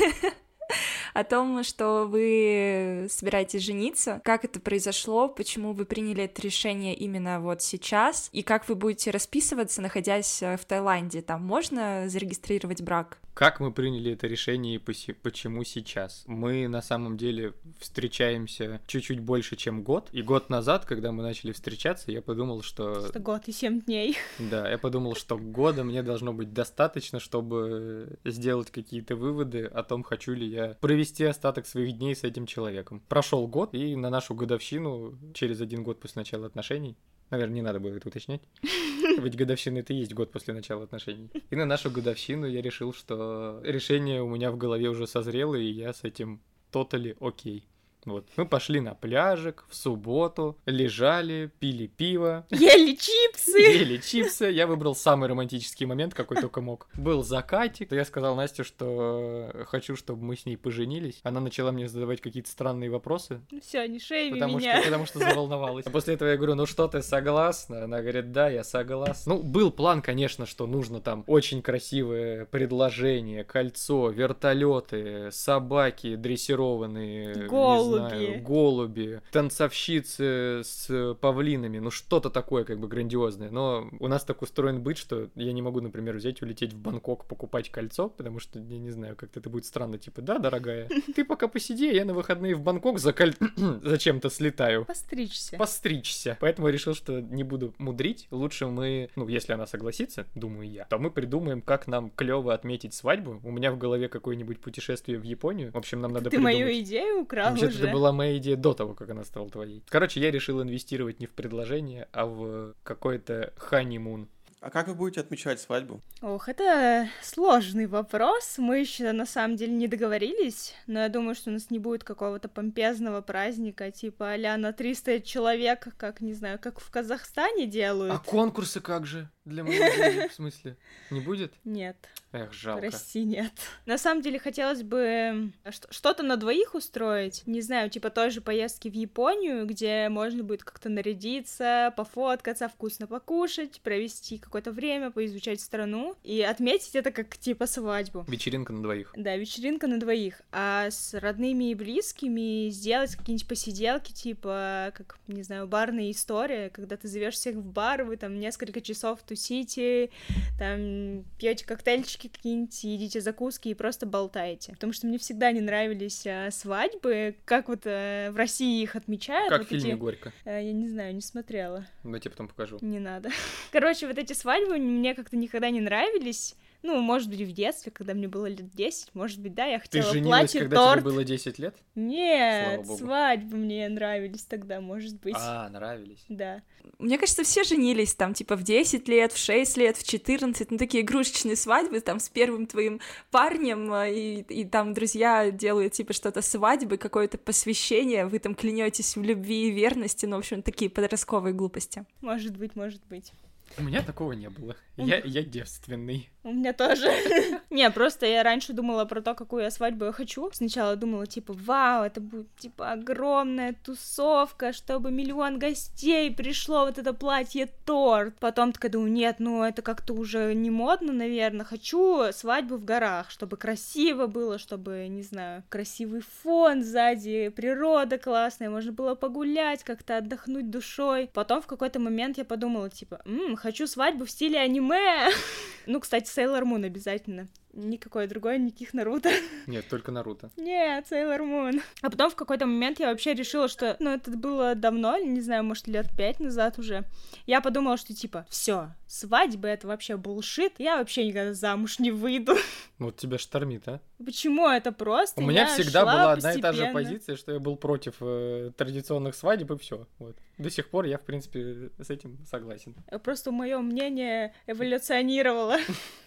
О 1.15 1.25
том, 1.25 1.63
что 1.63 2.07
вы 2.07 3.07
собираетесь 3.11 3.63
жениться, 3.63 4.21
как 4.25 4.45
это 4.45 4.61
произошло, 4.61 5.29
почему 5.29 5.73
вы 5.73 5.85
приняли 5.85 6.25
это 6.25 6.43
решение 6.43 6.95
именно 6.95 7.41
вот 7.41 7.63
сейчас, 7.63 8.29
и 8.33 8.43
как 8.43 8.69
вы 8.69 8.75
будете 8.75 9.11
расписываться, 9.11 9.83
находясь 9.83 10.43
э, 10.43 10.57
в 10.57 10.65
Таиланде. 10.65 11.23
Там 11.23 11.45
можно 11.45 12.09
зарегистрировать 12.09 12.83
брак? 12.83 13.19
Как 13.35 13.59
мы 13.59 13.73
приняли 13.73 14.13
это 14.13 14.29
решение 14.29 14.77
и 14.77 14.79
почему 14.79 15.65
сейчас? 15.65 16.23
Мы 16.29 16.69
на 16.69 16.81
самом 16.81 17.17
деле 17.17 17.53
встречаемся 17.81 18.81
чуть-чуть 18.87 19.19
больше, 19.19 19.57
чем 19.57 19.83
год. 19.83 20.09
И 20.13 20.23
год 20.23 20.51
назад, 20.51 20.85
когда 20.85 21.11
мы 21.11 21.25
начали 21.25 21.51
встречаться, 21.51 22.13
я 22.13 22.23
подумал, 22.23 22.63
что... 22.63 22.93
Это 23.09 23.19
год 23.19 23.49
и 23.49 23.53
семь 23.53 23.81
дней. 23.81 24.17
Да, 24.39 24.71
я 24.71 24.79
подумал, 24.79 25.17
что 25.17 25.37
года 25.37 25.83
мне 25.83 26.05
должно 26.05 26.33
быть 26.33 26.53
достаточно, 26.53 27.19
чтобы 27.19 28.19
сделать 28.25 28.71
какие-то 28.71 29.17
выводы 29.17 29.65
о 29.65 29.83
том, 29.83 30.05
хочу 30.05 30.33
ли 30.33 30.47
я 30.47 30.77
провести 30.81 31.25
остаток 31.25 31.67
своих 31.67 31.99
дней 31.99 32.15
с 32.15 32.23
этим 32.23 32.47
человеком. 32.47 33.03
Прошел 33.09 33.49
год, 33.49 33.75
и 33.75 33.97
на 33.97 34.11
нашу 34.11 34.35
годовщину, 34.35 35.19
через 35.35 35.61
один 35.61 35.83
год 35.83 35.99
после 35.99 36.21
начала 36.21 36.47
отношений, 36.47 36.97
Наверное, 37.35 37.55
не 37.57 37.63
надо 37.63 37.81
было 37.81 37.97
это 37.97 38.07
уточнять. 38.09 38.43
Ведь 39.19 39.37
годовщина 39.37 39.79
это 39.79 39.93
и 39.93 39.97
есть 39.97 40.15
год 40.15 40.31
после 40.31 40.55
начала 40.55 40.85
отношений. 40.85 41.31
И 41.51 41.57
на 41.57 41.65
нашу 41.65 41.91
годовщину 41.91 42.47
я 42.47 42.63
решил, 42.63 42.93
что 42.95 43.61
решение 43.65 44.23
у 44.23 44.29
меня 44.29 44.53
в 44.53 44.57
голове 44.57 44.89
уже 44.89 45.09
созрело, 45.09 45.57
и 45.57 45.67
я 45.67 45.93
с 45.93 46.05
этим 46.05 46.41
тотали 46.71 47.17
окей. 47.19 47.65
Вот. 48.05 48.29
Мы 48.37 48.47
пошли 48.47 48.81
на 48.81 48.95
пляжик 48.95 49.65
в 49.69 49.75
субботу, 49.75 50.59
лежали, 50.67 51.51
пили 51.59 51.87
пиво, 51.87 52.47
Ели 52.51 52.95
чипсы! 52.95 53.59
ели 53.59 53.97
чипсы. 53.99 54.45
Я 54.51 54.67
выбрал 54.67 54.95
самый 54.95 55.29
романтический 55.29 55.87
момент, 55.87 56.15
какой 56.15 56.41
только 56.41 56.61
мог. 56.61 56.87
Был 56.95 57.23
закатик. 57.23 57.93
Я 57.93 58.05
сказал 58.05 58.37
Насте, 58.37 58.63
что 58.65 59.51
хочу, 59.67 59.97
чтобы 59.97 60.23
мы 60.23 60.37
с 60.37 60.45
ней 60.47 60.57
поженились. 60.57 61.21
Она 61.23 61.41
начала 61.41 61.73
мне 61.73 61.89
задавать 61.89 62.21
какие-то 62.21 62.51
странные 62.51 62.91
вопросы, 62.91 63.41
Все, 63.63 63.87
не 63.87 63.99
шейми 64.01 64.35
потому 64.39 64.59
меня. 64.59 64.77
что, 64.77 64.85
потому 64.85 65.07
что 65.07 65.19
заволновалась. 65.21 65.87
А 65.87 65.91
после 65.91 66.15
этого 66.15 66.29
я 66.29 66.37
говорю, 66.37 66.55
ну 66.55 66.67
что, 66.67 66.87
ты 66.89 67.03
согласна? 67.03 67.85
Она 67.85 68.01
говорит, 68.01 68.33
да, 68.33 68.49
я 68.49 68.65
согласна. 68.65 69.35
Ну, 69.35 69.43
был 69.43 69.71
план, 69.71 70.03
конечно, 70.03 70.47
что 70.47 70.67
нужно 70.67 71.01
там 71.01 71.25
очень 71.27 71.63
красивое 71.63 72.45
предложение, 72.47 73.45
кольцо, 73.45 74.11
вертолеты, 74.11 75.31
собаки 75.33 76.17
дрессированные, 76.17 77.47
Голуби. 77.47 77.94
Знаю, 77.99 78.43
голуби, 78.43 79.21
танцовщицы 79.33 80.63
с 80.65 81.17
павлинами, 81.21 81.79
ну 81.79 81.91
что-то 81.91 82.31
такое 82.31 82.65
как 82.65 82.79
бы 82.79 82.89
грандиозное. 82.89 83.51
Но 83.51 83.89
у 84.01 84.09
нас 84.09 84.25
так 84.25 84.43
устроен 84.43 84.83
быт, 84.83 84.99
что 84.99 85.29
я 85.35 85.53
не 85.53 85.63
могу, 85.63 85.81
например, 85.81 86.17
взять, 86.17 86.43
улететь 86.43 86.73
в 86.73 86.79
Бангкок, 86.79 87.27
покупать 87.27 87.71
кольцо, 87.71 88.09
потому 88.09 88.39
что, 88.39 88.59
я 88.59 88.79
не 88.79 88.91
знаю, 88.91 89.17
как-то 89.17 89.41
это 89.41 89.51
будет 89.51 89.65
странно, 89.65 89.99
типа, 89.99 90.23
да, 90.23 90.39
дорогая, 90.39 90.89
ты 91.15 91.25
пока 91.25 91.49
посиди, 91.49 91.93
я 91.95 92.05
на 92.05 92.15
выходные 92.15 92.55
в 92.55 92.61
Бангкок 92.61 92.99
за 92.99 93.13
коль... 93.13 93.35
зачем-то 93.83 94.31
слетаю 94.31 94.85
Постричься. 94.85 95.57
постричься. 95.57 96.37
Поэтому 96.41 96.69
я 96.69 96.73
решил, 96.73 96.95
что 96.95 97.21
не 97.21 97.45
буду 97.45 97.75
мудрить. 97.79 98.27
Лучше 98.31 98.67
мы, 98.67 99.11
ну, 99.17 99.29
если 99.29 99.53
она 99.53 99.67
согласится, 99.67 100.27
думаю 100.35 100.71
я, 100.71 100.85
то 100.85 100.99
мы 100.99 101.11
придумаем, 101.11 101.61
как 101.63 101.87
нам 101.87 102.11
клево 102.11 102.55
отметить 102.55 102.95
свадьбу. 102.95 103.41
У 103.43 103.51
меня 103.51 103.73
в 103.73 103.79
голове 103.79 104.09
какое-нибудь 104.09 104.61
путешествие 104.61 105.19
в 105.19 105.23
Японию. 105.23 105.73
В 105.73 105.77
общем, 105.77 106.01
нам 106.01 106.13
надо 106.13 106.25
Ты 106.25 106.37
придумать. 106.37 106.55
мою 106.55 106.79
идею 106.81 107.21
украл 107.21 107.55
уже. 107.55 107.67
Это 107.85 107.93
была 107.93 108.13
моя 108.13 108.37
идея 108.39 108.57
до 108.57 108.75
того, 108.75 108.95
как 108.95 109.11
она 109.11 109.25
стала 109.25 109.49
твоей. 109.49 109.83
Короче, 109.89 110.21
я 110.21 110.31
решил 110.31 110.63
инвестировать 110.63 111.21
не 111.21 111.27
в 111.27 111.33
предложение, 111.33 112.09
а 112.13 112.27
в 112.27 112.75
какой-то 112.83 113.53
ханимун. 113.57 114.29
А 114.65 114.71
как 114.71 114.89
вы 114.89 114.95
будете 114.95 115.21
отмечать 115.21 115.61
свадьбу? 115.61 116.01
Ох, 116.23 116.49
это 116.49 117.07
сложный 117.23 117.87
вопрос. 117.87 118.55
Мы 118.57 118.79
еще 118.79 119.13
на 119.13 119.27
самом 119.27 119.57
деле 119.57 119.75
не 119.75 119.89
договорились, 119.89 120.73
но 120.87 121.01
я 121.01 121.11
думаю, 121.11 121.35
что 121.35 121.51
у 121.51 121.53
нас 121.53 121.69
не 121.69 121.79
будет 121.79 122.03
какого-то 122.03 122.49
помпезного 122.49 123.21
праздника, 123.21 123.91
типа 123.91 124.33
а 124.33 124.57
на 124.57 124.73
300 124.73 125.21
человек, 125.21 125.89
как, 125.99 126.23
не 126.23 126.33
знаю, 126.33 126.59
как 126.59 126.81
в 126.81 126.91
Казахстане 126.91 127.67
делают. 127.67 128.15
А 128.15 128.19
конкурсы 128.19 128.81
как 128.81 129.05
же? 129.05 129.29
Для 129.45 129.65
молодежи, 129.65 130.31
в 130.31 130.33
смысле? 130.33 130.79
Не 131.11 131.21
будет? 131.21 131.53
Нет, 131.65 131.99
Эх, 132.35 132.53
жалко. 132.53 132.87
России 132.87 133.23
нет. 133.23 133.53
На 133.87 133.97
самом 133.97 134.21
деле 134.21 134.41
хотелось 134.41 134.83
бы 134.83 135.53
что-то 135.91 136.25
на 136.25 136.37
двоих 136.37 136.75
устроить. 136.75 137.45
Не 137.47 137.61
знаю, 137.61 137.91
типа 137.91 138.11
той 138.11 138.31
же 138.31 138.41
поездки 138.41 138.89
в 138.89 138.93
Японию, 138.93 139.67
где 139.67 140.09
можно 140.09 140.43
будет 140.43 140.65
как-то 140.65 140.89
нарядиться, 140.89 141.95
пофоткаться, 141.97 142.69
вкусно 142.69 143.07
покушать, 143.07 143.81
провести 143.83 144.39
какое-то 144.39 144.73
время, 144.73 145.13
поизучать 145.13 145.61
страну 145.61 146.17
и 146.25 146.43
отметить 146.43 146.97
это 146.97 147.13
как 147.13 147.37
типа 147.37 147.69
свадьбу. 147.69 148.25
Вечеринка 148.27 148.73
на 148.73 148.83
двоих. 148.83 149.13
Да, 149.17 149.37
вечеринка 149.37 149.87
на 149.87 150.01
двоих. 150.01 150.43
А 150.51 150.91
с 150.91 151.15
родными 151.15 151.71
и 151.71 151.75
близкими 151.77 152.69
сделать 152.71 153.15
какие-нибудь 153.15 153.47
посиделки, 153.47 154.11
типа, 154.13 154.93
как, 154.97 155.19
не 155.29 155.45
знаю, 155.45 155.69
барная 155.69 156.11
история, 156.11 156.69
когда 156.71 156.97
ты 156.97 157.07
зовешь 157.07 157.35
всех 157.35 157.55
в 157.55 157.65
бар, 157.65 158.03
вы 158.03 158.17
там 158.17 158.41
несколько 158.41 158.81
часов 158.81 159.21
тусите, 159.23 160.11
там 160.59 161.25
пьете 161.39 161.65
коктейльчики 161.65 162.24
какие-нибудь, 162.29 162.85
едите 162.85 163.21
закуски 163.21 163.69
и 163.69 163.75
просто 163.75 164.07
болтаете. 164.07 164.73
Потому 164.73 164.93
что 164.93 165.07
мне 165.07 165.19
всегда 165.19 165.53
не 165.53 165.61
нравились 165.61 166.27
а, 166.27 166.51
свадьбы, 166.51 167.37
как 167.45 167.69
вот 167.69 167.83
э, 167.85 168.31
в 168.31 168.37
России 168.37 168.83
их 168.83 168.97
отмечают. 168.97 169.49
Как 169.51 169.59
вот 169.61 169.67
в 169.67 169.71
фильме 169.71 169.91
эти- 169.93 169.99
«Горько». 169.99 170.33
Э, 170.45 170.65
я 170.65 170.73
не 170.73 170.89
знаю, 170.89 171.15
не 171.15 171.21
смотрела. 171.21 171.87
Я 172.05 172.19
тебе 172.19 172.31
потом 172.31 172.49
покажу. 172.49 172.79
Не 172.81 172.99
надо. 172.99 173.31
Короче, 173.73 174.07
вот 174.07 174.19
эти 174.19 174.33
свадьбы 174.33 174.79
мне 174.79 175.15
как-то 175.15 175.37
никогда 175.37 175.71
не 175.71 175.81
нравились. 175.81 176.55
Ну, 176.85 177.01
может 177.01 177.31
быть, 177.31 177.41
в 177.41 177.51
детстве, 177.53 177.91
когда 177.91 178.13
мне 178.13 178.29
было 178.29 178.45
лет 178.45 178.71
10, 178.71 179.15
может 179.15 179.41
быть, 179.41 179.55
да, 179.55 179.65
я 179.65 179.79
Ты 179.79 179.85
хотела 179.85 180.13
женилась, 180.13 180.41
платье, 180.41 180.61
когда 180.61 180.77
торт. 180.77 181.01
тебе 181.01 181.11
было 181.13 181.25
10 181.25 181.59
лет? 181.59 181.75
Нет, 181.95 182.87
свадьбы 182.87 183.57
мне 183.57 183.89
нравились 183.89 184.45
тогда, 184.45 184.83
может 184.83 185.19
быть. 185.19 185.35
А, 185.35 185.71
нравились. 185.71 186.23
Да. 186.29 186.61
Мне 186.99 187.17
кажется, 187.17 187.43
все 187.43 187.65
женились 187.65 188.15
там, 188.15 188.35
типа, 188.35 188.57
в 188.57 188.63
10 188.63 189.09
лет, 189.09 189.33
в 189.33 189.39
6 189.39 189.79
лет, 189.79 189.97
в 189.97 190.07
14, 190.07 190.73
ну, 190.73 190.77
такие 190.77 191.03
игрушечные 191.03 191.57
свадьбы, 191.57 192.01
там, 192.01 192.21
с 192.21 192.29
первым 192.29 192.67
твоим 192.67 193.01
парнем, 193.31 193.91
а, 193.91 194.07
и, 194.07 194.43
и 194.43 194.67
там 194.67 194.93
друзья 194.93 195.51
делают, 195.51 195.95
типа, 195.95 196.13
что-то 196.13 196.43
свадьбы, 196.43 196.99
какое-то 196.99 197.39
посвящение, 197.39 198.27
вы 198.27 198.39
там 198.41 198.55
клянетесь 198.55 199.17
в 199.17 199.23
любви 199.23 199.69
и 199.69 199.71
верности, 199.71 200.27
ну, 200.27 200.37
в 200.37 200.41
общем, 200.41 200.61
такие 200.61 200.91
подростковые 200.91 201.55
глупости. 201.55 202.05
Может 202.21 202.59
быть, 202.59 202.77
может 202.77 203.01
быть. 203.07 203.33
У 203.77 203.83
меня 203.83 204.03
такого 204.03 204.33
не 204.33 204.49
было. 204.49 204.77
Я, 204.97 205.21
я 205.25 205.43
девственный. 205.43 206.31
У 206.45 206.53
меня 206.53 206.73
тоже. 206.73 207.11
Не, 207.71 207.91
просто 207.91 208.27
я 208.27 208.43
раньше 208.43 208.73
думала 208.73 209.05
про 209.07 209.21
то, 209.23 209.35
какую 209.35 209.63
я 209.63 209.71
свадьбу 209.71 210.05
я 210.05 210.13
хочу. 210.13 210.51
Сначала 210.53 210.95
думала, 210.95 211.27
типа, 211.27 211.55
вау, 211.55 212.05
это 212.05 212.21
будет, 212.21 212.55
типа, 212.57 212.93
огромная 212.93 213.75
тусовка, 213.83 214.73
чтобы 214.73 215.11
миллион 215.11 215.59
гостей 215.59 216.31
пришло, 216.31 216.85
вот 216.85 216.99
это 216.99 217.13
платье-торт. 217.13 218.39
Потом 218.39 218.73
такая 218.73 218.93
думаю, 218.93 219.11
нет, 219.11 219.37
ну 219.39 219.65
это 219.65 219.83
как-то 219.83 220.13
уже 220.13 220.55
не 220.55 220.71
модно, 220.71 221.13
наверное. 221.13 221.65
Хочу 221.65 222.33
свадьбу 222.33 222.77
в 222.77 222.85
горах, 222.85 223.31
чтобы 223.31 223.57
красиво 223.57 224.27
было, 224.27 224.59
чтобы, 224.59 225.07
не 225.09 225.23
знаю, 225.23 225.65
красивый 225.69 226.21
фон 226.43 226.85
сзади, 226.85 227.49
природа 227.49 228.19
классная, 228.19 228.71
можно 228.71 228.93
было 228.93 229.15
погулять, 229.15 229.83
как-то 229.83 230.19
отдохнуть 230.19 230.71
душой. 230.71 231.31
Потом 231.33 231.63
в 231.63 231.67
какой-то 231.67 231.99
момент 231.99 232.39
я 232.39 232.45
подумала, 232.45 232.91
типа, 232.91 233.23
М, 233.25 233.57
хочу 233.65 233.87
свадьбу 233.87 234.27
в 234.27 234.31
стиле 234.31 234.59
аниме. 234.61 235.31
Ну, 235.87 236.01
кстати, 236.01 236.31
Сейлор 236.31 236.65
Мун 236.65 236.85
обязательно. 236.85 237.49
Никакое 237.75 238.29
другое, 238.29 238.59
никаких 238.59 238.95
Наруто. 238.95 239.31
Нет, 239.67 239.89
только 239.89 240.13
Наруто. 240.13 240.51
Нет, 240.57 241.07
Сейлор 241.09 241.43
Мун. 241.43 241.81
А 242.03 242.11
потом 242.11 242.31
в 242.31 242.37
какой-то 242.37 242.67
момент 242.67 243.01
я 243.01 243.09
вообще 243.11 243.35
решила, 243.35 243.69
что, 243.69 243.97
ну, 243.99 244.11
это 244.11 244.31
было 244.31 244.75
давно, 244.75 245.17
не 245.19 245.41
знаю, 245.41 245.65
может, 245.65 245.89
лет 245.89 246.07
пять 246.17 246.39
назад 246.41 246.79
уже. 246.79 247.05
Я 247.47 247.61
подумала, 247.61 247.97
что, 247.97 248.15
типа, 248.15 248.47
все, 248.49 248.91
свадьба— 249.09 249.69
это 249.69 249.89
вообще 249.89 250.17
булшит, 250.17 250.75
я 250.79 250.99
вообще 250.99 251.27
никогда 251.27 251.53
замуж 251.53 251.99
не 251.99 252.11
выйду. 252.11 252.55
Вот 253.01 253.17
тебя 253.17 253.39
штормит, 253.39 253.89
а? 253.89 254.01
Почему 254.25 254.69
это 254.69 254.93
просто? 254.93 255.41
У 255.43 255.45
меня 255.45 255.63
Я 255.63 255.67
всегда 255.67 256.03
шла 256.03 256.13
была 256.13 256.33
одна 256.33 256.53
и 256.53 256.61
та 256.61 256.73
же 256.73 256.83
постепенно. 256.85 256.93
позиция, 256.93 257.37
что 257.37 257.53
я 257.53 257.59
был 257.59 257.77
против 257.77 258.15
э, 258.21 258.71
традиционных 258.77 259.35
свадеб 259.35 259.73
и 259.73 259.79
все. 259.79 260.07
Вот. 260.21 260.37
До 260.59 260.71
сих 260.71 260.89
пор 260.89 261.05
я, 261.07 261.19
в 261.19 261.23
принципе, 261.23 261.91
с 262.01 262.09
этим 262.09 262.39
согласен. 262.49 262.95
Просто 263.25 263.51
мое 263.51 263.81
мнение 263.81 264.55
эволюционировало. 264.69 265.77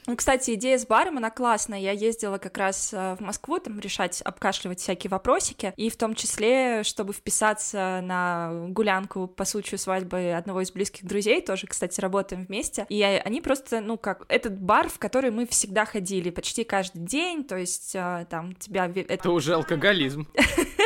Ну, 0.08 0.16
кстати, 0.18 0.56
идея 0.56 0.78
с 0.78 0.86
баром, 0.86 1.18
она 1.18 1.30
классная. 1.38 1.80
Я 1.80 1.92
ездила 1.92 2.40
как 2.40 2.58
раз 2.58 2.92
э, 2.92 3.16
в 3.16 3.22
Москву, 3.22 3.60
там, 3.60 3.80
решать, 3.80 4.24
обкашливать 4.24 4.80
всякие 4.80 5.12
вопросики, 5.12 5.72
и 5.78 5.92
в 5.92 5.96
том 5.96 6.16
числе, 6.16 6.82
чтобы 6.82 7.14
вписаться 7.14 8.02
на 8.02 8.66
гулянку 8.70 9.28
по 9.28 9.46
случаю 9.46 9.78
свадьбы 9.78 10.32
одного 10.32 10.62
из 10.62 10.72
близких 10.72 11.06
друзей, 11.06 11.42
тоже, 11.42 11.68
кстати, 11.68 12.02
работаем 12.02 12.48
вместе, 12.48 12.88
и 12.90 13.04
они 13.04 13.42
просто, 13.42 13.82
ну, 13.82 13.98
как, 13.98 14.26
этот 14.30 14.60
бар, 14.60 14.90
в 14.90 14.98
который 14.98 15.30
мы 15.30 15.46
всегда 15.46 15.86
ходили 15.86 16.32
почти 16.32 16.64
каждый 16.64 17.06
день, 17.06 17.44
то 17.44 17.56
есть 17.56 17.94
э, 17.94 18.26
там 18.32 18.56
тебя... 18.56 18.92
Это 19.08 19.30
уже 19.30 19.54
алкоголизм. 19.54 20.28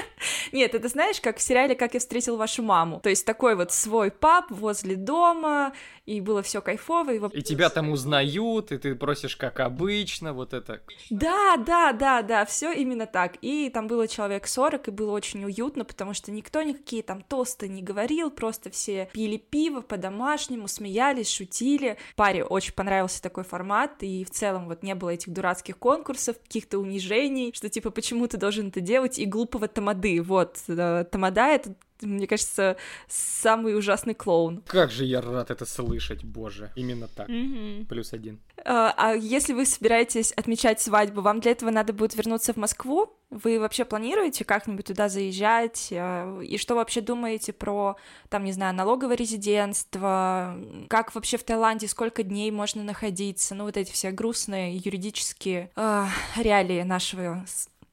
Нет, 0.52 0.76
это 0.76 0.88
знаешь, 0.88 1.22
как 1.22 1.38
в 1.38 1.42
сериале 1.42 1.76
«Как 1.76 1.94
я 1.94 2.00
встретил 2.00 2.38
вашу 2.38 2.64
маму». 2.64 3.00
То 3.02 3.10
есть 3.10 3.26
такой 3.26 3.56
вот 3.56 3.72
свой 3.72 4.12
паб 4.12 4.46
возле 4.50 4.96
дома, 4.96 5.74
и 6.06 6.20
было 6.22 6.42
все 6.42 6.62
кайфово. 6.62 7.14
И, 7.14 7.20
вот- 7.20 7.34
И 7.36 7.42
тебя 7.42 7.70
там 7.70 7.90
узнают, 7.92 8.72
и 8.72 8.78
ты 8.78 8.96
просишь 8.96 9.36
как 9.36 9.60
обычно, 9.60 10.34
вот 10.34 10.54
это. 10.54 10.82
Да, 11.10 11.58
да, 11.58 11.94
да, 11.94 12.22
да, 12.22 12.46
все 12.46 12.72
именно 12.72 13.06
так. 13.06 13.36
И 13.42 13.70
там 13.70 13.88
было 13.88 14.08
человек 14.08 14.48
40, 14.48 14.88
и 14.88 14.92
было 14.92 15.12
очень 15.12 15.44
уютно, 15.46 15.86
потому 15.86 16.14
что 16.14 16.32
никто 16.32 16.62
никакие 16.62 17.04
там 17.04 17.22
тосты 17.22 17.68
не 17.68 17.82
говорил, 17.82 18.32
просто 18.32 18.70
все 18.70 19.10
пили 19.14 19.38
пиво 19.38 19.82
по-домашнему, 19.82 20.68
смеялись, 20.68 21.30
шутили. 21.32 21.98
Паре 22.16 22.44
очень 22.44 22.74
понравился 22.74 23.22
такой 23.22 23.44
формат, 23.44 24.02
и 24.02 24.24
в 24.26 24.32
целом 24.32 24.68
вот 24.68 24.84
не 24.84 24.96
было 24.96 25.12
этих 25.12 25.32
дурацких 25.32 25.78
конкурсов, 25.78 26.38
каких-то 26.42 26.80
унижений, 26.80 27.52
что 27.54 27.70
типа 27.70 27.92
почему 27.92 28.28
ты 28.28 28.38
должен 28.38 28.68
это 28.70 28.82
делать, 28.82 29.20
и 29.20 29.26
глупого 29.26 29.68
тамады. 29.68 30.22
Вот, 30.22 30.41
э, 30.68 31.06
тамада— 31.10 31.48
это 31.48 31.76
мне 32.02 32.28
кажется, 32.28 32.78
самый 33.08 33.78
ужасный 33.78 34.14
клоун. 34.14 34.64
Как 34.68 34.92
же 34.92 35.06
я 35.06 35.22
рад 35.22 35.52
это 35.52 35.66
слышать, 35.66 36.24
боже. 36.24 36.72
Именно 36.76 37.08
так. 37.08 37.28
Мгм. 37.28 37.86
Плюс 37.88 38.14
один. 38.14 38.40
А 38.64 38.94
а 38.98 39.14
если 39.14 39.54
вы 39.54 39.66
собираетесь 39.66 40.32
отмечать 40.32 40.82
свадьбу, 40.82 41.22
вам 41.22 41.40
для 41.40 41.52
этого 41.52 41.70
надо 41.70 41.94
будет 41.94 42.16
вернуться 42.16 42.54
в 42.54 42.58
Москву? 42.58 43.14
Вы 43.30 43.60
вообще 43.60 43.86
планируете 43.86 44.44
как-нибудь 44.44 44.86
туда 44.86 45.10
заезжать? 45.10 45.88
Э, 45.92 46.42
И 46.44 46.58
что 46.58 46.76
вообще 46.76 47.02
думаете 47.02 47.54
про, 47.54 47.96
там, 48.30 48.44
не 48.44 48.52
знаю, 48.52 48.76
налоговое 48.76 49.16
резидентство? 49.16 50.58
Как 50.90 51.16
вообще 51.16 51.38
в 51.38 51.44
Таиланде, 51.44 51.88
сколько 51.88 52.24
дней 52.24 52.52
можно 52.52 52.84
находиться? 52.84 53.56
Ну, 53.56 53.66
вот 53.66 53.78
эти 53.78 53.92
все 53.92 54.12
грустные 54.12 54.78
юридические 54.78 55.72
э, 55.76 56.06
реалии 56.38 56.82
нашего 56.84 57.46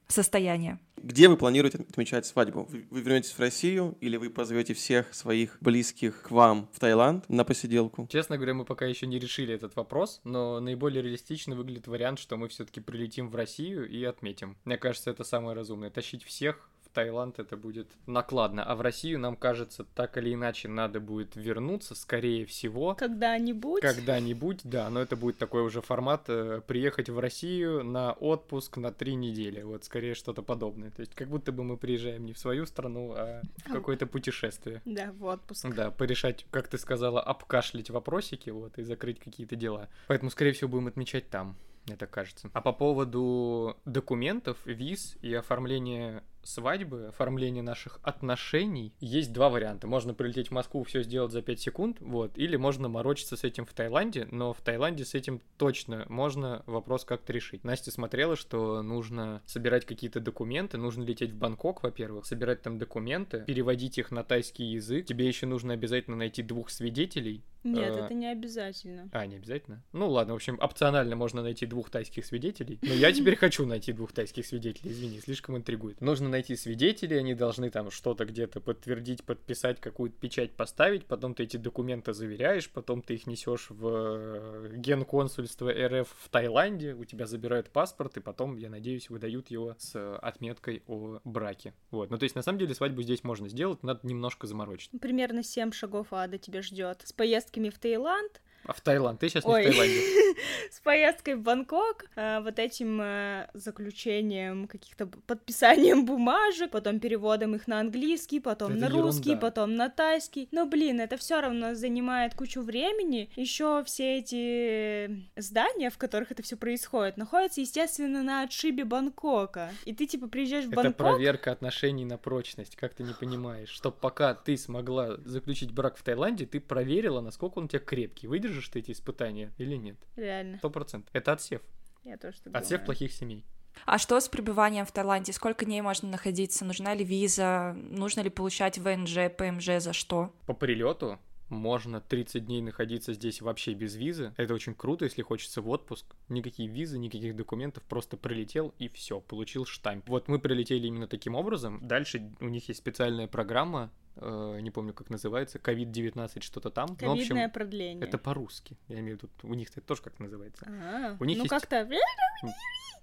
состояния. 0.09 0.79
Где 1.03 1.29
вы 1.29 1.37
планируете 1.37 1.79
отмечать 1.79 2.27
свадьбу? 2.27 2.69
Вы, 2.71 3.01
вернетесь 3.01 3.33
в 3.33 3.41
Россию 3.41 3.97
или 4.01 4.17
вы 4.17 4.31
позовете 4.31 4.75
всех 4.75 5.15
своих 5.15 5.57
близких 5.61 6.23
к 6.23 6.31
вам 6.31 6.69
в 6.73 6.81
Таиланд 6.81 7.29
на 7.29 7.45
посиделку? 7.45 8.07
Честно 8.11 8.37
говоря, 8.37 8.55
мы 8.55 8.65
пока 8.65 8.87
еще 8.87 9.07
не 9.07 9.19
решили 9.19 9.55
этот 9.55 9.77
вопрос, 9.77 10.21
но 10.25 10.61
наиболее 10.61 11.03
реалистично 11.03 11.55
выглядит 11.55 11.87
вариант, 11.87 12.19
что 12.19 12.37
мы 12.37 12.49
все-таки 12.49 12.81
прилетим 12.81 13.29
в 13.29 13.37
Россию 13.37 13.89
и 13.89 14.03
отметим. 14.05 14.57
Мне 14.65 14.77
кажется, 14.77 15.11
это 15.11 15.25
самое 15.25 15.57
разумное. 15.57 15.91
Тащить 15.91 16.25
всех 16.25 16.69
Таиланд 16.99 17.39
это 17.39 17.57
будет 17.57 17.87
накладно, 18.07 18.65
а 18.65 18.75
в 18.75 18.81
Россию 18.81 19.21
нам 19.21 19.37
кажется, 19.37 19.85
так 19.85 20.19
или 20.19 20.35
иначе 20.35 20.67
надо 20.67 20.99
будет 20.99 21.37
вернуться, 21.37 21.95
скорее 21.95 22.45
всего. 22.45 22.97
Когда-нибудь. 22.97 23.83
Когда-нибудь, 23.83 24.63
да, 24.65 24.91
но 24.91 25.01
это 25.01 25.15
будет 25.15 25.39
такой 25.39 25.63
уже 25.63 25.81
формат 25.81 26.25
э, 26.27 26.61
приехать 26.67 27.09
в 27.09 27.21
Россию 27.21 27.85
на 27.85 28.15
отпуск 28.15 28.79
на 28.79 28.91
три 28.91 29.15
недели, 29.15 29.63
вот 29.63 29.85
скорее 29.85 30.15
что-то 30.15 30.43
подобное. 30.43 30.91
То 30.91 31.01
есть 31.01 31.15
как 31.15 31.29
будто 31.29 31.53
бы 31.53 31.63
мы 31.63 31.77
приезжаем 31.77 32.27
не 32.27 32.33
в 32.33 32.39
свою 32.39 32.67
страну, 32.67 33.13
а 33.15 33.43
в 33.59 33.71
А. 33.71 33.75
какое-то 33.75 34.09
путешествие. 34.09 34.83
Да, 34.85 35.13
в 35.13 35.25
отпуск. 35.25 35.69
Да, 35.73 35.93
порешать, 35.93 36.47
как 36.51 36.67
ты 36.67 36.79
сказала, 36.79 37.21
обкашлять 37.21 37.91
вопросики, 37.91 38.51
вот, 38.51 38.77
и 38.79 38.83
закрыть 38.83 39.21
какие-то 39.21 39.55
дела. 39.55 39.89
Поэтому, 40.09 40.33
скорее 40.33 40.51
всего, 40.51 40.69
будем 40.69 40.89
отмечать 40.89 41.31
там, 41.31 41.55
мне 41.87 41.97
так 41.97 42.11
кажется. 42.11 42.51
А 42.53 42.61
по 42.61 42.73
поводу 42.73 43.77
документов, 43.85 44.59
виз 44.67 45.17
и 45.23 45.33
оформления 45.33 46.23
свадьбы, 46.49 47.09
оформления 47.09 47.63
наших 47.63 48.01
отношений, 48.03 48.95
есть 49.01 49.33
два 49.33 49.49
варианта. 49.51 49.87
Можно 49.87 50.15
прилететь 50.15 50.49
в 50.49 50.53
Москву, 50.53 50.83
все 50.85 51.03
сделать 51.03 51.33
за 51.33 51.43
5 51.43 51.61
секунд, 51.61 51.97
вот, 52.01 52.37
или 52.37 52.57
можно 52.57 52.89
морочиться 52.89 53.37
с 53.37 53.45
этим 53.45 53.67
в 53.67 53.73
Таиланде, 53.73 54.29
но 54.31 54.53
в 54.53 54.61
Таиланде 54.61 55.05
с 55.05 55.15
этим 55.15 55.43
точно 55.57 56.07
можно 56.09 56.63
вопрос 56.67 57.05
как-то 57.05 57.33
решить. 57.33 57.65
Настя 57.65 57.91
смотрела, 57.91 58.37
что 58.37 58.83
нужно 58.83 59.43
собирать 59.47 59.85
какие-то 59.85 60.21
документы, 60.21 60.79
нужно 60.79 61.03
лететь 61.03 61.33
в 61.33 61.37
Бангкок, 61.37 61.83
во-первых, 61.83 62.27
собирать 62.27 62.63
там 62.63 62.79
документы, 62.79 63.45
переводить 63.47 63.99
их 63.99 64.11
на 64.11 64.25
тайский 64.25 64.67
язык. 64.67 65.07
Тебе 65.07 65.27
еще 65.27 65.47
нужно 65.47 65.75
обязательно 65.75 66.17
найти 66.17 66.43
двух 66.43 66.71
свидетелей. 66.71 67.43
Нет, 67.65 67.89
Э, 67.89 68.05
это 68.05 68.15
не 68.15 68.31
обязательно. 68.31 69.09
А, 69.13 69.27
не 69.27 69.37
обязательно? 69.37 69.83
Ну 69.93 70.09
ладно, 70.09 70.35
в 70.35 70.37
общем, 70.37 70.59
опционально 70.61 71.17
можно 71.17 71.43
найти 71.43 71.67
двух 71.67 71.91
тайских 71.91 72.25
свидетелей. 72.25 72.79
Но 72.83 72.93
я 72.95 73.13
теперь 73.13 73.37
хочу 73.37 73.67
найти 73.67 73.93
двух 73.93 74.13
тайских 74.13 74.47
свидетелей, 74.47 74.93
извини, 74.93 75.21
слишком 75.21 75.57
интригует. 75.57 76.01
Нужно 76.01 76.29
найти 76.29 76.38
свидетелей, 76.43 77.19
они 77.19 77.35
должны 77.35 77.71
там 77.71 77.91
что-то 77.91 78.25
где-то 78.25 78.61
подтвердить, 78.61 79.25
подписать, 79.25 79.81
какую-то 79.81 80.17
печать 80.19 80.53
поставить, 80.53 81.07
потом 81.07 81.35
ты 81.35 81.45
эти 81.45 81.57
документы 81.57 82.13
заверяешь, 82.13 82.71
потом 82.71 83.03
ты 83.03 83.15
их 83.15 83.27
несешь 83.27 83.71
в 83.71 83.87
э, 83.87 84.77
генконсульство 84.77 85.71
РФ 85.71 86.09
в 86.09 86.29
Таиланде, 86.29 86.95
у 86.95 87.05
тебя 87.05 87.27
забирают 87.27 87.71
паспорт, 87.71 88.17
и 88.17 88.21
потом, 88.21 88.57
я 88.57 88.71
надеюсь, 88.71 89.11
выдают 89.11 89.51
его 89.51 89.75
с 89.79 90.17
отметкой 90.19 90.83
о 90.87 91.21
браке. 91.25 91.75
Вот, 91.91 92.11
ну 92.11 92.19
то 92.19 92.25
есть 92.25 92.35
на 92.35 92.43
самом 92.43 92.59
деле 92.59 92.75
свадьбу 92.75 93.03
здесь 93.03 93.25
можно 93.25 93.49
сделать, 93.49 93.83
надо 93.83 94.07
немножко 94.07 94.47
заморочить. 94.47 94.91
Примерно 95.01 95.43
7 95.43 95.73
шагов 95.73 96.09
ада 96.13 96.39
тебя 96.39 96.63
ждет. 96.63 97.03
С 97.05 97.13
поездками 97.13 97.71
в 97.71 97.79
Таиланд, 97.79 98.41
А 98.65 98.73
в 98.73 98.81
Таиланд? 98.81 99.21
Ты 99.21 99.29
сейчас 99.29 99.45
не 99.45 99.53
Ой. 99.53 99.63
в 99.63 99.71
Таиланде. 99.71 100.01
с 100.71 100.81
поездкой 100.81 101.35
в 101.37 101.43
Бангкок, 101.43 102.07
а, 102.17 102.41
вот 102.41 102.59
этим 102.59 103.01
э, 103.01 103.49
заключением, 103.55 104.67
каких-то 104.69 105.07
подписанием 105.07 106.05
бумажек, 106.05 106.71
потом 106.71 107.01
переводом 107.01 107.55
их 107.55 107.67
на 107.67 107.81
английский, 107.81 108.41
потом 108.41 108.73
Это 108.73 108.81
на 108.81 108.89
русский, 108.89 109.31
ерунда. 109.31 109.47
потом 109.47 109.75
на 109.75 109.89
тайский. 109.89 110.49
Но, 110.53 110.67
блин, 110.67 111.01
это 111.01 111.17
все 111.17 111.41
равно 111.41 111.75
занимает 111.75 112.35
кучу 112.35 112.61
времени. 112.61 113.31
Еще 113.37 113.83
все 113.85 114.19
эти 114.19 115.25
здания, 115.37 115.91
в 115.91 115.99
которых 115.99 116.31
это 116.31 116.43
все 116.43 116.57
происходит, 116.57 117.17
находятся, 117.17 117.61
естественно, 117.61 118.23
на 118.23 118.43
отшибе 118.43 118.85
Бангкока. 118.85 119.71
И 119.85 119.95
ты, 119.95 120.07
типа, 120.07 120.29
приезжаешь 120.29 120.67
в 120.67 120.73
Это 120.73 120.83
Бангкок, 120.83 120.97
проверка 120.97 121.53
отношений 121.53 122.05
на 122.05 122.19
прочность, 122.19 122.77
как 122.77 122.95
ты 122.95 123.03
не 123.03 123.15
понимаешь. 123.15 123.69
Что 123.69 123.91
пока 123.91 124.35
ты 124.35 124.57
смогла 124.57 125.17
заключить 125.25 125.73
брак 125.73 125.97
в 125.97 126.03
Таиланде, 126.03 126.47
ты 126.47 126.61
проверила, 126.61 127.21
насколько 127.21 127.59
он 127.59 127.65
у 127.65 127.69
тебя 127.69 127.81
крепкий. 127.81 128.27
Выдержишь 128.49 128.69
ты 128.71 128.79
эти 128.81 128.93
испытания 128.93 129.53
или 129.59 129.77
нет? 129.77 129.97
реально, 130.17 130.59
Сто 130.59 130.71
процентов. 130.71 131.11
Это 131.15 131.33
отсев. 131.33 131.61
я 132.05 132.17
тоже 132.17 132.41
так 132.43 132.55
Отсев 132.57 132.71
думаю. 132.81 132.87
плохих 132.87 133.13
семей. 133.13 133.45
А 133.85 133.99
что 133.99 134.19
с 134.19 134.29
пребыванием 134.29 134.85
в 134.87 134.91
Таиланде? 134.93 135.33
Сколько 135.33 135.65
дней 135.65 135.81
можно 135.83 136.09
находиться? 136.09 136.65
Нужна 136.65 136.95
ли 136.95 137.05
виза? 137.05 137.75
Нужно 137.77 138.23
ли 138.23 138.31
получать 138.31 138.79
ВНЖ, 138.79 139.31
ПМЖ? 139.37 139.81
За 139.81 139.93
что? 139.93 140.35
По 140.47 140.55
прилету 140.55 141.19
можно 141.49 142.01
30 142.01 142.45
дней 142.47 142.61
находиться 142.61 143.13
здесь 143.13 143.41
вообще 143.41 143.75
без 143.75 143.95
визы. 143.97 144.33
Это 144.37 144.55
очень 144.55 144.75
круто, 144.75 145.05
если 145.05 145.23
хочется 145.23 145.63
в 145.63 145.69
отпуск. 145.69 146.07
Никакие 146.29 146.69
визы, 146.69 146.99
никаких 146.99 147.37
документов, 147.37 147.83
просто 147.85 148.17
прилетел 148.17 148.75
и 148.79 148.89
все, 148.89 149.21
получил 149.21 149.65
штамп. 149.65 150.09
Вот 150.09 150.29
мы 150.29 150.39
прилетели 150.39 150.87
именно 150.87 151.07
таким 151.07 151.35
образом. 151.35 151.87
Дальше 151.87 152.31
у 152.41 152.49
них 152.49 152.69
есть 152.69 152.81
специальная 152.81 153.27
программа, 153.29 153.91
э, 154.17 154.59
не 154.61 154.71
помню, 154.71 154.93
как 154.93 155.11
называется, 155.11 155.59
COVID-19 155.59 156.41
что-то 156.43 156.71
там. 156.71 156.89
Ковидное 156.97 157.09
Ну, 157.09 157.17
в 157.17 157.21
общем, 157.21 157.51
продление. 157.51 158.05
это 158.07 158.19
по-русски. 158.19 158.77
Я 158.89 159.01
имею 159.01 159.19
в 159.19 159.23
виду, 159.23 159.33
у 159.43 159.55
них 159.55 159.71
это 159.71 159.81
тоже 159.81 160.03
как 160.03 160.19
называется. 160.21 160.67
А, 160.69 161.17
У 161.21 161.25
них 161.25 161.39
ну 161.39 161.45
есть- 161.45 161.51
как-то... 161.51 161.89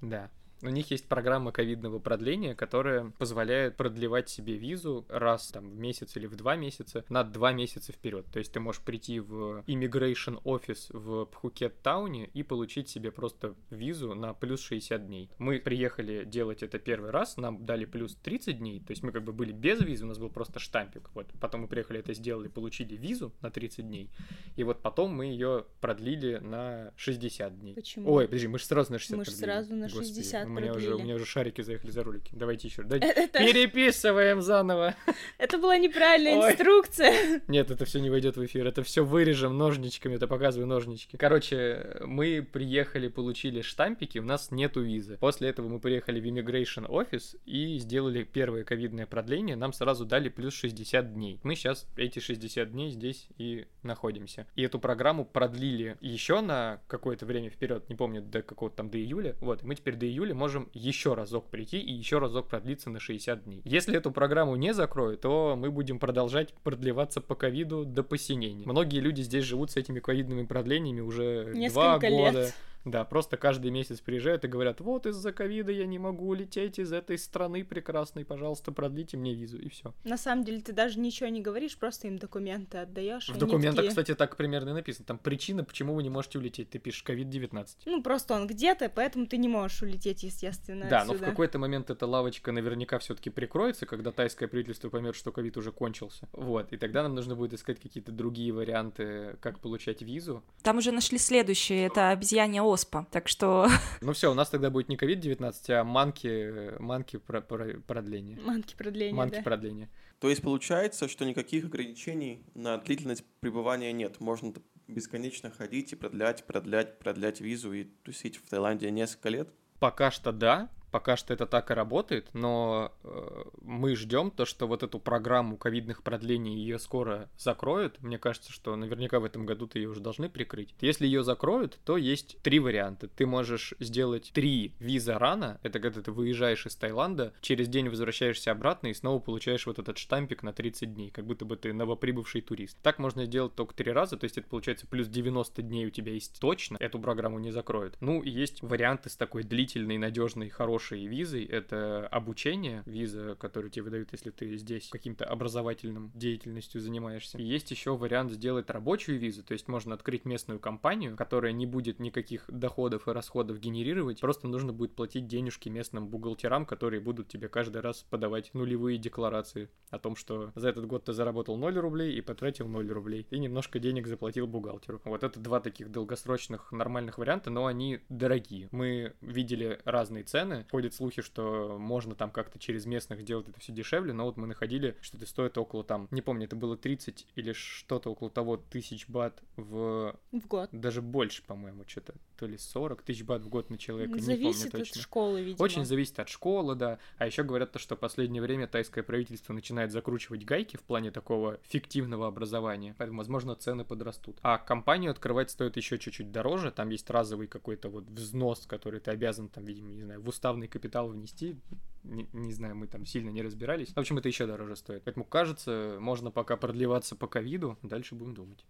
Да. 0.01 0.29
У 0.65 0.69
них 0.69 0.89
есть 0.89 1.07
программа 1.07 1.51
ковидного 1.51 1.99
продления, 1.99 2.55
которая 2.55 3.11
позволяет 3.19 3.77
продлевать 3.77 4.29
себе 4.29 4.55
визу 4.57 5.05
раз 5.09 5.49
там 5.49 5.69
в 5.69 5.77
месяц 5.77 6.17
или 6.17 6.25
в 6.25 6.35
два 6.35 6.55
месяца 6.55 7.05
на 7.09 7.23
два 7.23 7.53
месяца 7.53 7.91
вперед. 7.91 8.25
То 8.33 8.39
есть 8.39 8.51
ты 8.51 8.59
можешь 8.59 8.81
прийти 8.81 9.19
в 9.19 9.63
Immigration 9.67 10.41
Office 10.43 10.87
в 10.91 11.25
Пхукет-тауне 11.25 12.29
и 12.33 12.41
получить 12.41 12.89
себе 12.89 13.11
просто 13.11 13.53
визу 13.69 14.15
на 14.15 14.33
плюс 14.33 14.61
60 14.61 15.05
дней. 15.05 15.29
Мы 15.37 15.59
приехали 15.59 16.25
делать 16.25 16.63
это 16.63 16.79
первый 16.79 17.11
раз, 17.11 17.37
нам 17.37 17.63
дали 17.65 17.85
плюс 17.85 18.15
30 18.15 18.57
дней, 18.57 18.79
то 18.79 18.91
есть 18.91 19.03
мы 19.03 19.11
как 19.11 19.23
бы 19.23 19.33
были 19.33 19.51
без 19.51 19.81
визы, 19.81 20.05
у 20.05 20.07
нас 20.07 20.17
был 20.17 20.29
просто 20.29 20.59
штампик. 20.59 21.11
Вот. 21.13 21.27
Потом 21.39 21.61
мы 21.61 21.67
приехали 21.67 21.99
это 21.99 22.13
сделали, 22.15 22.47
получили 22.47 22.95
визу 22.95 23.31
на 23.41 23.51
30 23.51 23.87
дней, 23.87 24.09
и 24.55 24.63
вот 24.63 24.81
потом 24.81 25.13
мы 25.13 25.25
ее 25.25 25.65
продлили 25.79 26.37
на 26.37 26.91
60 26.95 27.59
дней. 27.59 27.75
Почему? 27.75 28.11
Ой, 28.11 28.25
подожди, 28.25 28.47
мы 28.47 28.57
же 28.57 28.65
сразу 28.65 28.91
на 28.91 28.97
60 28.99 29.17
Мы 29.17 29.25
ж 29.25 29.27
продлили. 29.27 29.45
сразу 29.45 29.75
на 29.75 29.85
Господи, 29.87 30.07
60 30.07 30.54
у 30.54 30.54
меня 30.55 30.73
уже, 30.73 30.95
у 30.95 30.99
меня 30.99 31.15
уже 31.15 31.25
шарики 31.25 31.61
заехали 31.61 31.91
за 31.91 32.03
ролики. 32.03 32.31
Давайте 32.33 32.67
еще. 32.67 32.83
Да, 32.85 32.97
Это, 32.97 33.39
Переписываем 33.39 34.41
заново. 34.41 34.95
это 35.37 35.57
была 35.57 35.77
неправильная 35.77 36.37
Ой. 36.37 36.51
инструкция. 36.51 37.41
Нет, 37.47 37.71
это 37.71 37.85
все 37.85 37.99
не 37.99 38.09
войдет 38.09 38.37
в 38.37 38.45
эфир. 38.45 38.67
Это 38.67 38.83
все 38.83 39.03
вырежем 39.03 39.57
ножничками. 39.57 40.15
Это 40.15 40.27
показываю 40.27 40.67
ножнички. 40.67 41.17
Короче, 41.17 41.97
мы 42.05 42.41
приехали, 42.41 43.07
получили 43.07 43.61
штампики, 43.61 44.19
у 44.19 44.23
нас 44.23 44.51
нету 44.51 44.81
визы. 44.81 45.17
После 45.19 45.49
этого 45.49 45.67
мы 45.67 45.79
приехали 45.79 46.19
в 46.19 46.25
Immigration 46.25 46.87
Office 46.87 47.37
и 47.45 47.77
сделали 47.79 48.23
первое 48.23 48.63
ковидное 48.63 49.05
продление. 49.07 49.55
Нам 49.55 49.73
сразу 49.73 50.05
дали 50.05 50.29
плюс 50.29 50.53
60 50.53 51.13
дней. 51.13 51.39
Мы 51.43 51.55
сейчас 51.55 51.87
эти 51.97 52.19
60 52.19 52.71
дней 52.71 52.91
здесь 52.91 53.27
и 53.37 53.65
находимся. 53.81 54.45
И 54.55 54.61
эту 54.61 54.79
программу 54.79 55.25
продлили 55.25 55.97
еще 56.01 56.41
на 56.41 56.81
какое-то 56.87 57.25
время 57.25 57.49
вперед, 57.49 57.89
не 57.89 57.95
помню, 57.95 58.21
до 58.21 58.41
какого-то 58.41 58.77
там 58.77 58.89
до 58.89 58.97
июля. 58.99 59.35
Вот, 59.41 59.63
и 59.63 59.65
мы 59.65 59.75
теперь 59.75 59.95
до 59.95 60.05
июля 60.05 60.34
можем 60.35 60.69
еще 60.73 61.13
разок 61.13 61.45
прийти 61.49 61.79
и 61.79 61.91
еще 61.91 62.19
разок 62.19 62.47
продлиться 62.47 62.89
на 62.89 62.99
60 62.99 63.43
дней. 63.45 63.61
Если 63.65 63.97
эту 63.97 64.11
программу 64.11 64.55
не 64.55 64.73
закроют, 64.73 65.21
то 65.21 65.55
мы 65.57 65.71
будем 65.71 65.99
продолжать 65.99 66.53
продлеваться 66.63 67.21
по 67.21 67.35
ковиду 67.35 67.85
до 67.85 68.03
посинения. 68.03 68.65
Многие 68.65 68.99
люди 68.99 69.21
здесь 69.21 69.45
живут 69.45 69.71
с 69.71 69.77
этими 69.77 69.99
ковидными 69.99 70.45
продлениями 70.45 71.01
уже 71.01 71.45
два 71.45 71.53
Несколько 71.53 72.09
года. 72.09 72.41
лет. 72.43 72.55
Да, 72.85 73.03
просто 73.03 73.35
каждый 73.37 73.71
месяц 73.71 73.99
приезжают 73.99 74.45
и 74.45 74.47
говорят, 74.47 74.79
вот 74.79 75.05
из-за 75.07 75.33
ковида 75.33 75.71
я 75.71 75.85
не 75.85 75.99
могу 75.99 76.27
улететь 76.27 76.79
из 76.79 76.91
этой 76.91 77.17
страны 77.17 77.65
прекрасной, 77.65 78.23
пожалуйста, 78.25 78.71
продлите 78.71 79.17
мне 79.17 79.33
визу, 79.33 79.57
и 79.57 79.69
все. 79.69 79.93
На 80.03 80.17
самом 80.17 80.43
деле 80.43 80.61
ты 80.61 80.71
даже 80.71 80.99
ничего 80.99 81.29
не 81.29 81.41
говоришь, 81.41 81.77
просто 81.77 82.07
им 82.07 82.17
документы 82.17 82.77
отдаешь. 82.77 83.29
В 83.29 83.37
документах, 83.37 83.87
кстати, 83.87 84.13
так 84.13 84.37
примерно 84.37 84.69
и 84.69 84.73
написано. 84.73 85.05
Там 85.05 85.17
причина, 85.17 85.63
почему 85.63 85.95
вы 85.95 86.03
не 86.03 86.09
можете 86.09 86.37
улететь. 86.37 86.69
Ты 86.69 86.79
пишешь 86.79 87.03
COVID-19. 87.07 87.67
Ну, 87.85 88.03
просто 88.03 88.35
он 88.35 88.47
где-то, 88.47 88.89
поэтому 88.89 89.25
ты 89.25 89.37
не 89.37 89.47
можешь 89.47 89.81
улететь, 89.81 90.23
естественно, 90.23 90.87
Да, 90.89 90.99
но 91.05 91.13
в 91.13 91.15
отсюда. 91.15 91.31
какой-то 91.31 91.57
момент 91.59 91.89
эта 91.89 92.05
лавочка 92.05 92.51
наверняка 92.51 92.99
все-таки 92.99 93.29
прикроется, 93.29 93.85
когда 93.85 94.11
тайское 94.11 94.47
правительство 94.47 94.89
поймет, 94.89 95.15
что 95.15 95.31
ковид 95.31 95.57
уже 95.57 95.71
кончился. 95.71 96.27
Вот, 96.33 96.71
и 96.71 96.77
тогда 96.77 97.01
нам 97.03 97.15
нужно 97.15 97.35
будет 97.35 97.53
искать 97.53 97.79
какие-то 97.79 98.11
другие 98.11 98.51
варианты, 98.53 99.37
как 99.41 99.59
получать 99.59 100.01
визу. 100.01 100.43
Там 100.61 100.77
уже 100.77 100.91
нашли 100.91 101.17
следующее, 101.17 101.87
это 101.87 102.09
обезьянья 102.09 102.61
оспа. 102.75 103.07
Так 103.11 103.27
что 103.27 103.67
Ну 104.01 104.13
все, 104.13 104.31
у 104.31 104.33
нас 104.33 104.49
тогда 104.49 104.69
будет 104.69 104.89
не 104.89 104.97
COVID-19, 104.97 105.71
а 105.71 105.83
манки, 105.83 106.79
манки 106.79 107.17
про- 107.17 107.41
про- 107.41 107.79
продления. 107.87 108.37
Манки 108.39 108.75
продления, 108.75 109.15
Манки 109.15 109.35
да. 109.37 109.41
продления. 109.41 109.89
То 110.19 110.29
есть 110.29 110.41
получается, 110.41 111.07
что 111.07 111.25
никаких 111.25 111.65
ограничений 111.65 112.43
на 112.53 112.77
длительность 112.77 113.23
пребывания 113.39 113.91
нет. 113.93 114.19
Можно 114.19 114.53
бесконечно 114.87 115.49
ходить 115.51 115.93
и 115.93 115.95
продлять, 115.95 116.45
продлять, 116.45 116.99
продлять 116.99 117.41
визу 117.41 117.73
и 117.73 117.85
тусить 118.03 118.37
в 118.37 118.47
Таиланде 118.49 118.91
несколько 118.91 119.29
лет. 119.29 119.49
Пока 119.79 120.11
что 120.11 120.31
да, 120.31 120.69
пока 120.95 121.17
что 121.17 121.33
это 121.33 121.45
так 121.45 121.71
и 121.71 121.73
работает, 121.73 122.29
но 122.31 122.93
э, 123.03 123.43
мы 123.61 123.97
ждем 123.97 124.31
то, 124.31 124.45
что 124.45 124.65
вот 124.65 124.81
эту 124.81 124.97
программу 124.97 125.57
ковидных 125.57 126.03
продлений 126.03 126.55
ее 126.55 126.79
скоро 126.79 127.29
закроют. 127.37 128.01
Мне 128.01 128.17
кажется, 128.17 128.53
что 128.53 128.77
наверняка 128.77 129.19
в 129.19 129.25
этом 129.25 129.45
году-то 129.45 129.77
ее 129.77 129.89
уже 129.89 129.99
должны 129.99 130.29
прикрыть. 130.29 130.73
Если 130.79 131.05
ее 131.05 131.25
закроют, 131.25 131.77
то 131.83 131.97
есть 131.97 132.37
три 132.43 132.59
варианта. 132.59 133.09
Ты 133.09 133.25
можешь 133.25 133.73
сделать 133.81 134.31
три 134.33 134.73
виза 134.79 135.19
рано, 135.19 135.59
это 135.63 135.81
когда 135.81 136.01
ты 136.01 136.13
выезжаешь 136.13 136.65
из 136.65 136.77
Таиланда, 136.77 137.33
через 137.41 137.67
день 137.67 137.89
возвращаешься 137.89 138.51
обратно 138.51 138.87
и 138.87 138.93
снова 138.93 139.19
получаешь 139.19 139.65
вот 139.65 139.79
этот 139.79 139.97
штампик 139.97 140.43
на 140.43 140.53
30 140.53 140.93
дней, 140.93 141.11
как 141.11 141.25
будто 141.25 141.43
бы 141.43 141.57
ты 141.57 141.73
новоприбывший 141.73 142.39
турист. 142.39 142.77
Так 142.81 142.99
можно 142.99 143.25
сделать 143.25 143.53
только 143.53 143.75
три 143.75 143.91
раза, 143.91 144.15
то 144.15 144.23
есть 144.23 144.37
это 144.37 144.47
получается 144.47 144.87
плюс 144.87 145.09
90 145.09 145.61
дней 145.61 145.87
у 145.87 145.89
тебя 145.89 146.13
есть 146.13 146.39
точно, 146.39 146.77
эту 146.79 146.99
программу 146.99 147.39
не 147.39 147.51
закроют. 147.51 147.97
Ну, 147.99 148.21
и 148.21 148.29
есть 148.29 148.61
варианты 148.61 149.09
с 149.09 149.17
такой 149.17 149.43
длительной, 149.43 149.97
надежной, 149.97 150.47
хорошей 150.47 150.84
визой. 150.93 151.43
Это 151.45 152.07
обучение, 152.07 152.83
виза, 152.85 153.35
которую 153.35 153.71
тебе 153.71 153.83
выдают, 153.83 154.09
если 154.11 154.29
ты 154.29 154.57
здесь 154.57 154.89
каким-то 154.89 155.25
образовательным 155.25 156.11
деятельностью 156.13 156.81
занимаешься. 156.81 157.37
И 157.37 157.43
есть 157.43 157.71
еще 157.71 157.95
вариант 157.97 158.31
сделать 158.31 158.69
рабочую 158.69 159.19
визу, 159.19 159.43
то 159.43 159.53
есть 159.53 159.67
можно 159.67 159.95
открыть 159.95 160.25
местную 160.25 160.59
компанию, 160.59 161.15
которая 161.15 161.51
не 161.51 161.65
будет 161.65 161.99
никаких 161.99 162.45
доходов 162.47 163.07
и 163.07 163.11
расходов 163.11 163.59
генерировать, 163.59 164.21
просто 164.21 164.47
нужно 164.47 164.73
будет 164.73 164.95
платить 164.95 165.27
денежки 165.27 165.69
местным 165.69 166.07
бухгалтерам, 166.07 166.65
которые 166.65 166.99
будут 166.99 167.27
тебе 167.27 167.47
каждый 167.47 167.81
раз 167.81 168.05
подавать 168.09 168.53
нулевые 168.53 168.97
декларации 168.97 169.69
о 169.89 169.99
том, 169.99 170.15
что 170.15 170.51
за 170.55 170.69
этот 170.69 170.85
год 170.85 171.05
ты 171.05 171.13
заработал 171.13 171.57
0 171.57 171.77
рублей 171.79 172.15
и 172.15 172.21
потратил 172.21 172.67
0 172.67 172.87
рублей, 172.89 173.27
и 173.29 173.39
немножко 173.39 173.79
денег 173.79 174.07
заплатил 174.07 174.47
бухгалтеру. 174.47 175.01
Вот 175.05 175.23
это 175.23 175.39
два 175.39 175.59
таких 175.59 175.91
долгосрочных 175.91 176.71
нормальных 176.71 177.17
варианта, 177.17 177.49
но 177.49 177.65
они 177.65 177.99
дорогие. 178.09 178.69
Мы 178.71 179.13
видели 179.21 179.79
разные 179.85 180.23
цены, 180.23 180.65
ходят 180.75 180.93
слухи, 180.93 181.21
что 181.21 181.77
можно 181.79 182.15
там 182.15 182.31
как-то 182.31 182.59
через 182.59 182.85
местных 182.85 183.21
сделать 183.21 183.47
это 183.47 183.57
все 183.61 183.71
дешевле, 183.71 184.11
но 184.11 184.25
вот 184.25 184.35
мы 184.35 184.45
находили, 184.45 184.97
что 184.99 185.15
это 185.15 185.25
стоит 185.25 185.57
около 185.57 185.85
там, 185.85 186.09
не 186.11 186.21
помню, 186.21 186.47
это 186.47 186.57
было 186.57 186.75
30 186.75 187.25
или 187.35 187.53
что-то 187.53 188.09
около 188.09 188.29
того 188.29 188.57
тысяч 188.57 189.07
бат 189.07 189.41
в 189.55 190.19
В 190.33 190.47
год. 190.47 190.67
даже 190.73 191.01
больше, 191.01 191.43
по-моему, 191.43 191.85
что-то, 191.87 192.13
то 192.35 192.45
ли 192.45 192.57
40 192.57 193.01
тысяч 193.01 193.23
бат 193.23 193.43
в 193.43 193.49
год 193.49 193.69
на 193.69 193.77
человека, 193.77 194.13
не 194.13 194.19
Зависит 194.19 194.71
помню 194.71 194.83
от 194.83 194.87
точно. 194.89 195.01
школы, 195.01 195.41
видимо. 195.41 195.63
Очень 195.63 195.85
зависит 195.85 196.19
от 196.19 196.29
школы, 196.29 196.75
да. 196.75 196.99
А 197.17 197.25
еще 197.25 197.43
говорят 197.43 197.71
то, 197.71 197.79
что 197.79 197.95
в 197.95 197.99
последнее 197.99 198.41
время 198.41 198.67
тайское 198.67 199.03
правительство 199.03 199.53
начинает 199.53 199.91
закручивать 199.91 200.45
гайки 200.45 200.77
в 200.77 200.83
плане 200.83 201.11
такого 201.11 201.59
фиктивного 201.63 202.27
образования. 202.27 202.95
Поэтому, 202.97 203.19
возможно, 203.19 203.55
цены 203.55 203.85
подрастут. 203.85 204.37
А 204.41 204.57
компанию 204.57 205.11
открывать 205.11 205.51
стоит 205.51 205.77
еще 205.77 205.97
чуть-чуть 205.97 206.31
дороже. 206.31 206.71
Там 206.71 206.89
есть 206.89 207.09
разовый 207.09 207.47
какой-то 207.47 207.89
вот 207.89 208.05
взнос, 208.09 208.65
который 208.65 208.99
ты 208.99 209.11
обязан, 209.11 209.49
там, 209.49 209.65
видимо, 209.65 209.91
не 209.91 210.03
знаю, 210.03 210.21
в 210.21 210.27
уставный 210.27 210.67
капитал 210.67 211.07
внести. 211.09 211.57
Не, 212.03 212.29
не 212.33 212.53
знаю, 212.53 212.75
мы 212.75 212.87
там 212.87 213.05
сильно 213.05 213.29
не 213.29 213.41
разбирались. 213.41 213.89
В 213.89 213.97
общем, 213.97 214.17
это 214.17 214.27
еще 214.27 214.45
дороже 214.45 214.75
стоит. 214.75 215.03
Поэтому, 215.03 215.25
кажется, 215.25 215.97
можно 215.99 216.31
пока 216.31 216.55
продлеваться 216.55 217.15
по 217.15 217.27
ковиду. 217.27 217.77
Дальше 217.81 218.15
будем 218.15 218.35
думать. 218.35 218.65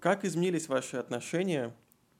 Как 0.00 0.24
изменились 0.24 0.68
ваши 0.68 0.96
отношения 0.96 1.74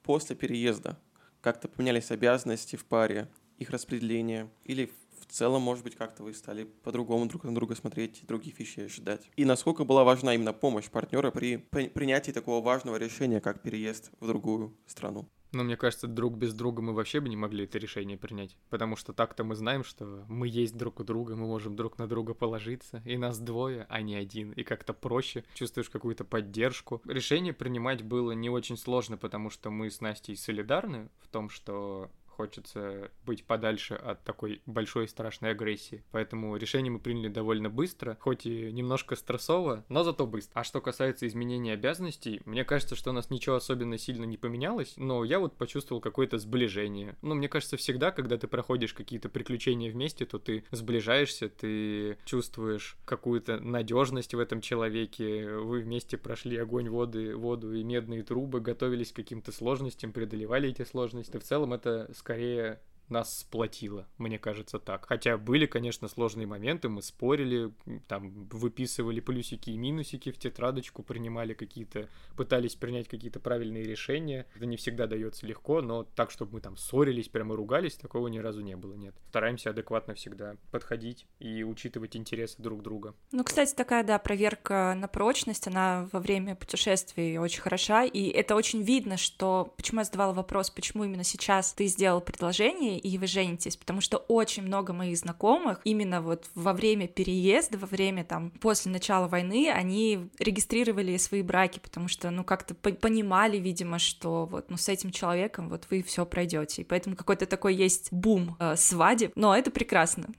после 0.05 0.35
переезда? 0.35 0.97
Как-то 1.41 1.67
поменялись 1.67 2.11
обязанности 2.11 2.75
в 2.75 2.85
паре, 2.85 3.27
их 3.57 3.71
распределение? 3.71 4.49
Или 4.63 4.91
в 5.19 5.25
целом, 5.25 5.63
может 5.63 5.83
быть, 5.83 5.95
как-то 5.95 6.23
вы 6.23 6.33
стали 6.33 6.63
по-другому 6.63 7.25
друг 7.25 7.43
на 7.43 7.53
друга 7.53 7.75
смотреть 7.75 8.25
других 8.27 8.59
вещей 8.59 8.85
ожидать? 8.85 9.29
И 9.35 9.45
насколько 9.45 9.83
была 9.83 10.03
важна 10.03 10.35
именно 10.35 10.53
помощь 10.53 10.89
партнера 10.89 11.31
при- 11.31 11.57
принятии 11.57 12.31
такого 12.31 12.63
важного 12.63 12.97
решения, 12.97 13.41
как 13.41 13.61
переезд 13.61 14.11
в 14.19 14.27
другую 14.27 14.77
страну? 14.85 15.27
Но 15.55 15.63
мне 15.63 15.77
кажется, 15.77 16.07
друг 16.07 16.35
без 16.35 16.53
друга 16.53 16.81
мы 16.81 16.91
вообще 16.91 17.21
бы 17.21 17.29
не 17.29 17.37
могли 17.37 17.63
это 17.63 17.77
решение 17.77 18.17
принять. 18.17 18.57
Потому 18.69 18.97
что 18.97 19.13
так-то 19.13 19.45
мы 19.45 19.55
знаем, 19.55 19.85
что 19.85 20.25
мы 20.27 20.49
есть 20.49 20.75
друг 20.75 20.99
у 20.99 21.05
друга, 21.05 21.37
мы 21.37 21.47
можем 21.47 21.77
друг 21.77 21.97
на 21.97 22.07
друга 22.07 22.33
положиться. 22.33 23.01
И 23.05 23.17
нас 23.17 23.39
двое, 23.39 23.85
а 23.87 24.01
не 24.01 24.15
один. 24.15 24.51
И 24.51 24.63
как-то 24.63 24.93
проще, 24.93 25.45
чувствуешь 25.53 25.89
какую-то 25.89 26.25
поддержку. 26.25 27.01
Решение 27.05 27.53
принимать 27.53 28.03
было 28.03 28.33
не 28.33 28.49
очень 28.49 28.75
сложно, 28.75 29.15
потому 29.15 29.49
что 29.49 29.69
мы 29.69 29.89
с 29.89 30.01
Настей 30.01 30.35
солидарны 30.35 31.07
в 31.21 31.29
том, 31.29 31.49
что 31.49 32.11
хочется 32.35 33.09
быть 33.25 33.43
подальше 33.45 33.95
от 33.95 34.23
такой 34.23 34.61
большой 34.65 35.07
страшной 35.07 35.51
агрессии. 35.51 36.03
Поэтому 36.11 36.55
решение 36.57 36.91
мы 36.91 36.99
приняли 36.99 37.29
довольно 37.29 37.69
быстро, 37.69 38.17
хоть 38.19 38.45
и 38.45 38.71
немножко 38.71 39.15
стрессово, 39.15 39.85
но 39.89 40.03
зато 40.03 40.27
быстро. 40.27 40.59
А 40.59 40.63
что 40.63 40.81
касается 40.81 41.27
изменения 41.27 41.73
обязанностей, 41.73 42.41
мне 42.45 42.63
кажется, 42.63 42.95
что 42.95 43.11
у 43.11 43.13
нас 43.13 43.29
ничего 43.29 43.55
особенно 43.55 43.97
сильно 43.97 44.25
не 44.25 44.37
поменялось, 44.37 44.93
но 44.97 45.23
я 45.23 45.39
вот 45.39 45.55
почувствовал 45.55 46.01
какое-то 46.01 46.37
сближение. 46.37 47.15
Ну, 47.21 47.35
мне 47.35 47.49
кажется, 47.49 47.77
всегда, 47.77 48.11
когда 48.11 48.37
ты 48.37 48.47
проходишь 48.47 48.93
какие-то 48.93 49.29
приключения 49.29 49.91
вместе, 49.91 50.25
то 50.25 50.39
ты 50.39 50.63
сближаешься, 50.71 51.49
ты 51.49 52.17
чувствуешь 52.25 52.97
какую-то 53.05 53.59
надежность 53.59 54.33
в 54.33 54.39
этом 54.39 54.61
человеке, 54.61 55.49
вы 55.49 55.81
вместе 55.81 56.17
прошли 56.17 56.57
огонь, 56.57 56.89
воды, 56.89 57.35
воду 57.35 57.73
и 57.73 57.83
медные 57.83 58.23
трубы, 58.23 58.59
готовились 58.59 59.11
к 59.11 59.15
каким-то 59.15 59.51
сложностям, 59.51 60.11
преодолевали 60.11 60.69
эти 60.69 60.83
сложности. 60.83 61.37
В 61.37 61.43
целом 61.43 61.73
это 61.73 62.11
скорее 62.25 62.79
нас 63.09 63.39
сплотило, 63.39 64.07
мне 64.17 64.39
кажется 64.39 64.79
так. 64.79 65.05
Хотя 65.05 65.37
были, 65.37 65.65
конечно, 65.65 66.07
сложные 66.07 66.47
моменты, 66.47 66.89
мы 66.89 67.01
спорили, 67.01 67.71
там 68.07 68.47
выписывали 68.49 69.19
плюсики 69.19 69.69
и 69.69 69.77
минусики 69.77 70.31
в 70.31 70.37
тетрадочку, 70.37 71.03
принимали 71.03 71.53
какие-то, 71.53 72.09
пытались 72.35 72.75
принять 72.75 73.07
какие-то 73.07 73.39
правильные 73.39 73.83
решения. 73.83 74.45
Это 74.55 74.65
не 74.65 74.77
всегда 74.77 75.07
дается 75.07 75.45
легко, 75.45 75.81
но 75.81 76.03
так, 76.03 76.31
чтобы 76.31 76.53
мы 76.53 76.61
там 76.61 76.77
ссорились, 76.77 77.29
прямо 77.29 77.55
ругались, 77.55 77.95
такого 77.95 78.27
ни 78.27 78.39
разу 78.39 78.61
не 78.61 78.75
было, 78.75 78.93
нет. 78.93 79.15
Стараемся 79.29 79.69
адекватно 79.71 80.13
всегда 80.13 80.55
подходить 80.71 81.25
и 81.39 81.63
учитывать 81.63 82.15
интересы 82.15 82.61
друг 82.61 82.81
друга. 82.81 83.13
Ну, 83.31 83.43
кстати, 83.43 83.73
такая, 83.73 84.03
да, 84.03 84.19
проверка 84.19 84.95
на 84.97 85.07
прочность, 85.07 85.67
она 85.67 86.09
во 86.11 86.19
время 86.19 86.55
путешествий 86.55 87.37
очень 87.37 87.61
хороша, 87.61 88.03
и 88.03 88.29
это 88.29 88.55
очень 88.55 88.81
видно, 88.81 89.17
что... 89.17 89.73
Почему 89.77 90.01
я 90.01 90.05
задавала 90.05 90.33
вопрос, 90.33 90.69
почему 90.69 91.03
именно 91.03 91.23
сейчас 91.23 91.73
ты 91.73 91.87
сделал 91.87 92.21
предложение, 92.21 92.94
и 92.97 93.17
вы 93.17 93.27
женитесь, 93.27 93.77
потому 93.77 94.01
что 94.01 94.17
очень 94.17 94.63
много 94.63 94.93
моих 94.93 95.17
знакомых 95.17 95.81
именно 95.83 96.21
вот 96.21 96.45
во 96.55 96.73
время 96.73 97.07
переезда, 97.07 97.77
во 97.77 97.87
время 97.87 98.23
там 98.23 98.51
после 98.51 98.91
начала 98.91 99.27
войны, 99.27 99.71
они 99.73 100.29
регистрировали 100.39 101.17
свои 101.17 101.41
браки, 101.41 101.79
потому 101.79 102.07
что, 102.07 102.31
ну, 102.31 102.43
как-то 102.43 102.75
понимали, 102.75 103.57
видимо, 103.57 103.99
что 103.99 104.45
вот, 104.45 104.69
ну, 104.69 104.77
с 104.77 104.89
этим 104.89 105.11
человеком 105.11 105.69
вот 105.69 105.87
вы 105.89 106.03
все 106.03 106.25
пройдете, 106.25 106.81
и 106.81 106.85
поэтому 106.85 107.15
какой-то 107.15 107.45
такой 107.45 107.75
есть 107.75 108.11
бум 108.11 108.55
э, 108.59 108.75
свадеб, 108.75 109.31
но 109.35 109.55
это 109.55 109.71
прекрасно. 109.71 110.29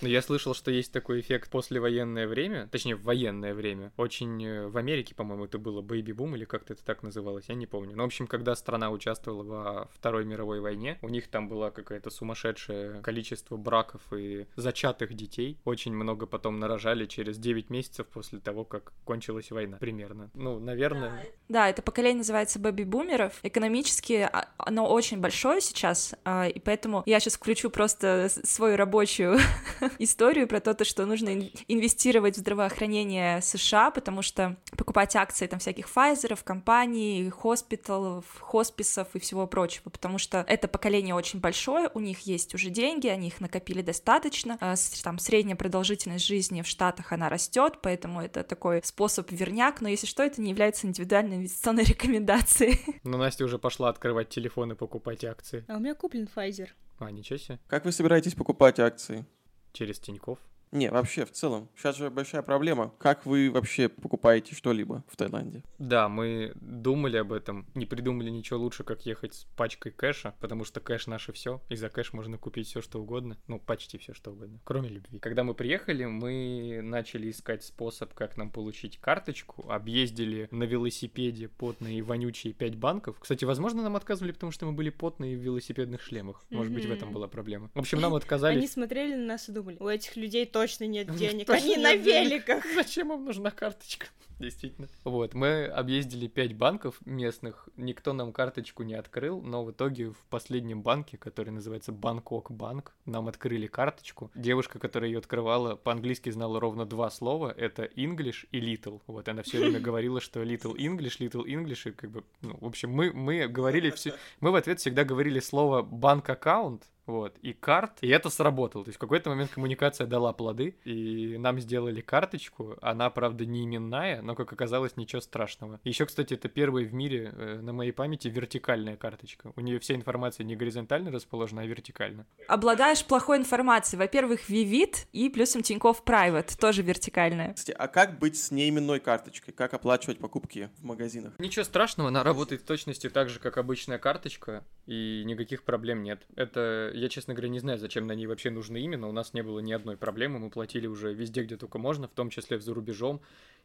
Ну, 0.00 0.08
я 0.08 0.22
слышал, 0.22 0.54
что 0.54 0.70
есть 0.70 0.92
такой 0.92 1.20
эффект 1.20 1.50
послевоенное 1.50 2.26
время, 2.26 2.68
точнее, 2.70 2.96
в 2.96 3.02
военное 3.02 3.54
время. 3.54 3.92
Очень 3.96 4.44
э, 4.44 4.68
в 4.68 4.76
Америке, 4.76 5.14
по-моему, 5.14 5.46
это 5.46 5.58
было 5.58 5.82
бэйби-бум 5.82 6.36
или 6.36 6.44
как-то 6.44 6.74
это 6.74 6.84
так 6.84 7.02
называлось, 7.02 7.46
я 7.48 7.54
не 7.54 7.66
помню. 7.66 7.96
Но, 7.96 8.02
в 8.02 8.06
общем, 8.06 8.26
когда 8.26 8.54
страна 8.54 8.90
участвовала 8.90 9.42
во 9.42 9.88
Второй 9.94 10.24
мировой 10.24 10.60
войне, 10.60 10.98
у 11.02 11.08
них 11.08 11.28
там 11.28 11.48
была 11.48 11.70
какая-то 11.70 12.03
это 12.04 12.10
сумасшедшее 12.10 13.00
количество 13.00 13.56
браков 13.56 14.02
и 14.12 14.46
зачатых 14.56 15.14
детей. 15.14 15.58
Очень 15.64 15.94
много 15.94 16.26
потом 16.26 16.60
нарожали 16.60 17.06
через 17.06 17.38
9 17.38 17.70
месяцев 17.70 18.06
после 18.08 18.40
того, 18.40 18.64
как 18.64 18.92
кончилась 19.04 19.50
война, 19.50 19.78
примерно. 19.78 20.30
Ну, 20.34 20.58
наверное... 20.58 21.26
Да, 21.48 21.68
это 21.68 21.82
поколение 21.82 22.18
называется 22.18 22.58
бэби-бумеров. 22.58 23.38
Экономически 23.42 24.28
а, 24.30 24.48
оно 24.58 24.86
очень 24.86 25.18
большое 25.18 25.60
сейчас, 25.60 26.14
а, 26.24 26.46
и 26.46 26.58
поэтому 26.58 27.02
я 27.06 27.20
сейчас 27.20 27.34
включу 27.34 27.70
просто 27.70 28.28
свою 28.42 28.76
рабочую 28.76 29.38
историю 29.98 30.46
про 30.46 30.60
то, 30.60 30.84
что 30.84 31.06
нужно 31.06 31.30
инвестировать 31.68 32.36
в 32.36 32.40
здравоохранение 32.40 33.40
США, 33.40 33.90
потому 33.90 34.20
что 34.20 34.56
покупать 34.76 35.16
акции 35.16 35.46
там 35.46 35.58
всяких 35.58 35.86
Pfizer, 35.86 36.38
компаний, 36.44 37.30
хоспиталов, 37.30 38.24
хосписов 38.40 39.08
и 39.14 39.18
всего 39.18 39.46
прочего, 39.46 39.88
потому 39.88 40.18
что 40.18 40.44
это 40.48 40.68
поколение 40.68 41.14
очень 41.14 41.40
большое, 41.40 41.88
у 41.96 42.00
них 42.00 42.20
есть 42.20 42.54
уже 42.54 42.70
деньги, 42.70 43.08
они 43.08 43.28
их 43.28 43.40
накопили 43.40 43.82
достаточно, 43.82 44.56
а, 44.60 44.74
там 45.02 45.18
средняя 45.18 45.56
продолжительность 45.56 46.26
жизни 46.26 46.62
в 46.62 46.66
Штатах, 46.66 47.12
она 47.12 47.28
растет, 47.28 47.78
поэтому 47.82 48.20
это 48.20 48.42
такой 48.42 48.80
способ 48.84 49.30
верняк, 49.30 49.80
но 49.80 49.88
если 49.88 50.06
что, 50.06 50.22
это 50.22 50.40
не 50.40 50.50
является 50.50 50.86
индивидуальной 50.86 51.36
инвестиционной 51.36 51.84
рекомендацией. 51.84 53.00
Но 53.04 53.18
Настя 53.18 53.44
уже 53.44 53.58
пошла 53.58 53.88
открывать 53.88 54.28
телефон 54.28 54.72
и 54.72 54.74
покупать 54.74 55.24
акции. 55.24 55.64
А 55.68 55.76
у 55.76 55.80
меня 55.80 55.94
куплен 55.94 56.28
Pfizer. 56.34 56.68
А, 56.98 57.10
ничего 57.10 57.38
себе. 57.38 57.58
Как 57.66 57.84
вы 57.84 57.92
собираетесь 57.92 58.34
покупать 58.34 58.78
акции? 58.78 59.26
Через 59.72 59.98
Тиньков. 59.98 60.38
Не, 60.74 60.90
вообще, 60.90 61.24
в 61.24 61.30
целом. 61.30 61.68
Сейчас 61.76 61.96
же 61.96 62.10
большая 62.10 62.42
проблема. 62.42 62.92
Как 62.98 63.24
вы 63.26 63.48
вообще 63.48 63.88
покупаете 63.88 64.56
что-либо 64.56 65.04
в 65.06 65.16
Таиланде? 65.16 65.62
Да, 65.78 66.08
мы 66.08 66.52
думали 66.56 67.16
об 67.16 67.32
этом. 67.32 67.64
Не 67.76 67.86
придумали 67.86 68.28
ничего 68.28 68.58
лучше, 68.58 68.82
как 68.82 69.06
ехать 69.06 69.34
с 69.34 69.44
пачкой 69.56 69.92
кэша, 69.92 70.34
потому 70.40 70.64
что 70.64 70.80
кэш 70.80 71.06
наше 71.06 71.32
все, 71.32 71.62
и 71.68 71.76
за 71.76 71.88
кэш 71.90 72.12
можно 72.12 72.38
купить 72.38 72.66
все, 72.66 72.82
что 72.82 73.00
угодно. 73.00 73.38
Ну, 73.46 73.60
почти 73.60 73.98
все, 73.98 74.14
что 74.14 74.32
угодно, 74.32 74.58
кроме 74.64 74.88
любви. 74.88 75.20
Когда 75.20 75.44
мы 75.44 75.54
приехали, 75.54 76.06
мы 76.06 76.80
начали 76.82 77.30
искать 77.30 77.62
способ, 77.62 78.12
как 78.12 78.36
нам 78.36 78.50
получить 78.50 78.98
карточку, 78.98 79.70
объездили 79.70 80.48
на 80.50 80.64
велосипеде 80.64 81.46
потные 81.46 81.98
и 81.98 82.02
вонючие 82.02 82.52
пять 82.52 82.74
банков. 82.74 83.16
Кстати, 83.20 83.44
возможно, 83.44 83.84
нам 83.84 83.94
отказывали, 83.94 84.32
потому 84.32 84.50
что 84.50 84.66
мы 84.66 84.72
были 84.72 84.90
потные 84.90 85.36
в 85.36 85.40
велосипедных 85.40 86.02
шлемах. 86.02 86.44
Может 86.50 86.72
быть, 86.72 86.84
в 86.84 86.90
этом 86.90 87.12
была 87.12 87.28
проблема. 87.28 87.70
В 87.74 87.78
общем, 87.78 88.00
нам 88.00 88.12
отказали. 88.16 88.56
Они 88.58 88.66
смотрели 88.66 89.14
на 89.14 89.24
нас 89.24 89.48
и 89.48 89.52
думали, 89.52 89.76
у 89.78 89.86
этих 89.86 90.16
людей 90.16 90.46
точно 90.46 90.63
точно 90.64 90.84
нет 90.86 91.14
денег, 91.14 91.50
они 91.50 91.76
на 91.76 91.94
великах. 91.94 92.64
Зачем 92.74 93.12
им 93.12 93.24
нужна 93.24 93.50
карточка? 93.50 94.06
Действительно. 94.38 94.88
Вот, 95.04 95.34
мы 95.34 95.66
объездили 95.66 96.26
пять 96.26 96.54
банков 96.54 96.98
местных, 97.04 97.68
никто 97.76 98.12
нам 98.12 98.32
карточку 98.32 98.82
не 98.82 98.94
открыл, 98.94 99.40
но 99.40 99.64
в 99.64 99.70
итоге 99.70 100.10
в 100.10 100.18
последнем 100.28 100.82
банке, 100.82 101.16
который 101.16 101.50
называется 101.50 101.92
Бангкок 101.92 102.50
Банк, 102.50 102.94
нам 103.06 103.28
открыли 103.28 103.66
карточку. 103.66 104.30
Девушка, 104.34 104.78
которая 104.78 105.10
ее 105.10 105.18
открывала, 105.18 105.76
по-английски 105.76 106.30
знала 106.30 106.58
ровно 106.60 106.84
два 106.84 107.10
слова, 107.10 107.52
это 107.56 107.84
English 107.84 108.48
и 108.50 108.60
Little. 108.60 109.00
Вот, 109.06 109.28
она 109.28 109.42
все 109.42 109.58
время 109.58 109.80
говорила, 109.88 110.20
что 110.20 110.42
Little 110.42 110.74
English, 110.74 111.18
Little 111.20 111.44
English, 111.44 111.90
и 111.90 111.92
как 111.92 112.10
бы, 112.10 112.24
ну, 112.40 112.56
в 112.60 112.66
общем, 112.66 112.90
мы, 112.90 113.12
мы 113.12 113.46
говорили 113.46 113.90
все, 113.90 114.14
мы 114.40 114.50
в 114.50 114.56
ответ 114.56 114.80
всегда 114.80 115.04
говорили 115.04 115.40
слово 115.40 115.82
банк 115.82 116.28
аккаунт, 116.28 116.84
вот, 117.06 117.36
и 117.42 117.52
карт, 117.52 117.98
и 118.00 118.08
это 118.08 118.30
сработало. 118.30 118.84
То 118.84 118.88
есть 118.88 118.96
в 118.96 119.00
какой-то 119.00 119.28
момент 119.28 119.50
коммуникация 119.50 120.06
дала 120.06 120.32
плоды, 120.32 120.76
и 120.84 121.36
нам 121.38 121.60
сделали 121.60 122.00
карточку. 122.00 122.76
Она, 122.80 123.10
правда, 123.10 123.44
не 123.44 123.64
именная, 123.64 124.22
но, 124.24 124.34
как 124.34 124.52
оказалось, 124.52 124.96
ничего 124.96 125.20
страшного. 125.20 125.80
Еще, 125.84 126.06
кстати, 126.06 126.34
это 126.34 126.48
первая 126.48 126.84
в 126.84 126.94
мире 126.94 127.32
э, 127.36 127.60
на 127.60 127.72
моей 127.72 127.92
памяти 127.92 128.28
вертикальная 128.28 128.96
карточка. 128.96 129.52
У 129.54 129.60
нее 129.60 129.78
вся 129.78 129.94
информация 129.94 130.44
не 130.44 130.56
горизонтально 130.56 131.10
расположена, 131.10 131.62
а 131.62 131.66
вертикально. 131.66 132.26
Обладаешь 132.48 133.04
плохой 133.04 133.38
информацией. 133.38 133.98
Во-первых, 133.98 134.48
Вивит 134.48 135.06
и 135.12 135.28
плюсом 135.28 135.62
Тинькофф 135.62 136.02
Private, 136.04 136.58
тоже 136.58 136.82
вертикальная. 136.82 137.52
Кстати, 137.52 137.76
а 137.78 137.86
как 137.86 138.18
быть 138.18 138.38
с 138.38 138.50
неименной 138.50 139.00
карточкой? 139.00 139.52
Как 139.52 139.74
оплачивать 139.74 140.18
покупки 140.18 140.70
в 140.78 140.84
магазинах? 140.84 141.34
Ничего 141.38 141.64
страшного, 141.64 142.08
она 142.08 142.22
работает 142.22 142.62
в 142.62 142.64
точности 142.64 143.10
так 143.10 143.28
же, 143.28 143.38
как 143.38 143.58
обычная 143.58 143.98
карточка, 143.98 144.64
и 144.86 145.22
никаких 145.26 145.64
проблем 145.64 146.02
нет. 146.02 146.22
Это 146.36 146.90
я, 146.94 147.08
честно 147.08 147.34
говоря, 147.34 147.50
не 147.50 147.58
знаю, 147.58 147.78
зачем 147.78 148.06
на 148.06 148.12
ней 148.12 148.26
вообще 148.26 148.50
нужно 148.50 148.76
именно. 148.78 149.08
У 149.08 149.12
нас 149.12 149.34
не 149.34 149.42
было 149.42 149.60
ни 149.60 149.72
одной 149.72 149.96
проблемы. 149.96 150.38
Мы 150.38 150.50
платили 150.50 150.86
уже 150.86 151.12
везде, 151.12 151.42
где 151.42 151.56
только 151.56 151.78
можно, 151.78 152.08
в 152.08 152.12
том 152.12 152.30
числе 152.30 152.58
за 152.58 152.72
рубежом. 152.72 153.20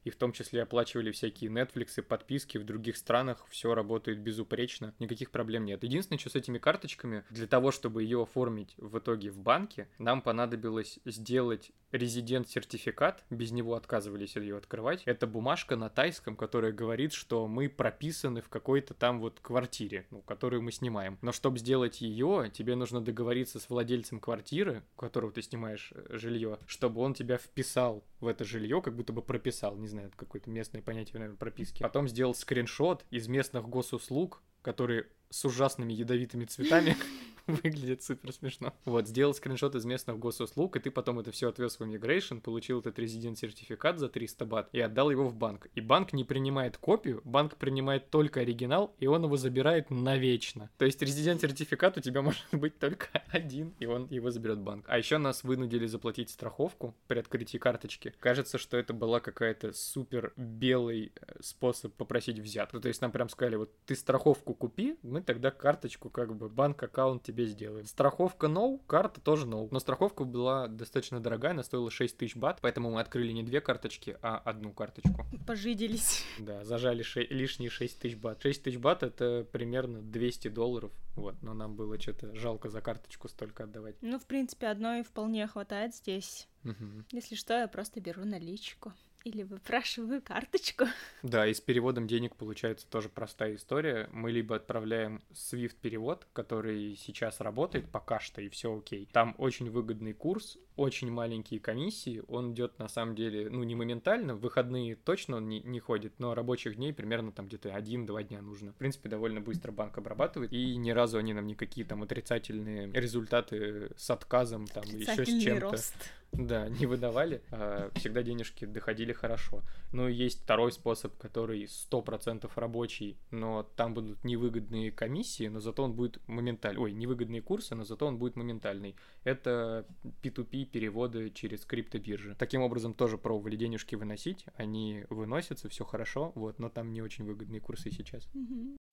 И 0.06 0.10
в 0.10 0.16
том 0.16 0.32
числе 0.32 0.49
оплачивали 0.58 1.12
всякие 1.12 1.50
Netflix 1.50 1.94
и 1.98 2.02
подписки 2.02 2.58
в 2.58 2.64
других 2.64 2.98
странах. 2.98 3.46
Все 3.50 3.74
работает 3.74 4.20
безупречно. 4.20 4.94
Никаких 5.00 5.32
проблем 5.32 5.66
нет. 5.66 5.84
Единственное, 5.84 6.20
что 6.20 6.30
с 6.30 6.36
этими 6.36 6.58
карточками, 6.58 7.24
для 7.30 7.48
того, 7.48 7.72
чтобы 7.72 8.04
ее 8.04 8.24
оформить 8.24 8.76
в 8.78 8.98
итоге 8.98 9.30
в 9.32 9.40
банке, 9.40 9.88
нам 9.98 10.22
понадобилось 10.22 11.00
сделать 11.06 11.72
резидент-сертификат, 11.92 13.24
без 13.30 13.52
него 13.52 13.76
отказывались 13.76 14.36
ее 14.36 14.58
открывать. 14.58 15.04
Это 15.06 15.28
бумажка 15.28 15.76
на 15.76 15.90
тайском, 15.90 16.36
которая 16.36 16.72
говорит, 16.72 17.14
что 17.14 17.48
мы 17.48 17.70
прописаны 17.70 18.42
в 18.42 18.50
какой-то 18.50 18.94
там 18.94 19.20
вот 19.20 19.40
квартире, 19.42 20.06
ну, 20.12 20.22
которую 20.22 20.62
мы 20.62 20.72
снимаем. 20.72 21.18
Но 21.22 21.32
чтобы 21.32 21.58
сделать 21.58 22.02
ее, 22.02 22.52
тебе 22.54 22.76
нужно 22.76 23.02
договориться 23.02 23.60
с 23.60 23.70
владельцем 23.70 24.20
квартиры, 24.20 24.84
у 24.96 25.00
которого 25.00 25.32
ты 25.32 25.42
снимаешь 25.42 25.92
э, 25.94 26.18
жилье, 26.18 26.60
чтобы 26.68 27.02
он 27.02 27.14
тебя 27.14 27.38
вписал 27.38 28.04
в 28.20 28.28
это 28.28 28.44
жилье, 28.44 28.82
как 28.82 28.96
будто 28.96 29.14
бы 29.14 29.22
прописал, 29.22 29.76
не 29.78 29.88
знаю, 29.88 30.12
какое-то 30.16 30.50
местное 30.50 30.82
понятие, 30.82 31.20
наверное, 31.20 31.38
прописки. 31.38 31.82
Потом 31.82 32.08
сделал 32.08 32.34
скриншот 32.34 33.06
из 33.10 33.28
местных 33.28 33.68
госуслуг, 33.68 34.42
которые 34.62 35.08
с 35.30 35.46
ужасными 35.46 35.94
ядовитыми 35.94 36.46
цветами 36.46 36.98
Выглядит 37.50 38.04
супер 38.04 38.32
смешно. 38.32 38.74
Вот, 38.86 39.08
сделал 39.08 39.34
скриншот 39.34 39.74
из 39.74 39.84
местных 39.84 40.20
госуслуг, 40.20 40.76
и 40.76 40.80
ты 40.80 40.92
потом 40.92 41.20
это 41.20 41.32
все 41.32 41.50
отвез 41.50 41.80
в 41.80 41.82
Immigration, 41.82 42.42
получил 42.42 42.80
этот 42.80 43.00
резидент-сертификат 43.00 43.98
за 43.98 44.08
300 44.08 44.46
бат 44.46 44.70
и 44.72 44.80
отдал 44.80 45.10
его 45.10 45.28
в 45.28 45.36
банк. 45.36 45.68
И 45.74 45.82
банк 45.82 46.14
не 46.14 46.24
принимает 46.24 46.78
копию, 46.78 47.22
банк 47.24 47.56
принимает 47.56 48.12
только 48.12 48.42
оригинал, 48.42 48.94
и 49.00 49.08
он 49.08 49.24
его 49.24 49.36
забирает 49.36 49.90
навечно. 49.90 50.70
То 50.78 50.86
есть 50.86 51.02
резидент-сертификат 51.02 51.98
у 51.98 52.02
тебя 52.02 52.22
может 52.22 52.46
быть 52.52 52.78
только 52.78 53.08
один, 53.30 53.74
и 53.80 53.88
он 53.88 54.08
его 54.12 54.30
заберет 54.30 54.60
банк. 54.60 54.86
А 54.88 55.00
еще 55.00 55.18
нас 55.18 55.44
вынудили 55.44 55.88
заплатить 55.88 56.30
страховку 56.30 56.96
при 57.08 57.18
открытии 57.18 57.58
карточки. 57.58 58.14
Кажется, 58.20 58.60
что 58.60 58.78
это 58.78 58.94
была 58.94 59.20
какая-то 59.20 59.74
супер 59.74 60.34
белый 60.36 61.14
э, 61.16 61.42
способ 61.42 61.96
попросить 61.96 62.38
взятку. 62.38 62.80
То 62.80 62.90
есть 62.90 63.02
нам 63.02 63.12
прям 63.12 63.28
сказали, 63.30 63.56
вот 63.56 63.72
ты 63.88 63.96
страховку 63.96 64.54
купи, 64.54 64.98
мы 65.02 65.19
тогда 65.22 65.52
карточку, 65.52 66.10
как 66.10 66.36
бы 66.36 66.50
банк-аккаунт 66.50 67.24
тебе 67.24 67.46
сделаем. 67.46 67.86
Страховка 67.86 68.48
no, 68.48 68.80
карта 68.88 69.22
тоже 69.22 69.46
no. 69.46 69.68
Но 69.72 69.80
страховка 69.80 70.24
была 70.24 70.68
достаточно 70.68 71.20
дорогая, 71.20 71.52
она 71.52 71.64
стоила 71.64 71.90
6 71.90 72.18
тысяч 72.18 72.36
бат, 72.36 72.60
поэтому 72.62 72.92
мы 72.92 73.02
открыли 73.02 73.32
не 73.32 73.44
две 73.44 73.62
карточки, 73.62 74.18
а 74.22 74.38
одну 74.38 74.72
карточку. 74.72 75.26
Пожиделись. 75.48 76.24
Да, 76.40 76.64
зажали 76.64 77.04
ши- 77.04 77.28
лишние 77.30 77.70
6 77.70 78.00
тысяч 78.00 78.18
бат. 78.18 78.42
6 78.42 78.64
тысяч 78.64 78.78
бат 78.78 79.04
это 79.04 79.46
примерно 79.52 80.02
200 80.02 80.48
долларов, 80.50 80.92
вот, 81.16 81.36
но 81.42 81.54
нам 81.54 81.76
было 81.76 82.00
что-то 82.00 82.34
жалко 82.36 82.70
за 82.70 82.82
карточку 82.82 83.28
столько 83.28 83.64
отдавать. 83.64 83.96
Ну, 84.02 84.20
в 84.20 84.26
принципе, 84.26 84.68
одной 84.68 85.04
вполне 85.04 85.46
хватает 85.48 85.96
здесь. 85.96 86.48
Мгм. 86.64 87.06
Если 87.12 87.36
что, 87.36 87.54
я 87.54 87.68
просто 87.68 88.02
беру 88.02 88.26
наличку. 88.26 88.94
Или 89.26 89.44
выпрашиваю 89.44 90.22
карточку. 90.22 90.86
Да, 91.24 91.46
и 91.46 91.54
с 91.54 91.60
переводом 91.60 92.08
денег 92.08 92.36
получается 92.38 92.88
тоже 92.90 93.10
простая 93.10 93.56
история. 93.56 94.08
Мы 94.14 94.32
либо 94.32 94.56
отправляем 94.56 95.22
Swift 95.32 95.76
перевод, 95.82 96.26
который 96.32 96.96
сейчас 96.96 97.42
работает 97.42 97.92
пока 97.92 98.20
что, 98.20 98.42
и 98.42 98.48
все 98.48 98.78
окей. 98.78 99.10
Там 99.12 99.36
очень 99.38 99.70
выгодный 99.70 100.14
курс, 100.14 100.58
очень 100.80 101.12
маленькие 101.12 101.60
комиссии. 101.60 102.24
Он 102.28 102.54
идет 102.54 102.80
на 102.80 102.88
самом 102.88 103.16
деле, 103.16 103.50
ну, 103.50 103.64
не 103.64 103.76
моментально, 103.76 104.36
в 104.36 104.40
выходные 104.40 104.96
точно 104.96 105.38
он 105.38 105.50
не, 105.50 105.60
не 105.60 105.80
ходит, 105.80 106.14
но 106.20 106.34
рабочих 106.34 106.78
дней 106.78 106.94
примерно 106.94 107.32
там 107.32 107.48
где-то 107.48 107.76
один-два 107.76 108.24
дня 108.24 108.42
нужно. 108.42 108.72
В 108.72 108.76
принципе, 108.76 109.10
довольно 109.10 109.42
быстро 109.42 109.72
банк 109.72 109.98
обрабатывает, 109.98 110.54
и 110.54 110.78
ни 110.78 110.92
разу 110.92 111.18
они 111.18 111.34
нам 111.34 111.48
никакие 111.48 111.86
там 111.86 112.02
отрицательные 112.02 112.90
результаты 112.94 113.92
с 113.98 114.10
отказом, 114.10 114.68
там, 114.68 114.84
еще 114.86 115.26
с 115.26 115.44
чем-то. 115.44 115.72
рост. 115.72 115.96
Да, 116.32 116.70
не 116.70 116.86
выдавали, 116.86 117.42
а 117.52 117.90
всегда 117.96 118.22
денежки 118.22 118.66
доходили 118.66 119.14
хорошо. 119.14 119.62
Ну, 119.92 120.08
есть 120.08 120.44
второй 120.44 120.72
способ, 120.72 121.18
который 121.18 121.64
100% 121.64 122.50
рабочий, 122.56 123.18
но 123.32 123.64
там 123.76 123.94
будут 123.94 124.24
невыгодные 124.24 124.92
комиссии, 124.92 125.48
но 125.48 125.60
зато 125.60 125.84
он 125.84 125.94
будет 125.94 126.20
моментальный. 126.28 126.82
Ой, 126.82 126.92
невыгодные 126.94 127.42
курсы, 127.42 127.76
но 127.76 127.84
зато 127.84 128.06
он 128.06 128.18
будет 128.18 128.36
моментальный. 128.36 128.96
Это 129.24 129.86
P2P 130.22 130.66
переводы 130.66 131.32
через 131.32 131.66
криптобиржи. 131.66 132.36
Таким 132.38 132.62
образом 132.62 132.94
тоже 132.94 133.18
пробовали 133.18 133.56
денежки 133.56 133.96
выносить, 133.96 134.46
они 134.56 135.06
выносятся, 135.10 135.70
все 135.70 135.84
хорошо, 135.86 136.32
вот, 136.36 136.60
но 136.60 136.70
там 136.70 136.94
не 136.94 137.02
очень 137.02 137.26
выгодные 137.26 137.62
курсы 137.62 137.92
сейчас. 137.92 138.28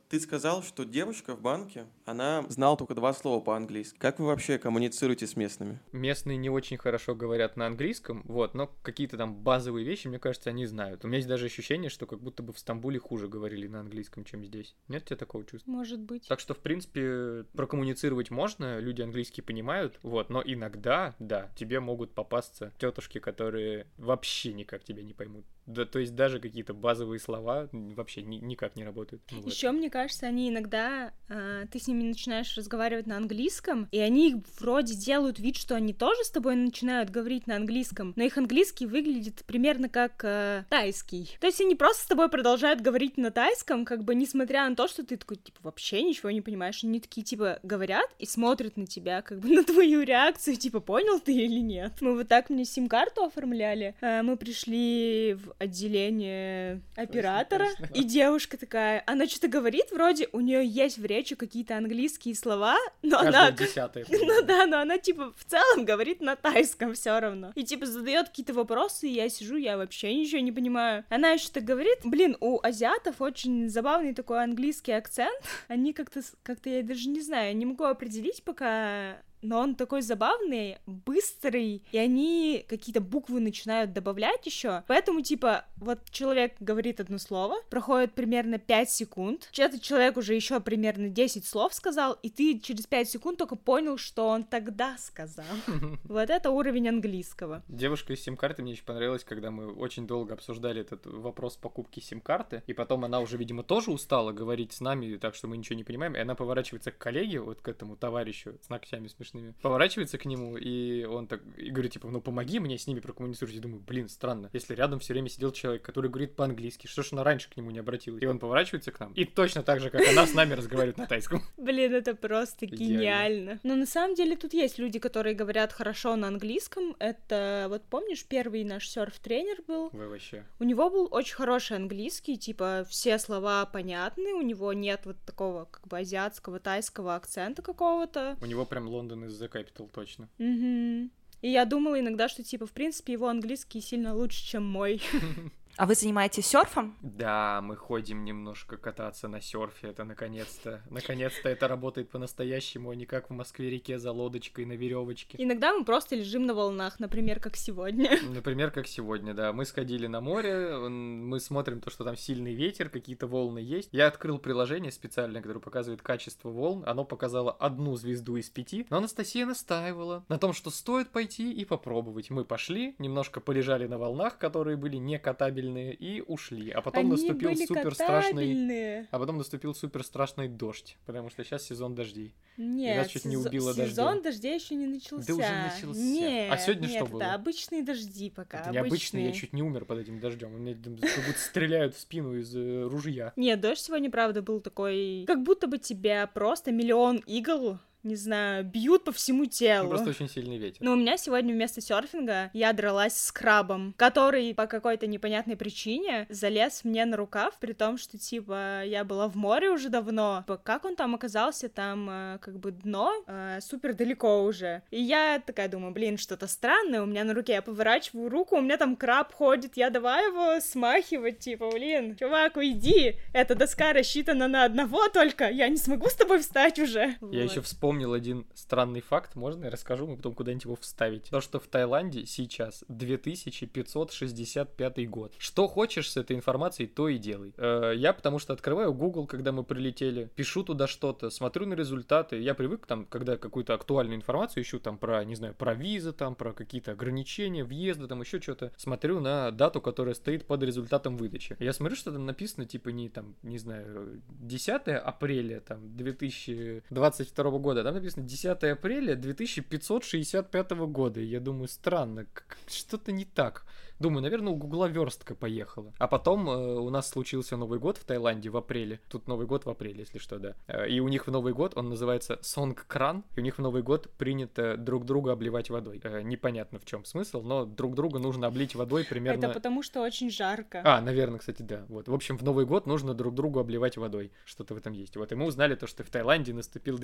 Ты 0.09 0.21
сказал, 0.21 0.63
что 0.63 0.85
девушка 0.85 1.35
в 1.35 1.41
банке, 1.41 1.87
она 2.05 2.45
знала 2.49 2.77
только 2.77 2.95
два 2.95 3.13
слова 3.13 3.43
по-английски. 3.43 3.99
Как 3.99 4.21
вы 4.21 4.27
вообще 4.27 4.57
коммуницируете 4.59 5.27
с 5.27 5.35
местными? 5.35 5.81
Местные 5.91 6.37
не 6.37 6.49
очень 6.49 6.77
хорошо 6.77 7.17
говорят 7.17 7.57
на 7.57 7.67
английском, 7.67 8.23
вот, 8.25 8.55
но 8.55 8.71
какие-то 8.83 9.17
там 9.17 9.35
базовые 9.35 9.85
вещи, 9.85 10.07
мне 10.07 10.21
кажется, 10.21 10.51
они 10.51 10.67
знают. 10.67 11.05
У 11.05 11.09
меня 11.09 11.17
есть 11.17 11.29
даже 11.29 11.47
ощущение, 11.47 11.91
что 11.91 12.07
как 12.07 12.21
будто 12.21 12.45
бы 12.45 12.53
в 12.53 12.59
Стамбуле 12.59 13.01
хуже 13.01 13.27
говорили 13.27 13.67
на 13.67 13.81
английском, 13.81 14.25
чем 14.25 14.45
здесь. 14.45 14.77
Нет 14.87 15.03
у 15.03 15.07
тебя 15.07 15.17
такого 15.17 15.45
чувства? 15.45 15.69
Может 15.71 16.01
быть. 16.01 16.29
Так 16.29 16.39
что, 16.39 16.55
в 16.55 16.59
принципе, 16.59 17.45
прокоммуницировать 17.55 18.31
можно, 18.31 18.79
люди 18.79 19.03
английский 19.03 19.43
понимают, 19.43 19.99
вот, 20.03 20.31
но 20.31 20.41
иногда, 20.45 21.17
да, 21.19 21.51
тебе 21.57 21.81
могут 21.81 22.15
попасться 22.15 22.73
тетушки, 22.79 23.19
которые 23.19 23.89
вообще 23.99 24.53
никак 24.53 24.85
тебя 24.85 25.03
не 25.03 25.15
поймут. 25.15 25.45
Да, 25.67 25.85
то 25.85 25.99
есть 25.99 26.15
даже 26.15 26.39
какие-то 26.41 26.75
базовые 26.75 27.19
слова 27.19 27.69
вообще 27.73 28.23
ни- 28.23 28.37
никак 28.37 28.77
не 28.77 28.85
работают. 28.85 29.23
Ну 29.31 29.41
Вот. 29.43 29.53
Еще, 29.53 29.71
мне 29.73 29.91
кажется, 29.91 30.27
они 30.27 30.49
иногда, 30.49 31.13
а, 31.29 31.67
ты 31.67 31.79
с 31.81 31.89
ними 31.89 32.05
начинаешь 32.05 32.57
разговаривать 32.57 33.07
на 33.07 33.17
английском, 33.17 33.89
и 33.91 33.99
они 33.99 34.43
вроде 34.61 34.95
делают 34.95 35.39
вид, 35.39 35.57
что 35.57 35.75
они 35.75 35.93
тоже 35.93 36.23
с 36.25 36.31
тобой 36.31 36.55
начинают 36.55 37.11
говорить 37.11 37.47
на 37.47 37.57
английском, 37.57 38.13
но 38.17 38.23
их 38.25 38.39
английский 38.39 38.87
выглядит 38.87 39.45
примерно 39.47 39.89
как 39.89 40.21
э, 40.25 40.65
тайский. 40.71 41.37
То 41.41 41.47
есть 41.47 41.61
они 41.61 41.75
просто 41.75 42.05
с 42.05 42.07
тобой 42.07 42.29
продолжают 42.29 42.81
говорить 42.81 43.17
на 43.17 43.31
тайском, 43.31 43.85
как 43.85 44.05
бы 44.05 44.15
несмотря 44.15 44.69
на 44.69 44.77
то, 44.77 44.87
что 44.89 45.05
ты 45.05 45.17
такой, 45.17 45.37
типа, 45.37 45.59
вообще 45.63 46.03
ничего 46.03 46.31
не 46.31 46.41
понимаешь. 46.43 46.85
Они 46.85 47.01
такие, 47.01 47.25
типа, 47.25 47.59
говорят 47.63 48.09
и 48.19 48.27
смотрят 48.27 48.77
на 48.77 48.87
тебя, 48.87 49.23
как 49.23 49.41
бы 49.41 49.49
на 49.55 49.65
твою 49.65 50.03
реакцию, 50.03 50.57
типа, 50.57 50.81
понял 50.81 51.19
ты 51.19 51.35
или 51.35 51.61
нет. 51.61 51.95
Мы 52.01 52.15
вот 52.15 52.29
так 52.29 52.51
мне 52.51 52.65
сим-карту 52.65 53.25
оформляли. 53.25 53.95
А, 54.01 54.23
Мы 54.23 54.37
пришли 54.37 55.35
в 55.35 55.56
отделение 55.59 56.83
оператора, 56.95 57.69
точно. 57.79 57.95
и 57.95 58.05
девушка 58.05 58.57
такая, 58.59 59.03
она 59.07 59.27
что-то 59.27 59.49
говорит, 59.49 59.91
вроде 59.91 60.29
у 60.33 60.41
нее 60.41 60.67
есть 60.67 60.99
в 60.99 61.05
речи 61.05 61.35
какие-то 61.35 61.77
английские 61.77 62.35
слова, 62.35 62.77
но 63.03 63.19
Каждое 63.21 63.49
она... 63.49 63.91
Ну 64.27 64.43
да, 64.43 64.67
но 64.67 64.81
она 64.81 64.99
типа 64.99 65.33
в 65.37 65.45
целом 65.45 65.85
говорит 65.85 66.21
на 66.21 66.37
тайском 66.37 66.95
все 66.95 67.19
равно. 67.19 67.53
И 67.55 67.65
типа 67.65 67.87
задает 67.87 68.29
какие-то 68.29 68.53
вопросы, 68.53 69.09
и 69.09 69.13
я 69.13 69.29
сижу, 69.29 69.57
я 69.57 69.77
вообще 69.77 70.15
ничего 70.15 70.41
не 70.41 70.53
понимаю. 70.53 71.05
Она 71.09 71.37
так 71.53 71.65
говорит. 71.65 71.99
Блин, 72.05 72.37
у 72.41 72.61
азиатов 72.63 73.21
очень 73.21 73.69
забавный 73.69 74.15
такой 74.15 74.43
английский 74.43 74.93
акцент. 74.93 75.39
Они 75.69 75.93
как-то, 75.93 76.21
как-то 76.43 76.69
я 76.69 76.83
даже 76.83 77.09
не 77.09 77.21
знаю, 77.21 77.57
не 77.57 77.67
могу 77.67 77.85
определить 77.85 78.43
пока 78.43 79.19
но 79.47 79.61
он 79.61 79.75
такой 79.75 80.03
забавный, 80.03 80.79
быстрый, 80.87 81.83
и 81.93 81.99
они 81.99 82.65
какие-то 82.69 83.01
буквы 83.01 83.41
начинают 83.41 83.93
добавлять 83.93 84.45
еще. 84.47 84.83
Поэтому, 84.89 85.23
типа, 85.23 85.65
вот 85.77 86.01
человек 86.11 86.55
говорит 86.61 87.01
одно 87.01 87.19
слово, 87.19 87.57
проходит 87.71 88.13
примерно 88.13 88.59
5 88.59 88.91
секунд, 88.91 89.51
этот 89.57 89.83
человек 89.83 90.17
уже 90.17 90.35
еще 90.35 90.61
примерно 90.61 91.09
10 91.09 91.47
слов 91.47 91.75
сказал, 91.75 92.19
и 92.23 92.31
ты 92.31 92.59
через 92.59 92.87
5 92.87 93.09
секунд 93.09 93.39
только 93.39 93.57
понял, 93.57 93.99
что 93.99 94.29
он 94.29 94.45
тогда 94.45 94.97
сказал. 94.99 95.45
Вот 96.05 96.31
это 96.31 96.51
уровень 96.51 96.89
английского. 96.89 97.63
Девушка 97.69 98.13
из 98.13 98.23
сим-карты 98.23 98.63
мне 98.63 98.73
еще 98.73 98.85
понравилась, 98.85 99.25
когда 99.25 99.51
мы 99.51 99.73
очень 99.73 100.07
долго 100.07 100.35
обсуждали 100.35 100.81
этот 100.81 101.07
вопрос 101.07 101.57
покупки 101.57 102.01
сим-карты, 102.01 102.63
и 102.67 102.73
потом 102.73 103.05
она 103.05 103.21
уже, 103.21 103.37
видимо, 103.37 103.63
тоже 103.63 103.91
устала 103.91 104.33
говорить 104.33 104.73
с 104.73 104.81
нами, 104.81 105.17
так 105.17 105.35
что 105.35 105.49
мы 105.49 105.57
ничего 105.57 105.77
не 105.77 105.85
понимаем, 105.85 106.15
и 106.15 106.19
она 106.19 106.35
поворачивается 106.35 106.91
к 106.91 106.99
коллеге, 106.99 107.41
вот 107.41 107.61
к 107.61 107.69
этому 107.69 107.97
товарищу 107.97 108.55
с 108.63 108.69
ногтями 108.69 109.09
смешными, 109.37 109.55
поворачивается 109.63 110.19
к 110.19 110.25
нему, 110.25 110.57
и 110.57 111.05
он 111.05 111.27
так, 111.27 111.41
и 111.57 111.71
говорит, 111.71 111.93
типа, 111.93 112.09
ну 112.09 112.21
помоги 112.21 112.59
мне 112.59 112.79
с 112.79 112.87
ними 112.87 113.01
прокоммуницировать. 113.01 113.55
Я 113.55 113.63
думаю, 113.63 113.81
блин, 113.81 114.09
странно, 114.09 114.51
если 114.53 114.75
рядом 114.75 115.01
все 115.01 115.13
время 115.13 115.29
сидел 115.29 115.53
человек, 115.53 115.83
который 115.83 116.11
говорит 116.11 116.37
по-английски, 116.37 116.87
что 116.87 117.03
ж 117.03 117.13
она 117.13 117.25
раньше 117.25 117.51
к 117.51 117.57
нему 117.57 117.71
не 117.71 117.79
обратилась? 117.79 118.23
И 118.23 118.27
он 118.27 118.39
поворачивается 118.39 118.91
к 118.91 119.01
нам, 119.01 119.13
и 119.13 119.25
точно 119.25 119.63
так 119.63 119.81
же, 119.81 119.91
как 119.91 120.07
она 120.07 120.27
с 120.27 120.35
нами 120.35 120.55
разговаривает 120.55 120.99
на 120.99 121.07
тайском. 121.07 121.43
Блин, 121.57 121.95
это 121.95 122.15
просто 122.15 122.67
гениально. 122.67 123.61
Но 123.63 123.77
на 123.77 123.87
самом 123.87 124.15
деле 124.15 124.37
тут 124.37 124.53
есть 124.53 124.79
люди, 124.79 124.99
которые 124.99 125.35
говорят 125.35 125.73
хорошо 125.73 126.17
на 126.17 126.29
английском. 126.29 126.97
Это, 126.99 127.67
вот 127.69 127.83
помнишь, 127.85 128.25
первый 128.25 128.65
наш 128.65 128.89
серф-тренер 128.89 129.63
был? 129.67 129.91
Вы 129.93 130.09
вообще. 130.09 130.45
У 130.59 130.65
него 130.65 130.91
был 130.91 131.09
очень 131.11 131.35
хороший 131.35 131.77
английский, 131.77 132.37
типа 132.37 132.87
все 132.89 133.19
слова 133.19 133.67
понятны, 133.67 134.35
у 134.35 134.43
него 134.43 134.73
нет 134.73 135.03
вот 135.05 135.17
такого 135.25 135.67
как 135.67 135.87
бы 135.89 135.99
азиатского, 135.99 136.59
тайского 136.59 137.15
акцента 137.15 137.63
какого-то. 137.63 138.37
У 138.41 138.47
него 138.47 138.65
прям 138.65 138.89
Лондон 138.89 139.16
из 139.25 139.41
The 139.41 139.51
Capital 139.51 139.91
точно. 139.93 140.29
Мгм. 140.39 141.11
И 141.43 141.51
я 141.51 141.65
думала 141.65 142.01
иногда, 142.01 142.29
что, 142.29 142.43
типа, 142.43 142.67
в 142.67 142.73
принципе, 142.73 143.13
его 143.13 143.29
английский 143.29 143.81
сильно 143.81 144.15
лучше, 144.15 144.45
чем 144.45 144.65
мой. 144.65 145.01
А 145.77 145.85
вы 145.85 145.95
занимаетесь 145.95 146.47
серфом? 146.47 146.97
Да, 147.03 147.61
мы 147.63 147.77
ходим 147.77 148.25
немножко 148.25 148.79
кататься 148.79 149.29
на 149.29 149.43
серфе. 149.43 149.89
Это 149.89 150.05
наконец-то. 150.05 150.81
Наконец-то 150.89 151.51
это 151.51 151.69
работает 151.69 152.09
по-настоящему, 152.09 152.91
а 152.91 152.97
не 152.97 153.05
как 153.05 153.29
в 153.29 153.35
Москве-реке 153.35 153.99
за 153.99 154.11
лодочкой 154.11 154.65
на 154.65 154.73
веревочке. 154.73 155.37
Иногда 155.39 155.75
мы 155.75 155.85
просто 155.85 156.17
лежим 156.17 156.47
на 156.47 156.55
волнах, 156.55 156.99
например, 156.99 157.41
как 157.41 157.57
сегодня. 157.57 158.19
Например, 158.23 158.71
как 158.71 158.87
сегодня, 158.87 159.35
да. 159.35 159.53
Мы 159.53 159.67
сходили 159.67 160.07
на 160.07 160.23
море, 160.23 160.79
мы 160.79 161.41
смотрим 161.41 161.81
то, 161.81 161.91
что 161.91 162.05
там 162.05 162.17
сильный 162.17 162.55
ветер, 162.55 162.89
какие-то 162.89 163.27
волны 163.27 163.59
есть. 163.59 163.91
Я 163.93 164.07
открыл 164.07 164.39
приложение 164.39 164.91
специальное, 164.91 165.43
которое 165.43 165.61
показывает 165.61 166.01
качество 166.01 166.49
волн. 166.49 166.85
Оно 166.87 167.05
показало 167.05 167.53
одну 167.53 167.97
звезду 167.97 168.37
из 168.37 168.49
пяти, 168.49 168.87
но 168.89 168.97
Анастасия 168.99 169.45
настаивала 169.45 170.25
на 170.29 170.39
том, 170.39 170.55
что 170.55 170.71
стоит 170.71 171.11
пойти 171.11 171.53
и 171.53 171.67
попробовать. 171.67 172.31
Мы 172.31 172.45
пошли, 172.47 172.95
немножко 172.99 173.41
полежали 173.41 173.87
на 173.87 173.99
волнах, 173.99 174.39
которые 174.39 174.77
были 174.79 174.97
не 174.97 175.19
катабельные, 175.67 175.95
и 175.95 176.21
ушли. 176.21 176.71
А 176.71 176.81
потом 176.81 177.01
Они 177.01 177.11
наступил 177.11 177.51
были 177.51 177.67
супер 177.67 177.95
страшный... 177.95 179.07
А 179.11 179.19
потом 179.19 179.39
наступил 179.39 179.75
супер 179.75 180.05
страшный 180.05 180.49
дождь, 180.49 180.97
потому 181.07 181.31
что 181.31 181.45
сейчас 181.45 181.65
сезон 181.65 181.95
дождей. 181.95 182.35
Нет, 182.57 183.09
чуть 183.09 183.25
не 183.25 183.37
сезон- 183.37 183.49
убило 183.49 183.75
сезон 183.75 184.23
дождей 184.23 184.55
еще 184.55 184.75
не 184.75 184.87
начался. 184.87 185.33
уже 185.35 185.43
начался. 185.43 186.01
Нет, 186.01 186.53
А 186.53 186.57
сегодня 186.59 186.87
нет, 186.87 186.91
что 186.97 187.05
это 187.05 187.13
было? 187.13 187.35
обычные 187.35 187.83
дожди 187.83 188.31
пока. 188.31 188.61
Это 188.61 188.71
необычно, 188.71 189.19
я 189.19 189.33
чуть 189.33 189.53
не 189.53 189.63
умер 189.63 189.85
под 189.85 189.99
этим 189.99 190.21
дождем. 190.21 190.55
У 190.55 190.59
меня 190.59 190.75
как 190.75 191.27
будто 191.27 191.39
стреляют 191.39 191.95
в 191.95 192.01
спину 192.01 192.39
из 192.39 192.55
э, 192.57 192.85
ружья. 192.85 193.33
Нет, 193.37 193.61
дождь 193.61 193.81
сегодня, 193.83 194.11
правда, 194.11 194.43
был 194.43 194.61
такой... 194.61 195.25
Как 195.27 195.43
будто 195.43 195.67
бы 195.67 195.79
тебя 195.79 196.27
просто 196.27 196.73
миллион 196.73 197.19
игл, 197.27 197.79
не 198.03 198.17
знаю, 198.17 198.65
бьют 198.65 199.05
по 199.05 199.13
всему 199.13 199.45
Ну, 199.45 199.47
телу. 199.47 199.89
просто 199.89 200.11
очень 200.11 200.29
сильный 200.29 200.59
ветер. 200.59 200.79
Но 200.81 200.93
у 200.93 200.97
меня 200.97 201.17
сегодня 201.17 201.53
вместо 201.55 201.81
серфинга 201.81 202.51
я 202.53 202.73
дралась 202.73 203.17
с 203.17 203.33
крабом, 203.33 203.95
который 203.97 204.55
по 204.55 204.67
какой-то 204.67 205.07
непонятной 205.07 205.57
причине 205.57 206.27
залез 206.29 206.83
мне 206.85 207.05
на 207.05 207.17
рукав, 207.17 207.59
при 207.59 207.73
том, 207.73 207.99
что, 207.99 208.19
типа, 208.19 208.83
я 208.85 209.05
была 209.05 209.29
в 209.29 209.35
море 209.37 209.71
уже 209.71 209.89
давно. 209.89 210.43
Типа, 210.47 210.57
Как 210.59 210.85
он 210.85 210.97
там 210.97 211.15
оказался, 211.15 211.69
там, 211.69 212.09
э, 212.11 212.39
как 212.41 212.59
бы, 212.59 212.71
дно 212.71 213.13
э, 213.27 213.59
супер 213.61 213.95
далеко 213.95 214.45
уже. 214.45 214.83
И 214.91 215.01
я 215.01 215.43
такая 215.45 215.69
думаю, 215.69 215.93
блин, 215.93 216.17
что-то 216.19 216.47
странное 216.47 217.03
у 217.03 217.07
меня 217.07 217.25
на 217.25 217.35
руке. 217.35 217.55
Я 217.55 217.63
поворачиваю 217.63 218.29
руку, 218.29 218.57
у 218.57 218.61
меня 218.61 218.77
там 218.77 218.97
краб 218.97 219.33
ходит, 219.33 219.77
я 219.77 219.91
давай 219.91 220.27
его 220.29 220.61
смахивать, 220.61 221.39
типа, 221.41 221.71
блин, 221.71 222.17
чувак, 222.17 222.57
уйди, 222.57 223.17
эта 223.33 223.55
доска 223.55 223.93
рассчитана 223.93 224.47
на 224.49 224.65
одного 224.65 225.09
только, 225.09 225.49
я 225.51 225.69
не 225.69 225.77
смогу 225.77 226.09
с 226.09 226.15
тобой 226.15 226.39
встать 226.41 226.79
уже. 226.79 227.01
Я 227.01 227.17
Вот. 227.21 227.33
еще 227.33 227.61
вспомнил 227.63 227.96
вспомнил 227.97 228.13
один 228.13 228.45
странный 228.53 229.01
факт, 229.01 229.37
можно 229.37 229.65
я 229.65 229.71
расскажу, 229.71 230.07
мы 230.07 230.17
потом 230.17 230.35
куда-нибудь 230.35 230.65
его 230.65 230.77
вставить. 230.77 231.31
То, 231.31 231.41
что 231.41 231.59
в 231.59 231.67
Таиланде 231.67 232.27
сейчас 232.27 232.85
2565 232.89 235.09
год. 235.09 235.33
Что 235.39 235.67
хочешь 235.67 236.11
с 236.11 236.19
этой 236.19 236.37
информацией, 236.37 236.89
то 236.89 237.09
и 237.09 237.17
делай. 237.17 237.55
Э, 237.57 237.95
я 237.97 238.13
потому 238.13 238.39
что 238.39 238.53
открываю 238.53 238.93
Google, 238.93 239.27
когда 239.27 239.53
мы 239.53 239.65
прилетели, 239.65 240.31
пишу 240.35 240.63
туда 240.63 240.87
что-то, 240.87 241.31
смотрю 241.31 241.65
на 241.65 241.73
результаты. 241.73 242.39
Я 242.39 242.55
привык 242.55 242.87
там, 242.87 243.07
когда 243.07 243.39
какую-то 243.39 243.73
актуальную 243.73 244.17
информацию 244.17 244.63
ищу 244.63 244.79
там 244.79 244.99
про, 244.99 245.25
не 245.25 245.37
знаю, 245.37 245.55
про 245.55 245.73
визы, 245.73 246.13
там, 246.13 246.35
про 246.35 246.53
какие-то 246.53 246.93
ограничения, 246.93 247.65
въезда, 247.65 248.09
там 248.09 248.21
еще 248.21 248.43
что-то. 248.43 248.73
Смотрю 248.77 249.21
на 249.21 249.51
дату, 249.53 249.81
которая 249.81 250.15
стоит 250.15 250.45
под 250.45 250.63
результатом 250.63 251.17
выдачи. 251.17 251.57
Я 251.61 251.73
смотрю, 251.73 251.97
что 251.97 252.13
там 252.13 252.27
написано, 252.27 252.67
типа, 252.67 252.91
не 252.91 253.09
там, 253.09 253.37
не 253.43 253.57
знаю, 253.57 254.21
10 254.29 254.89
апреля, 254.89 255.61
там, 255.61 255.97
2022 255.97 257.59
года. 257.59 257.76
Там 257.83 257.95
написано 257.95 258.27
10 258.27 258.65
апреля 258.65 259.15
2565 259.15 260.71
года. 260.71 261.21
И 261.21 261.25
я 261.25 261.41
думаю, 261.41 261.69
странно, 261.69 262.27
что-то 262.69 263.13
не 263.13 263.25
так. 263.25 263.65
Думаю, 263.99 264.23
наверное, 264.23 264.53
у 264.53 264.57
Гугла 264.57 264.87
верстка 264.87 265.35
поехала. 265.35 265.93
А 265.99 266.07
потом 266.07 266.49
э, 266.51 266.75
у 266.75 266.91
нас 266.91 267.09
случился 267.09 267.57
Новый 267.57 267.79
год 267.79 267.97
в 267.97 268.05
Таиланде 268.05 268.51
в 268.51 268.57
апреле. 268.57 269.01
Тут 269.09 269.27
Новый 269.27 269.47
год 269.47 269.65
в 269.65 269.71
апреле, 269.71 270.01
если 270.01 270.19
что, 270.19 270.39
да. 270.39 270.55
Э, 270.67 270.87
и 270.87 271.01
у 271.01 271.09
них 271.09 271.27
в 271.27 271.31
Новый 271.31 271.55
год 271.55 271.73
он 271.77 271.89
называется 271.89 272.39
Сонг 272.43 272.87
Кран. 272.87 273.25
И 273.37 273.41
у 273.41 273.43
них 273.43 273.57
в 273.57 273.63
Новый 273.63 273.83
год 273.83 274.11
принято 274.19 274.77
друг 274.77 275.07
друга 275.07 275.33
обливать 275.33 275.71
водой. 275.71 276.01
Э, 276.05 276.21
непонятно 276.21 276.79
в 276.79 276.85
чем 276.85 277.07
смысл, 277.07 277.41
но 277.41 277.65
друг 277.65 277.95
друга 277.95 278.19
нужно 278.19 278.49
облить 278.49 278.75
водой 278.75 279.05
примерно... 279.05 279.47
Это 279.47 279.55
потому 279.55 279.83
что 279.83 280.03
очень 280.03 280.31
жарко. 280.31 280.83
А, 280.85 281.01
наверное, 281.01 281.39
кстати, 281.39 281.63
да. 281.63 281.87
Вот. 281.89 282.07
В 282.07 282.13
общем, 282.13 282.37
в 282.37 282.43
Новый 282.43 282.67
год 282.67 282.87
нужно 282.87 283.15
друг 283.15 283.35
другу 283.35 283.61
обливать 283.61 283.97
водой. 283.97 284.31
Что-то 284.45 284.75
в 284.75 284.77
этом 284.77 284.93
есть. 284.93 285.17
Вот. 285.17 285.33
И 285.33 285.35
мы 285.35 285.47
узнали 285.47 285.75
то, 285.75 285.87
что 285.87 286.05
в 286.05 286.11
Таиланде 286.11 286.53
наступил 286.53 286.99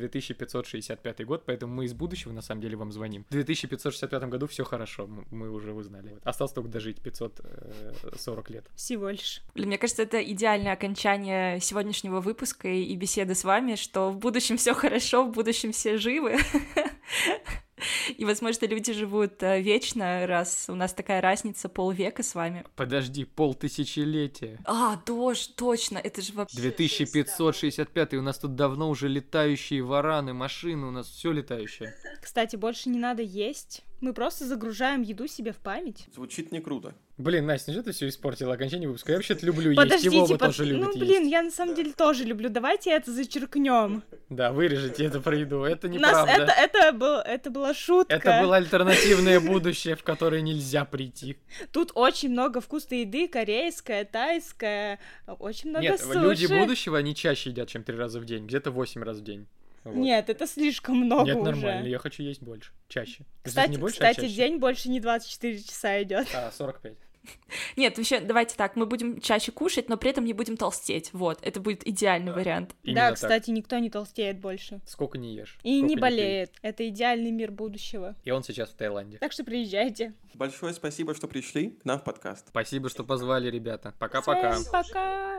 2565 0.63 1.27
год, 1.27 1.45
поэтому 1.47 1.75
мы 1.75 1.85
из 1.85 1.95
будущего, 1.95 2.33
на 2.33 2.43
самом 2.43 2.61
деле, 2.61 2.77
вам 2.77 2.93
звоним. 2.93 3.25
В 3.29 3.33
2565 3.33 4.23
году 4.25 4.47
все 4.47 4.65
хорошо, 4.65 5.09
мы 5.31 5.51
уже 5.51 5.73
узнали. 5.73 6.11
Вот. 6.11 6.21
Осталось 6.25 6.53
только 6.53 6.69
дожить 6.69 7.01
540 7.01 8.51
лет. 8.51 8.67
Всего 8.75 9.09
лишь. 9.11 9.43
Блин, 9.55 9.69
мне 9.69 9.79
кажется, 9.79 10.03
это 10.03 10.23
идеальное 10.23 10.73
окончание 10.73 11.61
сегодняшнего 11.61 12.21
выпуска 12.21 12.69
и 12.69 12.95
беседы 12.97 13.35
с 13.35 13.45
вами, 13.45 13.75
что 13.75 14.11
в 14.11 14.19
будущем 14.19 14.57
все 14.57 14.75
хорошо, 14.75 15.25
в 15.25 15.33
будущем 15.33 15.73
все 15.73 15.97
живы. 15.97 16.39
И, 18.17 18.25
возможно, 18.25 18.67
люди 18.67 18.93
живут 18.93 19.43
э, 19.43 19.61
вечно, 19.61 20.27
раз 20.27 20.67
у 20.69 20.75
нас 20.75 20.93
такая 20.93 21.21
разница 21.21 21.69
полвека 21.69 22.23
с 22.23 22.35
вами. 22.35 22.65
Подожди, 22.77 23.25
полтысячелетия. 23.25 24.59
А, 24.65 24.97
тоже, 24.97 25.49
точно, 25.57 25.99
это 25.99 26.23
же 26.23 26.33
вообще... 26.33 26.57
2565, 26.57 28.15
у 28.15 28.23
нас 28.23 28.39
тут 28.39 28.55
давно 28.55 28.89
уже 28.89 29.09
летающие 29.09 29.83
вараны, 29.83 30.33
машины, 30.33 30.87
у 30.87 30.91
нас 30.91 31.09
все 31.09 31.33
летающее. 31.33 31.95
Кстати, 32.23 32.57
больше 32.57 32.89
не 32.89 32.99
надо 32.99 33.23
есть. 33.23 33.85
Мы 34.03 34.13
просто 34.15 34.47
загружаем 34.47 35.03
еду 35.03 35.29
себе 35.29 35.53
в 35.53 35.59
память. 35.59 36.07
Звучит 36.13 36.51
не 36.51 36.61
круто. 36.61 36.93
Блин, 37.19 37.47
Настя, 37.47 37.71
ну 37.71 37.77
что 37.77 37.85
ты 37.85 37.93
все 37.93 38.09
испортила 38.09 38.55
окончание 38.55 38.89
выпуска? 38.89 39.13
Я 39.13 39.19
вообще-то 39.19 39.47
люблю 39.47 39.77
Подождите, 39.77 40.17
есть. 40.17 40.29
Его 40.29 40.39
под... 40.39 40.41
тоже 40.41 40.65
любит 40.65 40.89
Ну, 40.89 40.99
блин, 40.99 41.29
я 41.29 41.41
на 41.41 41.53
самом 41.53 41.77
деле 41.77 41.93
тоже 41.93 42.25
люблю. 42.25 42.49
Давайте 42.49 42.91
это 42.91 43.13
зачеркнем. 43.13 44.03
Да, 44.29 44.51
вырежите 44.51 45.05
это 45.05 45.21
про 45.21 45.37
еду. 45.37 45.63
Это 45.63 45.87
Нас 45.87 45.95
неправда. 45.95 46.33
это, 46.33 46.53
это, 46.53 46.93
был, 46.93 47.19
это 47.19 47.51
была 47.51 47.75
шутка. 47.75 48.13
Это 48.13 48.41
было 48.43 48.57
альтернативное 48.57 49.39
будущее, 49.39 49.95
в 49.95 50.03
которое 50.03 50.41
нельзя 50.41 50.85
прийти. 50.85 51.39
Тут 51.71 51.93
очень 51.95 52.31
много 52.31 52.61
вкусной 52.61 53.03
еды, 53.03 53.29
корейская, 53.29 54.05
тайская, 54.05 54.99
очень 55.39 55.71
много 55.71 55.85
Нет, 55.85 56.01
суши. 56.01 56.19
люди 56.19 56.47
будущего, 56.47 56.99
они 56.99 57.15
чаще 57.15 57.51
едят, 57.51 57.69
чем 57.69 57.85
три 57.85 57.97
раза 57.97 58.19
в 58.19 58.25
день. 58.25 58.47
Где-то 58.47 58.73
восемь 58.73 59.05
раз 59.05 59.19
в 59.19 59.23
день. 59.23 59.47
Вот. 59.85 59.97
Нет, 59.97 60.29
это 60.29 60.47
слишком 60.47 60.97
много 60.97 61.25
Нет, 61.25 61.37
уже. 61.37 61.51
нормально, 61.51 61.87
я 61.87 61.99
хочу 61.99 62.23
есть 62.23 62.43
больше, 62.43 62.73
чаще. 62.89 63.25
Кстати, 63.43 63.71
не 63.71 63.79
больше, 63.79 63.97
а 63.97 64.11
кстати, 64.11 64.27
чаще. 64.27 64.35
день 64.35 64.59
больше 64.59 64.89
не 64.89 65.01
24 65.01 65.63
часа 65.63 66.03
идет. 66.03 66.29
А, 66.35 66.51
45. 66.53 66.95
Нет, 67.77 67.97
вообще, 67.97 68.21
давайте 68.21 68.57
так, 68.57 68.77
мы 68.77 68.87
будем 68.87 69.21
чаще 69.21 69.53
кушать, 69.53 69.89
но 69.89 69.97
при 69.97 70.11
этом 70.11 70.25
не 70.25 70.33
будем 70.33 70.57
толстеть. 70.57 71.11
Вот, 71.13 71.39
это 71.43 71.61
будет 71.61 71.87
идеальный 71.87 72.33
вариант. 72.33 72.75
Именно 72.83 73.01
да, 73.01 73.09
так. 73.09 73.15
кстати, 73.17 73.51
никто 73.51 73.79
не 73.79 73.91
толстеет 73.91 74.41
больше. 74.41 74.81
Сколько 74.87 75.19
не 75.19 75.35
ешь. 75.35 75.59
И 75.63 75.81
не 75.81 75.97
болеет. 75.97 76.53
Это 76.63 76.89
идеальный 76.89 77.31
мир 77.31 77.51
будущего. 77.51 78.17
И 78.25 78.31
он 78.31 78.43
сейчас 78.43 78.71
в 78.71 78.75
Таиланде. 78.75 79.19
Так 79.19 79.33
что 79.33 79.45
приезжайте. 79.45 80.15
Большое 80.35 80.73
спасибо, 80.75 81.15
что 81.15 81.29
пришли 81.29 81.71
к 81.71 81.85
нам 81.85 81.99
в 81.99 82.05
подкаст. 82.05 82.49
Спасибо, 82.49 82.89
что 82.89 83.05
позвали, 83.05 83.51
ребята. 83.51 83.95
Пока-пока. 83.99 84.53
Всем 84.53 84.73
пока. 84.73 85.33